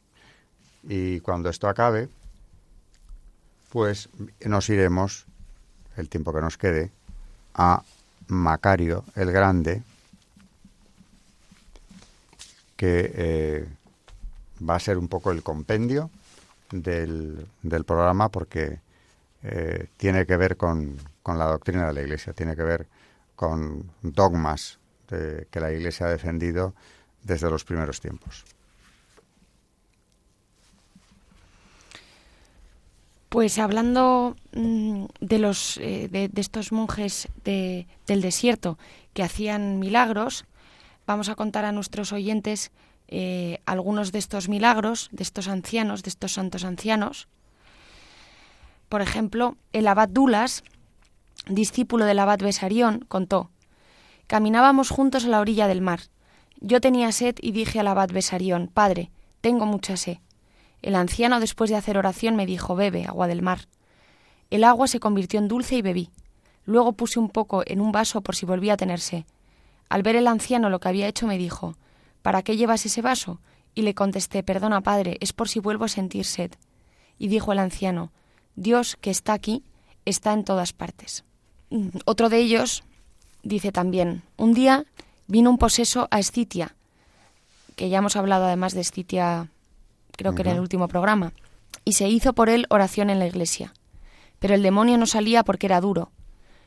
Y 0.85 1.20
cuando 1.20 1.49
esto 1.49 1.68
acabe, 1.68 2.09
pues 3.70 4.09
nos 4.45 4.68
iremos, 4.68 5.27
el 5.97 6.09
tiempo 6.09 6.33
que 6.33 6.41
nos 6.41 6.59
quede, 6.59 6.91
a 7.55 7.83
Macario 8.29 9.05
el 9.14 9.31
Grande, 9.33 9.83
que 12.77 13.12
eh, 13.14 13.68
va 14.68 14.77
a 14.77 14.81
ser 14.81 14.99
un 14.99 15.09
poco 15.09 15.31
el 15.31 15.43
compendio 15.43 16.11
del, 16.70 17.47
programa 17.87 18.29
porque 18.29 18.81
eh, 19.43 19.87
tiene 19.97 20.27
que 20.27 20.37
ver 20.37 20.57
con, 20.57 20.97
con 21.23 21.39
la 21.39 21.47
doctrina 21.47 21.87
de 21.87 21.93
la 21.93 22.03
Iglesia, 22.03 22.33
tiene 22.33 22.57
que 22.57 22.62
ver 22.62 22.87
con 23.37 23.91
dogmas 24.03 24.79
que 25.50 25.60
la 25.60 25.72
Iglesia 25.72 26.06
ha 26.06 26.10
defendido 26.10 26.74
desde 27.22 27.50
los 27.50 27.64
primeros 27.64 28.00
tiempos. 28.00 28.44
Pues 33.32 33.58
hablando 33.58 34.36
mm, 34.52 35.06
de 35.20 35.38
los 35.38 35.78
eh, 35.78 36.08
de, 36.10 36.30
estos 36.38 36.70
monjes 36.70 37.28
del 37.44 38.20
desierto 38.20 38.78
que 39.14 39.22
hacían 39.22 39.78
milagros, 39.78 40.44
vamos 41.06 41.30
a 41.30 41.34
contar 41.34 41.64
a 41.64 41.72
nuestros 41.72 42.12
oyentes 42.12 42.72
eh, 43.08 43.60
algunos 43.64 44.12
de 44.12 44.18
estos 44.18 44.50
milagros, 44.50 45.08
de 45.12 45.22
estos 45.22 45.48
ancianos, 45.48 46.02
de 46.02 46.10
estos 46.10 46.34
santos 46.34 46.64
ancianos. 46.64 47.26
Por 48.90 49.00
ejemplo, 49.00 49.56
el 49.72 49.86
abad 49.86 50.10
Dulas, 50.10 50.62
discípulo 51.46 52.04
del 52.04 52.18
abad 52.18 52.38
Besarión, 52.38 53.06
contó 53.08 53.50
Caminábamos 54.33 54.89
juntos 54.89 55.26
a 55.26 55.28
la 55.28 55.41
orilla 55.41 55.68
del 55.68 55.83
mar. 55.83 56.01
Yo 56.59 56.80
tenía 56.80 57.12
sed 57.12 57.35
y 57.43 57.53
dije 57.53 57.80
al 57.80 57.87
abad 57.87 58.09
Besarión, 58.09 58.70
Padre, 58.72 59.11
tengo 59.43 59.66
mucha 59.66 59.99
sed. 59.99 60.20
El 60.80 60.95
anciano, 60.95 61.39
después 61.39 61.68
de 61.68 61.76
hacer 61.76 61.99
oración, 61.99 62.35
me 62.35 62.47
dijo, 62.47 62.74
Bebe, 62.74 63.05
agua 63.05 63.26
del 63.26 63.43
mar. 63.43 63.68
El 64.49 64.64
agua 64.64 64.87
se 64.87 65.01
convirtió 65.01 65.39
en 65.39 65.49
dulce 65.49 65.76
y 65.76 65.83
bebí. 65.83 66.09
Luego 66.64 66.95
puse 66.95 67.18
un 67.18 67.28
poco 67.28 67.62
en 67.66 67.83
un 67.83 67.93
vaso 67.93 68.22
por 68.22 68.35
si 68.35 68.47
volvía 68.47 68.72
a 68.72 68.76
tener 68.78 69.01
sed. 69.01 69.24
Al 69.91 70.03
ver 70.03 70.16
el 70.16 70.26
anciano 70.26 70.70
lo 70.70 70.80
que 70.80 70.89
había 70.89 71.09
hecho, 71.09 71.26
me 71.26 71.37
dijo, 71.37 71.76
¿Para 72.22 72.41
qué 72.41 72.57
llevas 72.57 72.87
ese 72.87 73.03
vaso? 73.03 73.39
Y 73.74 73.83
le 73.83 73.95
contesté, 73.95 74.43
Perdona, 74.43 74.80
padre, 74.80 75.18
es 75.20 75.35
por 75.35 75.51
si 75.51 75.61
vuelvo 75.61 75.85
a 75.85 75.89
sentir 75.89 76.24
sed. 76.24 76.53
Y 77.18 77.28
dijo 77.28 77.53
el 77.53 77.59
anciano, 77.59 78.12
Dios, 78.57 78.97
que 78.99 79.11
está 79.11 79.35
aquí, 79.35 79.62
está 80.07 80.33
en 80.33 80.45
todas 80.45 80.72
partes. 80.72 81.22
Mm, 81.68 81.89
otro 82.07 82.30
de 82.30 82.39
ellos, 82.39 82.83
dice 83.43 83.72
también, 83.72 84.22
un 84.36 84.55
día 84.55 84.84
vino 85.26 85.51
un 85.51 85.59
poseso 85.59 86.09
a 86.11 86.18
Escitia, 86.18 86.74
que 87.76 87.88
ya 87.88 87.99
hemos 87.99 88.16
hablado 88.16 88.47
además 88.47 88.74
de 88.74 88.80
Escitia, 88.80 89.49
creo 90.16 90.34
que 90.34 90.43
en 90.43 90.49
el 90.49 90.61
último 90.61 90.88
programa, 90.88 91.32
y 91.84 91.95
se 91.95 92.09
hizo 92.09 92.32
por 92.32 92.49
él 92.49 92.66
oración 92.70 93.11
en 93.11 93.18
la 93.18 93.26
iglesia. 93.26 93.72
Pero 94.38 94.55
el 94.55 94.62
demonio 94.62 94.99
no 94.99 95.07
salía 95.07 95.43
porque 95.43 95.66
era 95.66 95.80
duro. 95.80 96.11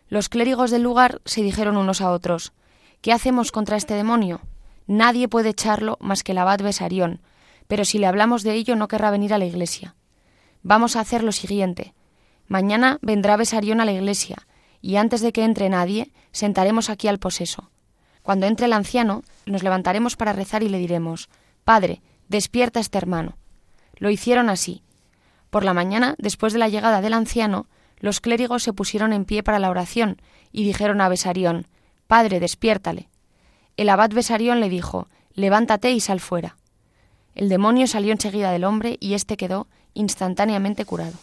Los 0.07 0.29
clérigos 0.29 0.71
del 0.71 0.83
lugar 0.83 1.21
se 1.25 1.41
dijeron 1.41 1.77
unos 1.77 2.01
a 2.01 2.11
otros, 2.11 2.53
¿qué 3.01 3.11
hacemos 3.11 3.51
contra 3.51 3.77
este 3.77 3.93
demonio? 3.95 4.41
Nadie 4.87 5.27
puede 5.27 5.49
echarlo 5.49 5.97
más 5.99 6.23
que 6.23 6.31
el 6.33 6.37
abad 6.37 6.59
Besarión, 6.59 7.21
pero 7.67 7.85
si 7.85 7.97
le 7.97 8.07
hablamos 8.07 8.43
de 8.43 8.53
ello 8.53 8.75
no 8.75 8.87
querrá 8.87 9.09
venir 9.09 9.33
a 9.33 9.37
la 9.37 9.45
iglesia. 9.45 9.95
Vamos 10.63 10.95
a 10.95 10.99
hacer 10.99 11.23
lo 11.23 11.31
siguiente. 11.31 11.93
Mañana 12.47 12.99
vendrá 13.01 13.37
Besarión 13.37 13.81
a 13.81 13.85
la 13.85 13.91
iglesia, 13.91 14.47
y 14.85 14.97
antes 14.97 15.21
de 15.21 15.31
que 15.31 15.43
entre 15.43 15.67
nadie, 15.67 16.11
sentaremos 16.31 16.91
aquí 16.91 17.07
al 17.07 17.17
poseso. 17.17 17.71
Cuando 18.21 18.45
entre 18.45 18.67
el 18.67 18.73
anciano, 18.73 19.23
nos 19.47 19.63
levantaremos 19.63 20.15
para 20.15 20.31
rezar 20.31 20.61
y 20.61 20.69
le 20.69 20.77
diremos 20.77 21.27
Padre, 21.63 22.03
despierta 22.27 22.79
este 22.79 22.99
hermano. 22.99 23.35
Lo 23.95 24.11
hicieron 24.11 24.47
así. 24.47 24.83
Por 25.49 25.63
la 25.63 25.73
mañana, 25.73 26.13
después 26.19 26.53
de 26.53 26.59
la 26.59 26.69
llegada 26.69 27.01
del 27.01 27.13
anciano, 27.13 27.65
los 27.97 28.21
clérigos 28.21 28.61
se 28.61 28.73
pusieron 28.73 29.11
en 29.11 29.25
pie 29.25 29.41
para 29.41 29.57
la 29.57 29.71
oración 29.71 30.21
y 30.51 30.63
dijeron 30.63 31.01
a 31.01 31.09
Besarión 31.09 31.65
Padre, 32.05 32.39
despiértale. 32.39 33.09
El 33.77 33.89
abad 33.89 34.11
Besarión 34.11 34.59
le 34.59 34.69
dijo 34.69 35.07
Levántate 35.33 35.89
y 35.93 35.99
sal 35.99 36.19
fuera. 36.19 36.57
El 37.33 37.49
demonio 37.49 37.87
salió 37.87 38.11
enseguida 38.11 38.51
del 38.51 38.65
hombre 38.65 38.97
y 38.99 39.15
éste 39.15 39.35
quedó 39.35 39.65
instantáneamente 39.95 40.85
curado. 40.85 41.15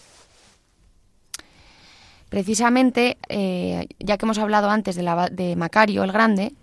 Precisamente, 2.32 3.18
eh, 3.28 3.88
ya 3.98 4.16
que 4.16 4.24
hemos 4.24 4.38
hablado 4.38 4.70
antes 4.70 4.96
de, 4.96 5.02
de 5.32 5.54
Macario 5.54 6.02
el 6.02 6.12
Grande, 6.12 6.54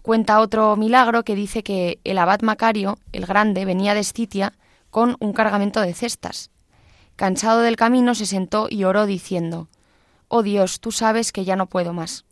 cuenta 0.00 0.40
otro 0.40 0.76
milagro 0.76 1.24
que 1.24 1.34
dice 1.34 1.62
que 1.62 1.98
el 2.04 2.16
abad 2.16 2.40
Macario 2.40 2.98
el 3.12 3.26
Grande 3.26 3.66
venía 3.66 3.92
de 3.92 4.00
Escitia 4.00 4.54
con 4.88 5.18
un 5.20 5.34
cargamento 5.34 5.82
de 5.82 5.92
cestas. 5.92 6.50
Cansado 7.16 7.60
del 7.60 7.76
camino, 7.76 8.14
se 8.14 8.24
sentó 8.24 8.68
y 8.70 8.84
oró 8.84 9.04
diciendo, 9.04 9.68
Oh 10.28 10.42
Dios, 10.42 10.80
tú 10.80 10.90
sabes 10.90 11.32
que 11.32 11.44
ya 11.44 11.56
no 11.56 11.66
puedo 11.66 11.92
más. 11.92 12.24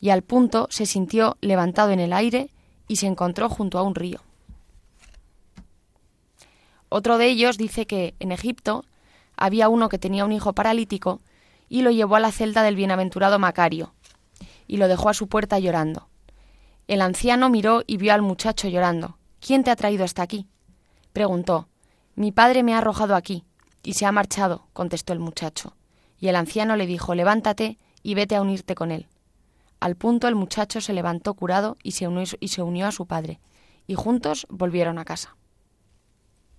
Y 0.00 0.08
al 0.08 0.22
punto 0.22 0.68
se 0.70 0.86
sintió 0.86 1.36
levantado 1.42 1.90
en 1.90 2.00
el 2.00 2.14
aire 2.14 2.48
y 2.88 2.96
se 2.96 3.08
encontró 3.08 3.50
junto 3.50 3.78
a 3.78 3.82
un 3.82 3.94
río. 3.94 4.22
Otro 6.88 7.18
de 7.18 7.26
ellos 7.26 7.58
dice 7.58 7.86
que 7.86 8.14
en 8.20 8.32
Egipto 8.32 8.86
había 9.36 9.68
uno 9.68 9.90
que 9.90 9.98
tenía 9.98 10.24
un 10.24 10.32
hijo 10.32 10.54
paralítico 10.54 11.20
y 11.72 11.80
lo 11.80 11.90
llevó 11.90 12.16
a 12.16 12.20
la 12.20 12.32
celda 12.32 12.62
del 12.62 12.76
bienaventurado 12.76 13.38
Macario. 13.38 13.94
y 14.66 14.76
lo 14.76 14.88
dejó 14.88 15.08
a 15.08 15.14
su 15.14 15.26
puerta 15.26 15.58
llorando. 15.58 16.08
El 16.86 17.00
anciano 17.00 17.48
miró 17.48 17.82
y 17.86 17.96
vio 17.96 18.12
al 18.12 18.20
muchacho 18.20 18.68
llorando. 18.68 19.16
¿Quién 19.40 19.64
te 19.64 19.70
ha 19.70 19.76
traído 19.76 20.04
hasta 20.04 20.20
aquí? 20.20 20.46
preguntó. 21.14 21.68
Mi 22.14 22.30
padre 22.30 22.62
me 22.62 22.74
ha 22.74 22.78
arrojado 22.78 23.16
aquí, 23.16 23.44
y 23.82 23.94
se 23.94 24.04
ha 24.04 24.12
marchado, 24.12 24.66
contestó 24.74 25.14
el 25.14 25.18
muchacho. 25.18 25.74
Y 26.20 26.28
el 26.28 26.36
anciano 26.36 26.76
le 26.76 26.86
dijo 26.86 27.14
Levántate 27.14 27.78
y 28.02 28.14
vete 28.14 28.36
a 28.36 28.42
unirte 28.42 28.74
con 28.74 28.90
él. 28.90 29.06
Al 29.80 29.96
punto 29.96 30.28
el 30.28 30.34
muchacho 30.34 30.82
se 30.82 30.92
levantó 30.92 31.32
curado 31.32 31.78
y 31.82 31.92
se 31.92 32.06
unió, 32.06 32.24
y 32.38 32.48
se 32.48 32.60
unió 32.60 32.86
a 32.86 32.92
su 32.92 33.06
padre, 33.06 33.40
y 33.86 33.94
juntos 33.94 34.46
volvieron 34.50 34.98
a 34.98 35.06
casa. 35.06 35.36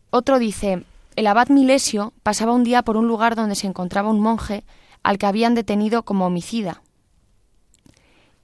Otro 0.09 0.39
dice 0.39 0.84
El 1.16 1.28
abad 1.28 1.49
Milesio 1.49 2.14
pasaba 2.24 2.53
un 2.53 2.64
día 2.64 2.82
por 2.82 2.97
un 2.97 3.07
lugar 3.07 3.36
donde 3.36 3.53
se 3.53 3.68
encontraba 3.68 4.09
un 4.09 4.20
monje 4.20 4.64
al 5.04 5.18
que 5.18 5.26
habían 5.26 5.54
detenido 5.54 6.04
como 6.04 6.26
homicida. 6.26 6.82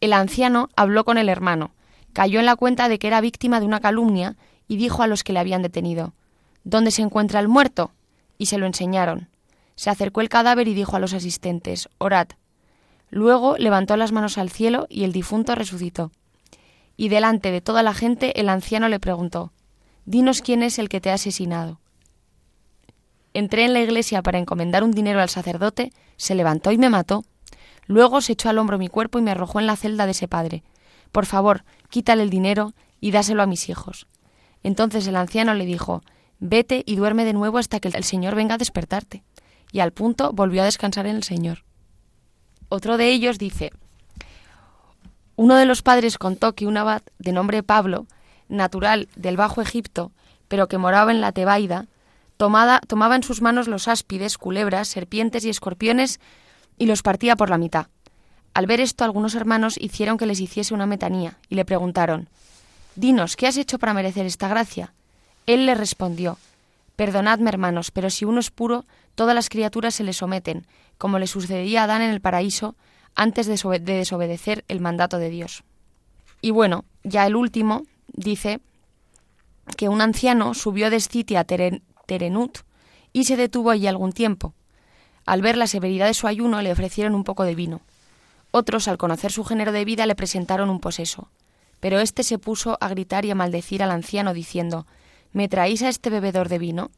El 0.01 0.13
anciano 0.13 0.69
habló 0.75 1.03
con 1.03 1.17
el 1.17 1.29
hermano, 1.29 1.71
cayó 2.13 2.39
en 2.39 2.45
la 2.45 2.55
cuenta 2.55 2.89
de 2.89 2.99
que 2.99 3.07
era 3.07 3.21
víctima 3.21 3.59
de 3.59 3.65
una 3.65 3.79
calumnia 3.79 4.35
y 4.67 4.77
dijo 4.77 5.01
a 5.03 5.07
los 5.07 5.23
que 5.23 5.33
le 5.33 5.39
habían 5.39 5.61
detenido 5.61 6.13
¿Dónde 6.63 6.91
se 6.91 7.01
encuentra 7.01 7.39
el 7.39 7.47
muerto? 7.47 7.91
y 8.37 8.45
se 8.45 8.57
lo 8.57 8.65
enseñaron. 8.65 9.27
Se 9.75 9.89
acercó 9.89 10.21
el 10.21 10.29
cadáver 10.29 10.67
y 10.67 10.73
dijo 10.73 10.95
a 10.95 10.99
los 10.99 11.13
asistentes 11.13 11.89
Orad. 11.97 12.27
Luego 13.09 13.57
levantó 13.57 13.97
las 13.97 14.11
manos 14.11 14.37
al 14.37 14.49
cielo 14.49 14.87
y 14.89 15.03
el 15.03 15.11
difunto 15.11 15.55
resucitó. 15.55 16.11
Y 16.95 17.09
delante 17.09 17.51
de 17.51 17.61
toda 17.61 17.83
la 17.83 17.93
gente 17.93 18.39
el 18.39 18.49
anciano 18.49 18.87
le 18.87 18.99
preguntó 18.99 19.51
Dinos 20.05 20.41
quién 20.41 20.63
es 20.63 20.79
el 20.79 20.89
que 20.89 21.01
te 21.01 21.11
ha 21.11 21.15
asesinado. 21.15 21.79
Entré 23.33 23.65
en 23.65 23.73
la 23.73 23.81
iglesia 23.81 24.21
para 24.21 24.39
encomendar 24.39 24.83
un 24.83 24.91
dinero 24.91 25.21
al 25.21 25.29
sacerdote, 25.29 25.91
se 26.17 26.35
levantó 26.35 26.71
y 26.71 26.77
me 26.77 26.89
mató. 26.89 27.23
Luego 27.85 28.21
se 28.21 28.33
echó 28.33 28.49
al 28.49 28.57
hombro 28.57 28.77
mi 28.77 28.87
cuerpo 28.87 29.19
y 29.19 29.21
me 29.21 29.31
arrojó 29.31 29.59
en 29.59 29.67
la 29.67 29.75
celda 29.75 30.05
de 30.05 30.11
ese 30.11 30.27
padre. 30.27 30.63
Por 31.11 31.25
favor, 31.25 31.63
quítale 31.89 32.23
el 32.23 32.29
dinero 32.29 32.73
y 32.99 33.11
dáselo 33.11 33.43
a 33.43 33.47
mis 33.47 33.69
hijos. 33.69 34.07
Entonces 34.63 35.07
el 35.07 35.15
anciano 35.15 35.53
le 35.53 35.65
dijo 35.65 36.03
Vete 36.39 36.83
y 36.85 36.95
duerme 36.95 37.25
de 37.25 37.33
nuevo 37.33 37.57
hasta 37.57 37.79
que 37.79 37.89
el 37.89 38.03
Señor 38.03 38.35
venga 38.35 38.55
a 38.55 38.57
despertarte. 38.59 39.23
Y 39.71 39.81
al 39.81 39.91
punto 39.91 40.31
volvió 40.33 40.61
a 40.61 40.65
descansar 40.65 41.05
en 41.05 41.15
el 41.15 41.23
Señor. 41.23 41.63
Otro 42.69 42.97
de 42.97 43.09
ellos 43.09 43.37
dice 43.37 43.71
Uno 45.35 45.55
de 45.55 45.65
los 45.65 45.81
padres 45.81 46.17
contó 46.17 46.53
que 46.53 46.65
un 46.65 46.77
abad 46.77 47.01
de 47.17 47.31
nombre 47.31 47.63
Pablo, 47.63 48.07
natural 48.47 49.09
del 49.15 49.37
Bajo 49.37 49.61
Egipto, 49.61 50.11
pero 50.47 50.67
que 50.67 50.77
moraba 50.77 51.11
en 51.11 51.21
la 51.21 51.31
Tebaida, 51.31 51.87
tomaba 52.39 53.15
en 53.15 53.23
sus 53.23 53.41
manos 53.41 53.67
los 53.67 53.89
áspides, 53.89 54.37
culebras, 54.37 54.87
serpientes 54.87 55.43
y 55.43 55.49
escorpiones 55.49 56.21
y 56.77 56.85
los 56.85 57.03
partía 57.03 57.35
por 57.35 57.49
la 57.49 57.57
mitad. 57.57 57.87
Al 58.53 58.65
ver 58.65 58.79
esto, 58.79 59.03
algunos 59.03 59.35
hermanos 59.35 59.77
hicieron 59.77 60.17
que 60.17 60.25
les 60.25 60.39
hiciese 60.39 60.73
una 60.73 60.85
metanía 60.85 61.37
y 61.49 61.55
le 61.55 61.65
preguntaron 61.65 62.29
Dinos, 62.95 63.35
¿qué 63.35 63.47
has 63.47 63.57
hecho 63.57 63.77
para 63.77 63.93
merecer 63.93 64.25
esta 64.25 64.47
gracia? 64.47 64.93
Él 65.45 65.65
le 65.65 65.75
respondió 65.75 66.37
Perdonadme, 66.95 67.49
hermanos, 67.49 67.91
pero 67.91 68.09
si 68.09 68.23
uno 68.25 68.39
es 68.39 68.51
puro, 68.51 68.85
todas 69.15 69.35
las 69.35 69.49
criaturas 69.49 69.95
se 69.95 70.03
le 70.03 70.13
someten, 70.13 70.65
como 70.97 71.19
le 71.19 71.27
sucedía 71.27 71.81
a 71.81 71.83
Adán 71.85 72.01
en 72.01 72.09
el 72.09 72.21
paraíso 72.21 72.75
antes 73.15 73.47
de, 73.47 73.79
desobedecer 73.79 74.63
el 74.67 74.79
mandato 74.79 75.17
de 75.17 75.29
Dios. 75.29 75.63
Y 76.41 76.51
bueno, 76.51 76.85
ya 77.03 77.25
el 77.25 77.35
último 77.35 77.83
dice 78.07 78.59
que 79.77 79.89
un 79.89 80.01
anciano 80.01 80.53
subió 80.53 80.89
de 80.89 80.97
Escitia 80.97 81.41
a 81.41 81.43
Terenut 82.09 82.59
y 83.13 83.25
se 83.25 83.37
detuvo 83.37 83.69
allí 83.69 83.85
algún 83.85 84.11
tiempo. 84.11 84.55
Al 85.27 85.43
ver 85.43 85.57
la 85.57 85.67
severidad 85.67 86.07
de 86.07 86.15
su 86.15 86.25
ayuno 86.25 86.61
le 86.63 86.71
ofrecieron 86.71 87.13
un 87.13 87.23
poco 87.23 87.43
de 87.43 87.53
vino. 87.53 87.81
Otros, 88.49 88.87
al 88.87 88.97
conocer 88.97 89.31
su 89.31 89.45
género 89.45 89.71
de 89.71 89.85
vida, 89.85 90.07
le 90.07 90.15
presentaron 90.15 90.71
un 90.71 90.79
poseso. 90.79 91.29
Pero 91.79 91.99
éste 91.99 92.23
se 92.23 92.39
puso 92.39 92.77
a 92.81 92.89
gritar 92.89 93.25
y 93.25 93.31
a 93.31 93.35
maldecir 93.35 93.83
al 93.83 93.91
anciano, 93.91 94.33
diciendo 94.33 94.87
¿Me 95.31 95.47
traéis 95.47 95.83
a 95.83 95.89
este 95.89 96.09
bebedor 96.09 96.49
de 96.49 96.57
vino? 96.57 96.89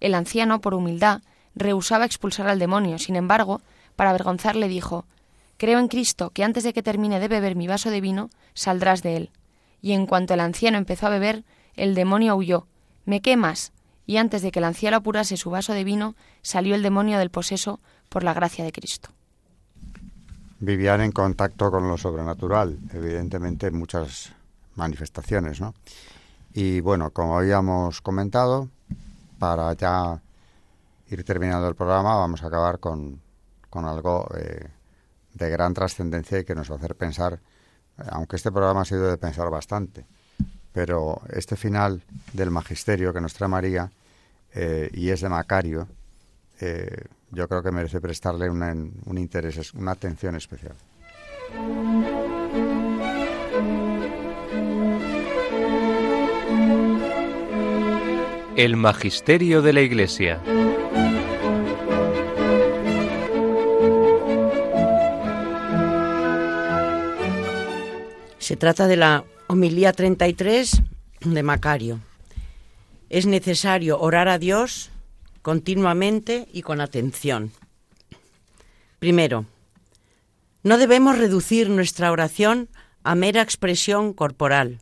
El 0.00 0.14
anciano, 0.14 0.62
por 0.62 0.72
humildad, 0.72 1.20
rehusaba 1.54 2.06
expulsar 2.06 2.48
al 2.48 2.58
demonio. 2.58 2.98
Sin 2.98 3.16
embargo, 3.16 3.60
para 3.94 4.10
avergonzarle 4.10 4.66
dijo 4.66 5.04
Creo 5.58 5.78
en 5.78 5.88
Cristo 5.88 6.30
que 6.30 6.44
antes 6.44 6.64
de 6.64 6.72
que 6.72 6.82
termine 6.82 7.20
de 7.20 7.28
beber 7.28 7.56
mi 7.56 7.66
vaso 7.66 7.90
de 7.90 8.00
vino, 8.00 8.30
saldrás 8.54 9.02
de 9.02 9.16
él. 9.16 9.30
Y 9.82 9.92
en 9.92 10.06
cuanto 10.06 10.32
el 10.32 10.40
anciano 10.40 10.78
empezó 10.78 11.06
a 11.06 11.10
beber, 11.10 11.44
el 11.76 11.94
demonio 11.94 12.34
huyó. 12.36 12.66
¿Me 13.04 13.20
quemas? 13.20 13.72
Y 14.06 14.16
antes 14.16 14.42
de 14.42 14.50
que 14.50 14.58
el 14.58 14.64
anciano 14.64 14.98
apurase 14.98 15.36
su 15.36 15.50
vaso 15.50 15.72
de 15.72 15.84
vino, 15.84 16.16
salió 16.42 16.74
el 16.74 16.82
demonio 16.82 17.18
del 17.18 17.30
poseso 17.30 17.80
por 18.08 18.24
la 18.24 18.34
gracia 18.34 18.64
de 18.64 18.72
Cristo. 18.72 19.10
Vivían 20.58 21.00
en 21.00 21.12
contacto 21.12 21.70
con 21.70 21.88
lo 21.88 21.96
sobrenatural, 21.96 22.78
evidentemente 22.92 23.70
muchas 23.70 24.32
manifestaciones, 24.74 25.60
¿no? 25.60 25.74
Y 26.52 26.80
bueno, 26.80 27.10
como 27.10 27.38
habíamos 27.38 28.00
comentado, 28.00 28.68
para 29.38 29.72
ya 29.74 30.20
ir 31.08 31.24
terminando 31.24 31.68
el 31.68 31.74
programa, 31.74 32.16
vamos 32.16 32.42
a 32.42 32.48
acabar 32.48 32.78
con, 32.78 33.20
con 33.70 33.84
algo 33.84 34.28
eh, 34.36 34.68
de 35.34 35.50
gran 35.50 35.72
trascendencia 35.74 36.40
y 36.40 36.44
que 36.44 36.54
nos 36.54 36.70
va 36.70 36.74
a 36.74 36.78
hacer 36.78 36.96
pensar, 36.96 37.40
aunque 38.10 38.36
este 38.36 38.50
programa 38.50 38.82
ha 38.82 38.84
sido 38.84 39.08
de 39.08 39.16
pensar 39.16 39.48
bastante, 39.50 40.06
pero 40.72 41.20
este 41.30 41.56
final 41.56 42.02
del 42.32 42.50
magisterio 42.50 43.12
que 43.12 43.20
nos 43.20 43.34
trae 43.34 43.48
María 43.48 43.90
eh, 44.54 44.90
y 44.92 45.10
es 45.10 45.20
de 45.20 45.28
Macario, 45.28 45.88
eh, 46.60 47.04
yo 47.30 47.48
creo 47.48 47.62
que 47.62 47.70
merece 47.70 48.00
prestarle 48.00 48.50
un 48.50 49.18
interés, 49.18 49.72
una 49.74 49.92
atención 49.92 50.34
especial. 50.36 50.74
El 58.56 58.76
Magisterio 58.76 59.62
de 59.62 59.72
la 59.72 59.80
Iglesia. 59.80 60.40
Se 68.38 68.56
trata 68.56 68.88
de 68.88 68.96
la 68.96 69.24
homilía 69.50 69.92
33 69.92 70.80
de 71.22 71.42
Macario 71.42 71.98
es 73.08 73.26
necesario 73.26 73.98
orar 73.98 74.28
a 74.28 74.38
Dios 74.38 74.90
continuamente 75.42 76.46
y 76.52 76.62
con 76.62 76.80
atención. 76.80 77.50
Primero, 79.00 79.46
no 80.62 80.78
debemos 80.78 81.18
reducir 81.18 81.68
nuestra 81.68 82.12
oración 82.12 82.68
a 83.02 83.16
mera 83.16 83.42
expresión 83.42 84.12
corporal. 84.12 84.78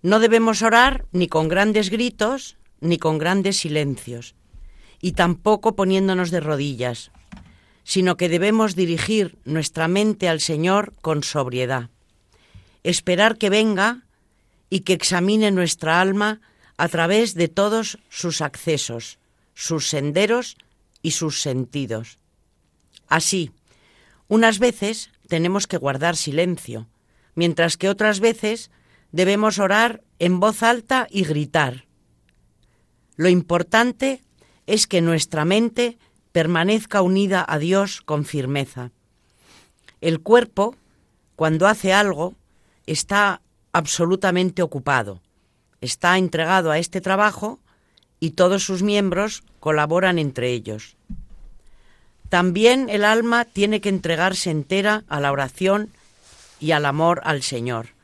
No 0.00 0.18
debemos 0.18 0.62
orar 0.62 1.04
ni 1.12 1.28
con 1.28 1.48
grandes 1.48 1.90
gritos 1.90 2.56
ni 2.80 2.96
con 2.96 3.18
grandes 3.18 3.58
silencios, 3.58 4.34
y 5.02 5.12
tampoco 5.12 5.76
poniéndonos 5.76 6.30
de 6.30 6.40
rodillas, 6.40 7.10
sino 7.84 8.16
que 8.16 8.30
debemos 8.30 8.76
dirigir 8.76 9.36
nuestra 9.44 9.88
mente 9.88 10.26
al 10.26 10.40
Señor 10.40 10.94
con 11.02 11.22
sobriedad, 11.22 11.90
esperar 12.90 13.36
que 13.36 13.50
venga 13.50 14.02
y 14.70 14.80
que 14.80 14.94
examine 14.94 15.50
nuestra 15.50 16.00
alma 16.00 16.40
a 16.78 16.88
través 16.88 17.34
de 17.34 17.48
todos 17.48 17.98
sus 18.08 18.40
accesos, 18.40 19.18
sus 19.54 19.88
senderos 19.88 20.56
y 21.02 21.10
sus 21.10 21.42
sentidos. 21.42 22.18
Así, 23.08 23.50
unas 24.26 24.58
veces 24.58 25.10
tenemos 25.28 25.66
que 25.66 25.76
guardar 25.76 26.16
silencio, 26.16 26.88
mientras 27.34 27.76
que 27.76 27.88
otras 27.88 28.20
veces 28.20 28.70
debemos 29.12 29.58
orar 29.58 30.02
en 30.18 30.40
voz 30.40 30.62
alta 30.62 31.06
y 31.10 31.24
gritar. 31.24 31.84
Lo 33.16 33.28
importante 33.28 34.22
es 34.66 34.86
que 34.86 35.00
nuestra 35.00 35.44
mente 35.44 35.98
permanezca 36.32 37.02
unida 37.02 37.44
a 37.46 37.58
Dios 37.58 38.00
con 38.00 38.24
firmeza. 38.24 38.92
El 40.00 40.20
cuerpo, 40.20 40.76
cuando 41.36 41.66
hace 41.66 41.92
algo, 41.92 42.34
está 42.90 43.40
absolutamente 43.72 44.62
ocupado 44.62 45.20
está 45.80 46.18
entregado 46.18 46.70
a 46.70 46.78
este 46.78 47.00
trabajo 47.00 47.60
y 48.20 48.30
todos 48.30 48.64
sus 48.64 48.82
miembros 48.82 49.42
colaboran 49.60 50.18
entre 50.18 50.52
ellos. 50.52 50.96
También 52.28 52.88
el 52.90 53.04
alma 53.04 53.44
tiene 53.44 53.80
que 53.80 53.88
entregarse 53.88 54.50
entera 54.50 55.04
a 55.08 55.20
la 55.20 55.32
oración 55.32 55.90
y 56.60 56.72
al 56.72 56.84
amor 56.84 57.20
al 57.24 57.42
Señor, 57.42 57.94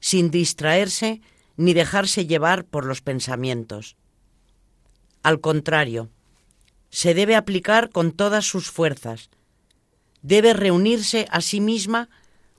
sin 0.00 0.30
distraerse 0.30 1.20
ni 1.56 1.74
dejarse 1.74 2.26
llevar 2.26 2.64
por 2.64 2.84
los 2.84 3.02
pensamientos. 3.02 3.96
Al 5.22 5.40
contrario, 5.40 6.08
se 6.90 7.14
debe 7.14 7.36
aplicar 7.36 7.90
con 7.90 8.12
todas 8.12 8.46
sus 8.46 8.70
fuerzas, 8.70 9.28
debe 10.22 10.54
reunirse 10.54 11.28
a 11.30 11.40
sí 11.40 11.60
misma 11.60 12.08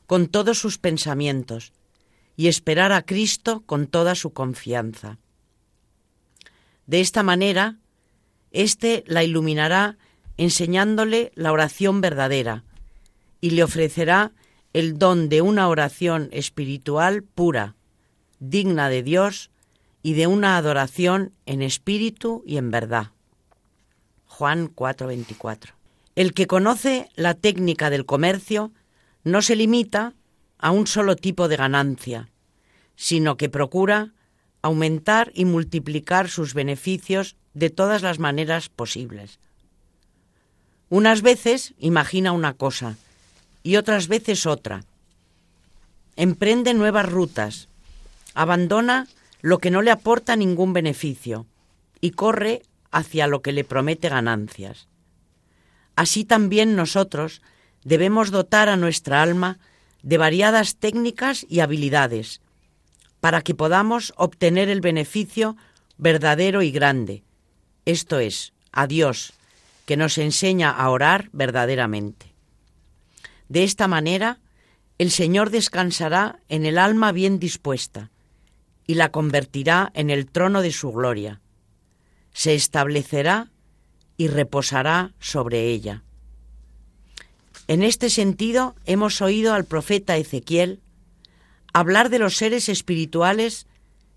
con 0.09 0.25
todos 0.25 0.57
sus 0.57 0.79
pensamientos, 0.79 1.71
y 2.35 2.47
esperar 2.47 2.91
a 2.93 3.03
Cristo 3.03 3.61
con 3.67 3.85
toda 3.85 4.15
su 4.15 4.33
confianza. 4.33 5.19
De 6.87 6.99
esta 6.99 7.21
manera, 7.21 7.77
éste 8.49 9.03
la 9.05 9.23
iluminará 9.23 9.99
enseñándole 10.37 11.31
la 11.35 11.51
oración 11.51 12.01
verdadera 12.01 12.63
y 13.39 13.51
le 13.51 13.63
ofrecerá 13.63 14.31
el 14.73 14.97
don 14.97 15.29
de 15.29 15.43
una 15.43 15.67
oración 15.67 16.29
espiritual 16.31 17.21
pura, 17.21 17.75
digna 18.39 18.89
de 18.89 19.03
Dios 19.03 19.51
y 20.01 20.13
de 20.13 20.25
una 20.25 20.57
adoración 20.57 21.33
en 21.45 21.61
espíritu 21.61 22.41
y 22.47 22.57
en 22.57 22.71
verdad. 22.71 23.11
Juan 24.25 24.73
4:24. 24.73 25.75
El 26.15 26.33
que 26.33 26.47
conoce 26.47 27.11
la 27.13 27.35
técnica 27.35 27.91
del 27.91 28.07
comercio 28.07 28.71
no 29.23 29.41
se 29.41 29.55
limita 29.55 30.13
a 30.57 30.71
un 30.71 30.87
solo 30.87 31.15
tipo 31.15 31.47
de 31.47 31.57
ganancia, 31.57 32.29
sino 32.95 33.37
que 33.37 33.49
procura 33.49 34.13
aumentar 34.61 35.31
y 35.33 35.45
multiplicar 35.45 36.29
sus 36.29 36.53
beneficios 36.53 37.35
de 37.53 37.69
todas 37.69 38.01
las 38.01 38.19
maneras 38.19 38.69
posibles. 38.69 39.39
Unas 40.89 41.21
veces 41.21 41.73
imagina 41.79 42.31
una 42.31 42.53
cosa 42.53 42.97
y 43.63 43.77
otras 43.77 44.07
veces 44.07 44.45
otra. 44.45 44.83
Emprende 46.15 46.73
nuevas 46.73 47.09
rutas, 47.09 47.69
abandona 48.33 49.07
lo 49.41 49.59
que 49.59 49.71
no 49.71 49.81
le 49.81 49.91
aporta 49.91 50.35
ningún 50.35 50.73
beneficio 50.73 51.45
y 52.01 52.11
corre 52.11 52.63
hacia 52.91 53.27
lo 53.27 53.41
que 53.41 53.51
le 53.51 53.63
promete 53.63 54.09
ganancias. 54.09 54.87
Así 55.95 56.25
también 56.25 56.75
nosotros 56.75 57.41
debemos 57.83 58.31
dotar 58.31 58.69
a 58.69 58.77
nuestra 58.77 59.21
alma 59.21 59.59
de 60.01 60.17
variadas 60.17 60.75
técnicas 60.75 61.45
y 61.49 61.59
habilidades 61.59 62.41
para 63.19 63.41
que 63.41 63.55
podamos 63.55 64.13
obtener 64.15 64.69
el 64.69 64.81
beneficio 64.81 65.57
verdadero 65.97 66.61
y 66.61 66.71
grande, 66.71 67.23
esto 67.85 68.19
es, 68.19 68.53
a 68.71 68.87
Dios, 68.87 69.33
que 69.85 69.97
nos 69.97 70.17
enseña 70.17 70.69
a 70.69 70.89
orar 70.89 71.29
verdaderamente. 71.33 72.33
De 73.49 73.63
esta 73.63 73.87
manera, 73.87 74.39
el 74.97 75.11
Señor 75.11 75.49
descansará 75.49 76.39
en 76.49 76.65
el 76.65 76.77
alma 76.77 77.11
bien 77.11 77.39
dispuesta 77.39 78.11
y 78.85 78.95
la 78.95 79.11
convertirá 79.11 79.91
en 79.95 80.09
el 80.09 80.29
trono 80.29 80.61
de 80.61 80.71
su 80.71 80.91
gloria. 80.91 81.41
Se 82.31 82.53
establecerá 82.53 83.49
y 84.17 84.27
reposará 84.27 85.13
sobre 85.19 85.67
ella. 85.67 86.03
En 87.69 87.83
este 87.83 88.09
sentido, 88.09 88.75
hemos 88.85 89.21
oído 89.21 89.53
al 89.53 89.63
profeta 89.63 90.17
Ezequiel 90.17 90.81
hablar 91.71 92.09
de 92.09 92.17
los 92.17 92.35
seres 92.35 92.67
espirituales 92.67 93.67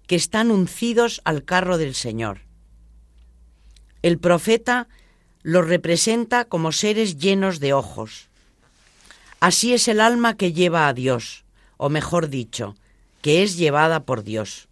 que 0.06 0.16
están 0.16 0.50
uncidos 0.50 1.20
al 1.26 1.44
carro 1.44 1.76
del 1.76 1.94
Señor. 1.94 2.46
El 4.00 4.18
profeta 4.18 4.88
los 5.42 5.68
representa 5.68 6.46
como 6.46 6.72
seres 6.72 7.18
llenos 7.18 7.60
de 7.60 7.74
ojos. 7.74 8.30
Así 9.38 9.74
es 9.74 9.86
el 9.86 10.00
alma 10.00 10.34
que 10.38 10.54
lleva 10.54 10.88
a 10.88 10.94
Dios, 10.94 11.44
o 11.76 11.90
mejor 11.90 12.30
dicho, 12.30 12.74
que 13.20 13.42
es 13.42 13.58
llevada 13.58 14.06
por 14.06 14.24
Dios. 14.24 14.66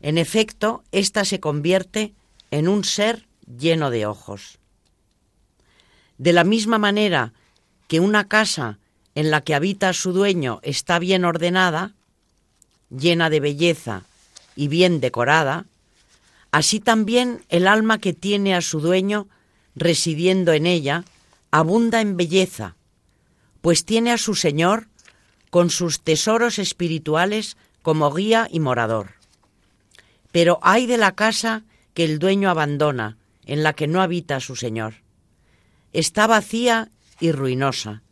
En 0.00 0.16
efecto, 0.16 0.82
ésta 0.92 1.26
se 1.26 1.40
convierte 1.40 2.14
en 2.50 2.68
un 2.68 2.84
ser 2.84 3.28
lleno 3.46 3.90
de 3.90 4.06
ojos. 4.06 4.60
De 6.16 6.32
la 6.32 6.44
misma 6.44 6.78
manera 6.78 7.34
que 7.92 8.00
una 8.00 8.26
casa 8.26 8.78
en 9.14 9.30
la 9.30 9.42
que 9.42 9.54
habita 9.54 9.92
su 9.92 10.14
dueño 10.14 10.60
está 10.62 10.98
bien 10.98 11.26
ordenada, 11.26 11.92
llena 12.88 13.28
de 13.28 13.38
belleza 13.38 14.04
y 14.56 14.68
bien 14.68 14.98
decorada, 14.98 15.66
así 16.52 16.80
también 16.80 17.44
el 17.50 17.66
alma 17.66 17.98
que 17.98 18.14
tiene 18.14 18.54
a 18.54 18.62
su 18.62 18.80
dueño 18.80 19.28
residiendo 19.74 20.54
en 20.54 20.64
ella 20.64 21.04
abunda 21.50 22.00
en 22.00 22.16
belleza, 22.16 22.76
pues 23.60 23.84
tiene 23.84 24.10
a 24.10 24.16
su 24.16 24.36
Señor 24.36 24.88
con 25.50 25.68
sus 25.68 26.00
tesoros 26.00 26.58
espirituales 26.58 27.58
como 27.82 28.10
guía 28.10 28.48
y 28.50 28.60
morador. 28.60 29.16
Pero 30.30 30.60
hay 30.62 30.86
de 30.86 30.96
la 30.96 31.14
casa 31.14 31.62
que 31.92 32.04
el 32.04 32.18
dueño 32.18 32.48
abandona, 32.48 33.18
en 33.44 33.62
la 33.62 33.74
que 33.74 33.86
no 33.86 34.00
habita 34.00 34.40
su 34.40 34.56
Señor. 34.56 34.94
Está 35.92 36.26
vacía 36.26 36.88
y 37.22 37.30
ruinosa, 37.30 38.02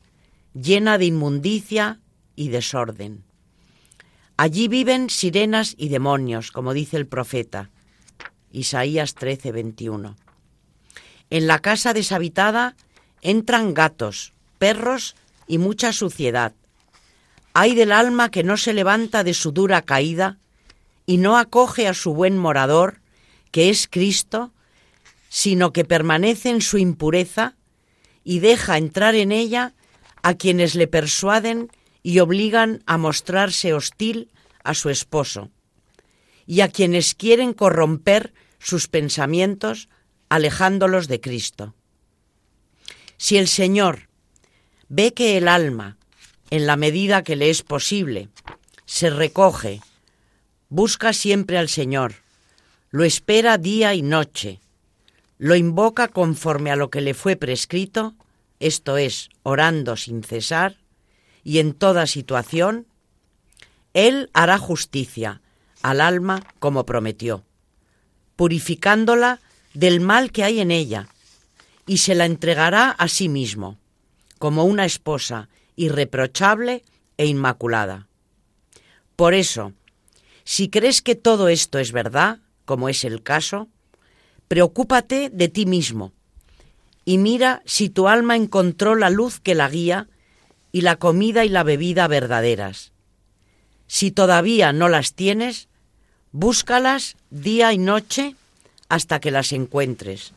llena 0.55 0.97
de 0.97 1.07
inmundicia 1.07 1.99
y 2.37 2.49
desorden. 2.49 3.25
Allí 4.37 4.69
viven 4.69 5.11
sirenas 5.11 5.75
y 5.77 5.89
demonios, 5.89 6.53
como 6.53 6.73
dice 6.73 6.97
el 6.97 7.09
profeta. 7.09 7.71
Isaías 8.53 9.15
13, 9.17 9.51
21. 9.51 10.17
En 11.29 11.47
la 11.49 11.59
casa 11.59 11.93
deshabitada 11.93 12.77
entran 13.21 13.75
gatos, 13.75 14.33
perros 14.59 15.17
y 15.49 15.59
mucha 15.59 15.93
suciedad. 15.93 16.55
Hay 17.53 17.75
del 17.75 17.91
alma 17.91 18.31
que 18.31 18.45
no 18.45 18.57
se 18.57 18.73
levanta 18.73 19.25
de 19.25 19.35
su 19.35 19.51
dura 19.51 19.83
caída 19.83 20.39
y 21.05 21.17
no 21.17 21.37
acoge 21.37 21.89
a 21.89 21.95
su 21.95 22.15
buen 22.15 22.39
morador, 22.39 23.01
que 23.51 23.71
es 23.71 23.89
Cristo, 23.91 24.53
sino 25.29 25.73
que 25.73 25.85
permanece 25.85 26.51
en 26.51 26.61
su 26.61 26.79
impureza 26.79 27.57
y 28.31 28.39
deja 28.39 28.79
entrar 28.79 29.17
en 29.17 29.33
ella 29.33 29.75
a 30.23 30.35
quienes 30.35 30.77
le 30.77 30.87
persuaden 30.87 31.69
y 32.05 32.21
obligan 32.21 32.81
a 32.87 32.97
mostrarse 32.97 33.75
hostil 33.75 34.31
a 34.63 34.75
su 34.75 34.89
esposo, 34.89 35.51
y 36.47 36.61
a 36.61 36.69
quienes 36.69 37.17
quieren 37.17 37.53
corromper 37.55 38.33
sus 38.61 38.87
pensamientos 38.87 39.89
alejándolos 40.29 41.09
de 41.09 41.21
Cristo. 41.21 41.75
Si 43.17 43.37
el 43.37 43.49
Señor 43.49 44.09
ve 44.89 45.13
que 45.13 45.37
el 45.37 45.49
alma, 45.49 45.97
en 46.51 46.69
la 46.69 46.77
medida 46.77 47.25
que 47.25 47.35
le 47.35 47.51
es 47.51 47.65
posible, 47.65 48.29
se 48.85 49.11
recoge, 49.11 49.81
busca 50.69 51.13
siempre 51.15 51.59
al 51.59 51.69
Señor, 51.69 52.15
lo 52.91 53.03
espera 53.03 53.59
día 53.59 53.93
y 53.95 54.03
noche, 54.03 54.61
lo 55.37 55.57
invoca 55.57 56.07
conforme 56.07 56.71
a 56.71 56.77
lo 56.77 56.91
que 56.91 57.01
le 57.01 57.15
fue 57.15 57.35
prescrito, 57.35 58.15
esto 58.61 58.99
es, 58.99 59.31
orando 59.43 59.97
sin 59.97 60.23
cesar, 60.23 60.77
y 61.43 61.59
en 61.59 61.73
toda 61.73 62.07
situación, 62.07 62.87
Él 63.95 64.31
hará 64.35 64.59
justicia 64.59 65.41
al 65.83 66.03
alma 66.03 66.45
como 66.59 66.85
prometió, 66.85 67.43
purificándola 68.37 69.41
del 69.73 70.01
mal 70.01 70.31
que 70.31 70.45
hay 70.45 70.61
en 70.61 70.71
ella, 70.71 71.09
y 71.87 71.99
se 71.99 72.15
la 72.15 72.27
entregará 72.27 72.91
a 72.91 73.09
sí 73.09 73.29
mismo, 73.29 73.79
como 74.39 74.65
una 74.65 74.85
esposa 74.85 75.49
irreprochable 75.75 76.85
e 77.17 77.27
inmaculada. 77.27 78.07
Por 79.17 79.35
eso, 79.35 79.73
si 80.45 80.69
crees 80.69 81.01
que 81.01 81.15
todo 81.15 81.49
esto 81.49 81.79
es 81.79 81.93
verdad, 81.93 82.41
como 82.67 82.89
es 82.89 83.05
el 83.05 83.23
caso, 83.23 83.69
preocúpate 84.49 85.31
de 85.31 85.49
ti 85.49 85.65
mismo 85.65 86.13
y 87.05 87.19
mira 87.19 87.63
si 87.65 87.89
tu 87.89 88.09
alma 88.09 88.37
encontró 88.37 88.95
la 88.95 89.11
luz 89.11 89.41
que 89.41 89.55
la 89.55 89.69
guía 89.69 90.09
y 90.73 90.83
la 90.83 90.97
comida 90.97 91.45
y 91.45 91.49
la 91.49 91.63
bebida 91.63 92.07
verdaderas. 92.07 92.93
Si 93.87 94.11
todavía 94.11 94.73
no 94.73 94.89
las 94.89 95.15
tienes, 95.15 95.69
búscalas 96.33 97.17
día 97.31 97.73
y 97.73 97.79
noche 97.79 98.37
hasta 98.89 99.21
que 99.21 99.31
las 99.31 99.53
encuentres. 99.53 100.33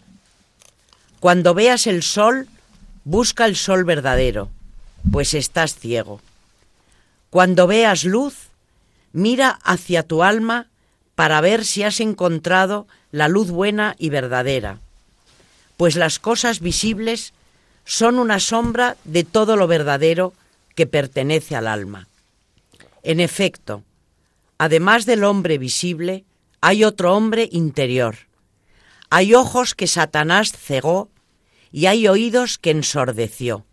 Cuando 1.19 1.53
veas 1.53 1.87
el 1.87 2.01
sol, 2.03 2.47
busca 3.03 3.45
el 3.45 3.55
sol 3.55 3.83
verdadero, 3.83 4.49
pues 5.11 5.33
estás 5.33 5.75
ciego. 5.75 6.21
Cuando 7.29 7.67
veas 7.67 8.03
luz, 8.03 8.49
mira 9.11 9.59
hacia 9.63 10.03
tu 10.03 10.23
alma 10.23 10.67
para 11.15 11.41
ver 11.41 11.65
si 11.65 11.83
has 11.83 11.99
encontrado 11.99 12.87
la 13.11 13.27
luz 13.27 13.51
buena 13.51 13.95
y 13.99 14.09
verdadera 14.09 14.79
pues 15.83 15.97
las 15.97 16.17
cosas 16.17 16.61
visibles 16.61 17.33
son 17.83 18.17
una 18.17 18.39
sombra 18.39 18.95
de 19.03 19.25
todo 19.25 19.57
lo 19.57 19.67
verdadero 19.67 20.33
que 20.75 20.87
pertenece 20.87 21.57
al 21.57 21.67
alma. 21.67 22.07
En 23.01 23.19
efecto, 23.19 23.83
además 24.57 25.05
del 25.05 25.25
hombre 25.25 25.57
visible, 25.57 26.23
hay 26.61 26.85
otro 26.85 27.13
hombre 27.13 27.49
interior. 27.51 28.15
Hay 29.09 29.33
ojos 29.33 29.75
que 29.75 29.87
Satanás 29.87 30.53
cegó 30.53 31.09
y 31.69 31.87
hay 31.87 32.07
oídos 32.07 32.57
que 32.57 32.71
ensordeció. 32.71 33.65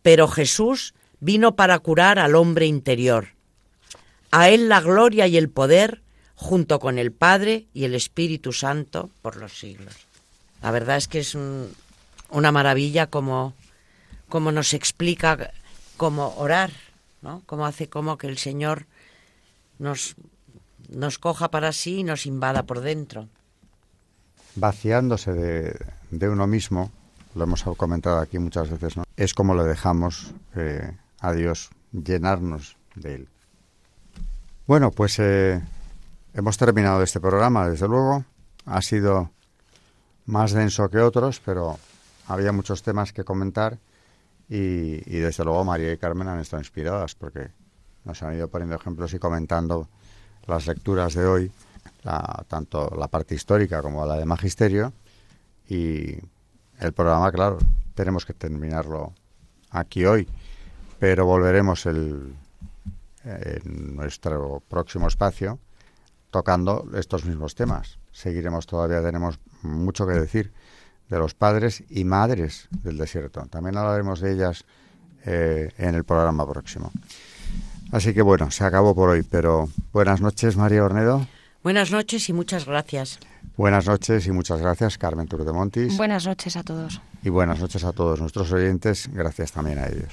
Pero 0.00 0.28
Jesús 0.28 0.94
vino 1.20 1.56
para 1.56 1.78
curar 1.80 2.18
al 2.18 2.36
hombre 2.36 2.64
interior. 2.64 3.34
A 4.30 4.48
él 4.48 4.70
la 4.70 4.80
gloria 4.80 5.26
y 5.26 5.36
el 5.36 5.50
poder, 5.50 6.00
junto 6.36 6.78
con 6.78 6.98
el 6.98 7.12
Padre 7.12 7.66
y 7.74 7.84
el 7.84 7.94
Espíritu 7.94 8.54
Santo, 8.54 9.10
por 9.20 9.36
los 9.36 9.58
siglos. 9.58 10.07
La 10.62 10.70
verdad 10.70 10.96
es 10.96 11.08
que 11.08 11.20
es 11.20 11.36
una 12.30 12.52
maravilla 12.52 13.06
como, 13.06 13.54
nos 14.30 14.74
explica 14.74 15.52
cómo 15.96 16.34
orar, 16.36 16.70
¿no? 17.22 17.42
Cómo 17.46 17.66
hace 17.66 17.88
como 17.88 18.18
que 18.18 18.26
el 18.26 18.38
Señor 18.38 18.86
nos, 19.78 20.16
nos 20.88 21.18
coja 21.18 21.50
para 21.50 21.72
sí 21.72 21.98
y 21.98 22.04
nos 22.04 22.26
invada 22.26 22.64
por 22.64 22.80
dentro. 22.80 23.28
Vaciándose 24.56 25.32
de, 25.32 26.28
uno 26.28 26.46
mismo, 26.46 26.90
lo 27.34 27.44
hemos 27.44 27.62
comentado 27.76 28.18
aquí 28.18 28.38
muchas 28.38 28.70
veces, 28.70 28.96
¿no? 28.96 29.04
Es 29.16 29.34
como 29.34 29.54
lo 29.54 29.64
dejamos 29.64 30.32
eh, 30.56 30.92
a 31.20 31.32
Dios 31.32 31.70
llenarnos 31.92 32.76
de 32.94 33.14
Él. 33.14 33.28
Bueno, 34.66 34.90
pues 34.90 35.18
eh, 35.18 35.62
hemos 36.34 36.58
terminado 36.58 37.02
este 37.02 37.20
programa, 37.20 37.68
desde 37.68 37.88
luego. 37.88 38.24
Ha 38.66 38.82
sido 38.82 39.30
más 40.28 40.52
denso 40.52 40.90
que 40.90 40.98
otros, 40.98 41.40
pero 41.44 41.78
había 42.26 42.52
muchos 42.52 42.82
temas 42.82 43.12
que 43.12 43.24
comentar 43.24 43.78
y, 44.48 45.00
desde 45.00 45.44
luego 45.44 45.64
María 45.64 45.92
y 45.92 45.96
Carmen 45.96 46.28
han 46.28 46.40
estado 46.40 46.60
inspiradas 46.60 47.14
porque 47.14 47.48
nos 48.04 48.22
han 48.22 48.34
ido 48.34 48.48
poniendo 48.48 48.76
ejemplos 48.76 49.12
y 49.14 49.18
comentando 49.18 49.88
las 50.46 50.66
lecturas 50.66 51.14
de 51.14 51.26
hoy, 51.26 51.52
tanto 52.46 52.94
la 52.96 53.08
parte 53.08 53.34
histórica 53.34 53.80
como 53.80 54.04
la 54.04 54.16
de 54.16 54.26
magisterio 54.26 54.92
y 55.68 56.16
el 56.78 56.92
programa, 56.92 57.32
claro, 57.32 57.58
tenemos 57.94 58.26
que 58.26 58.34
terminarlo 58.34 59.14
aquí 59.70 60.04
hoy, 60.04 60.28
pero 60.98 61.24
volveremos 61.24 61.86
el, 61.86 62.34
en 63.24 63.96
nuestro 63.96 64.62
próximo 64.68 65.08
espacio 65.08 65.58
tocando 66.30 66.86
estos 66.94 67.24
mismos 67.24 67.54
temas. 67.54 67.98
Seguiremos 68.12 68.66
todavía, 68.66 69.02
tenemos 69.02 69.38
mucho 69.62 70.06
que 70.06 70.14
decir 70.14 70.52
de 71.08 71.18
los 71.18 71.34
padres 71.34 71.84
y 71.88 72.04
madres 72.04 72.68
del 72.82 72.98
desierto. 72.98 73.44
También 73.50 73.76
hablaremos 73.76 74.20
de 74.20 74.32
ellas 74.32 74.64
eh, 75.24 75.70
en 75.78 75.94
el 75.94 76.04
programa 76.04 76.48
próximo. 76.50 76.92
Así 77.90 78.12
que 78.12 78.22
bueno, 78.22 78.50
se 78.50 78.64
acabó 78.64 78.94
por 78.94 79.08
hoy, 79.08 79.22
pero 79.22 79.68
buenas 79.92 80.20
noches, 80.20 80.56
María 80.56 80.84
Ornedo. 80.84 81.26
Buenas 81.62 81.90
noches 81.90 82.28
y 82.28 82.32
muchas 82.32 82.66
gracias. 82.66 83.18
Buenas 83.56 83.86
noches 83.86 84.26
y 84.26 84.30
muchas 84.30 84.60
gracias, 84.60 84.98
Carmen 84.98 85.26
Turdemontis. 85.26 85.96
Buenas 85.96 86.26
noches 86.26 86.56
a 86.56 86.62
todos. 86.62 87.00
Y 87.24 87.30
buenas 87.30 87.58
noches 87.58 87.82
a 87.84 87.92
todos 87.92 88.20
nuestros 88.20 88.52
oyentes. 88.52 89.10
Gracias 89.12 89.52
también 89.52 89.78
a 89.78 89.86
ellos. 89.86 90.12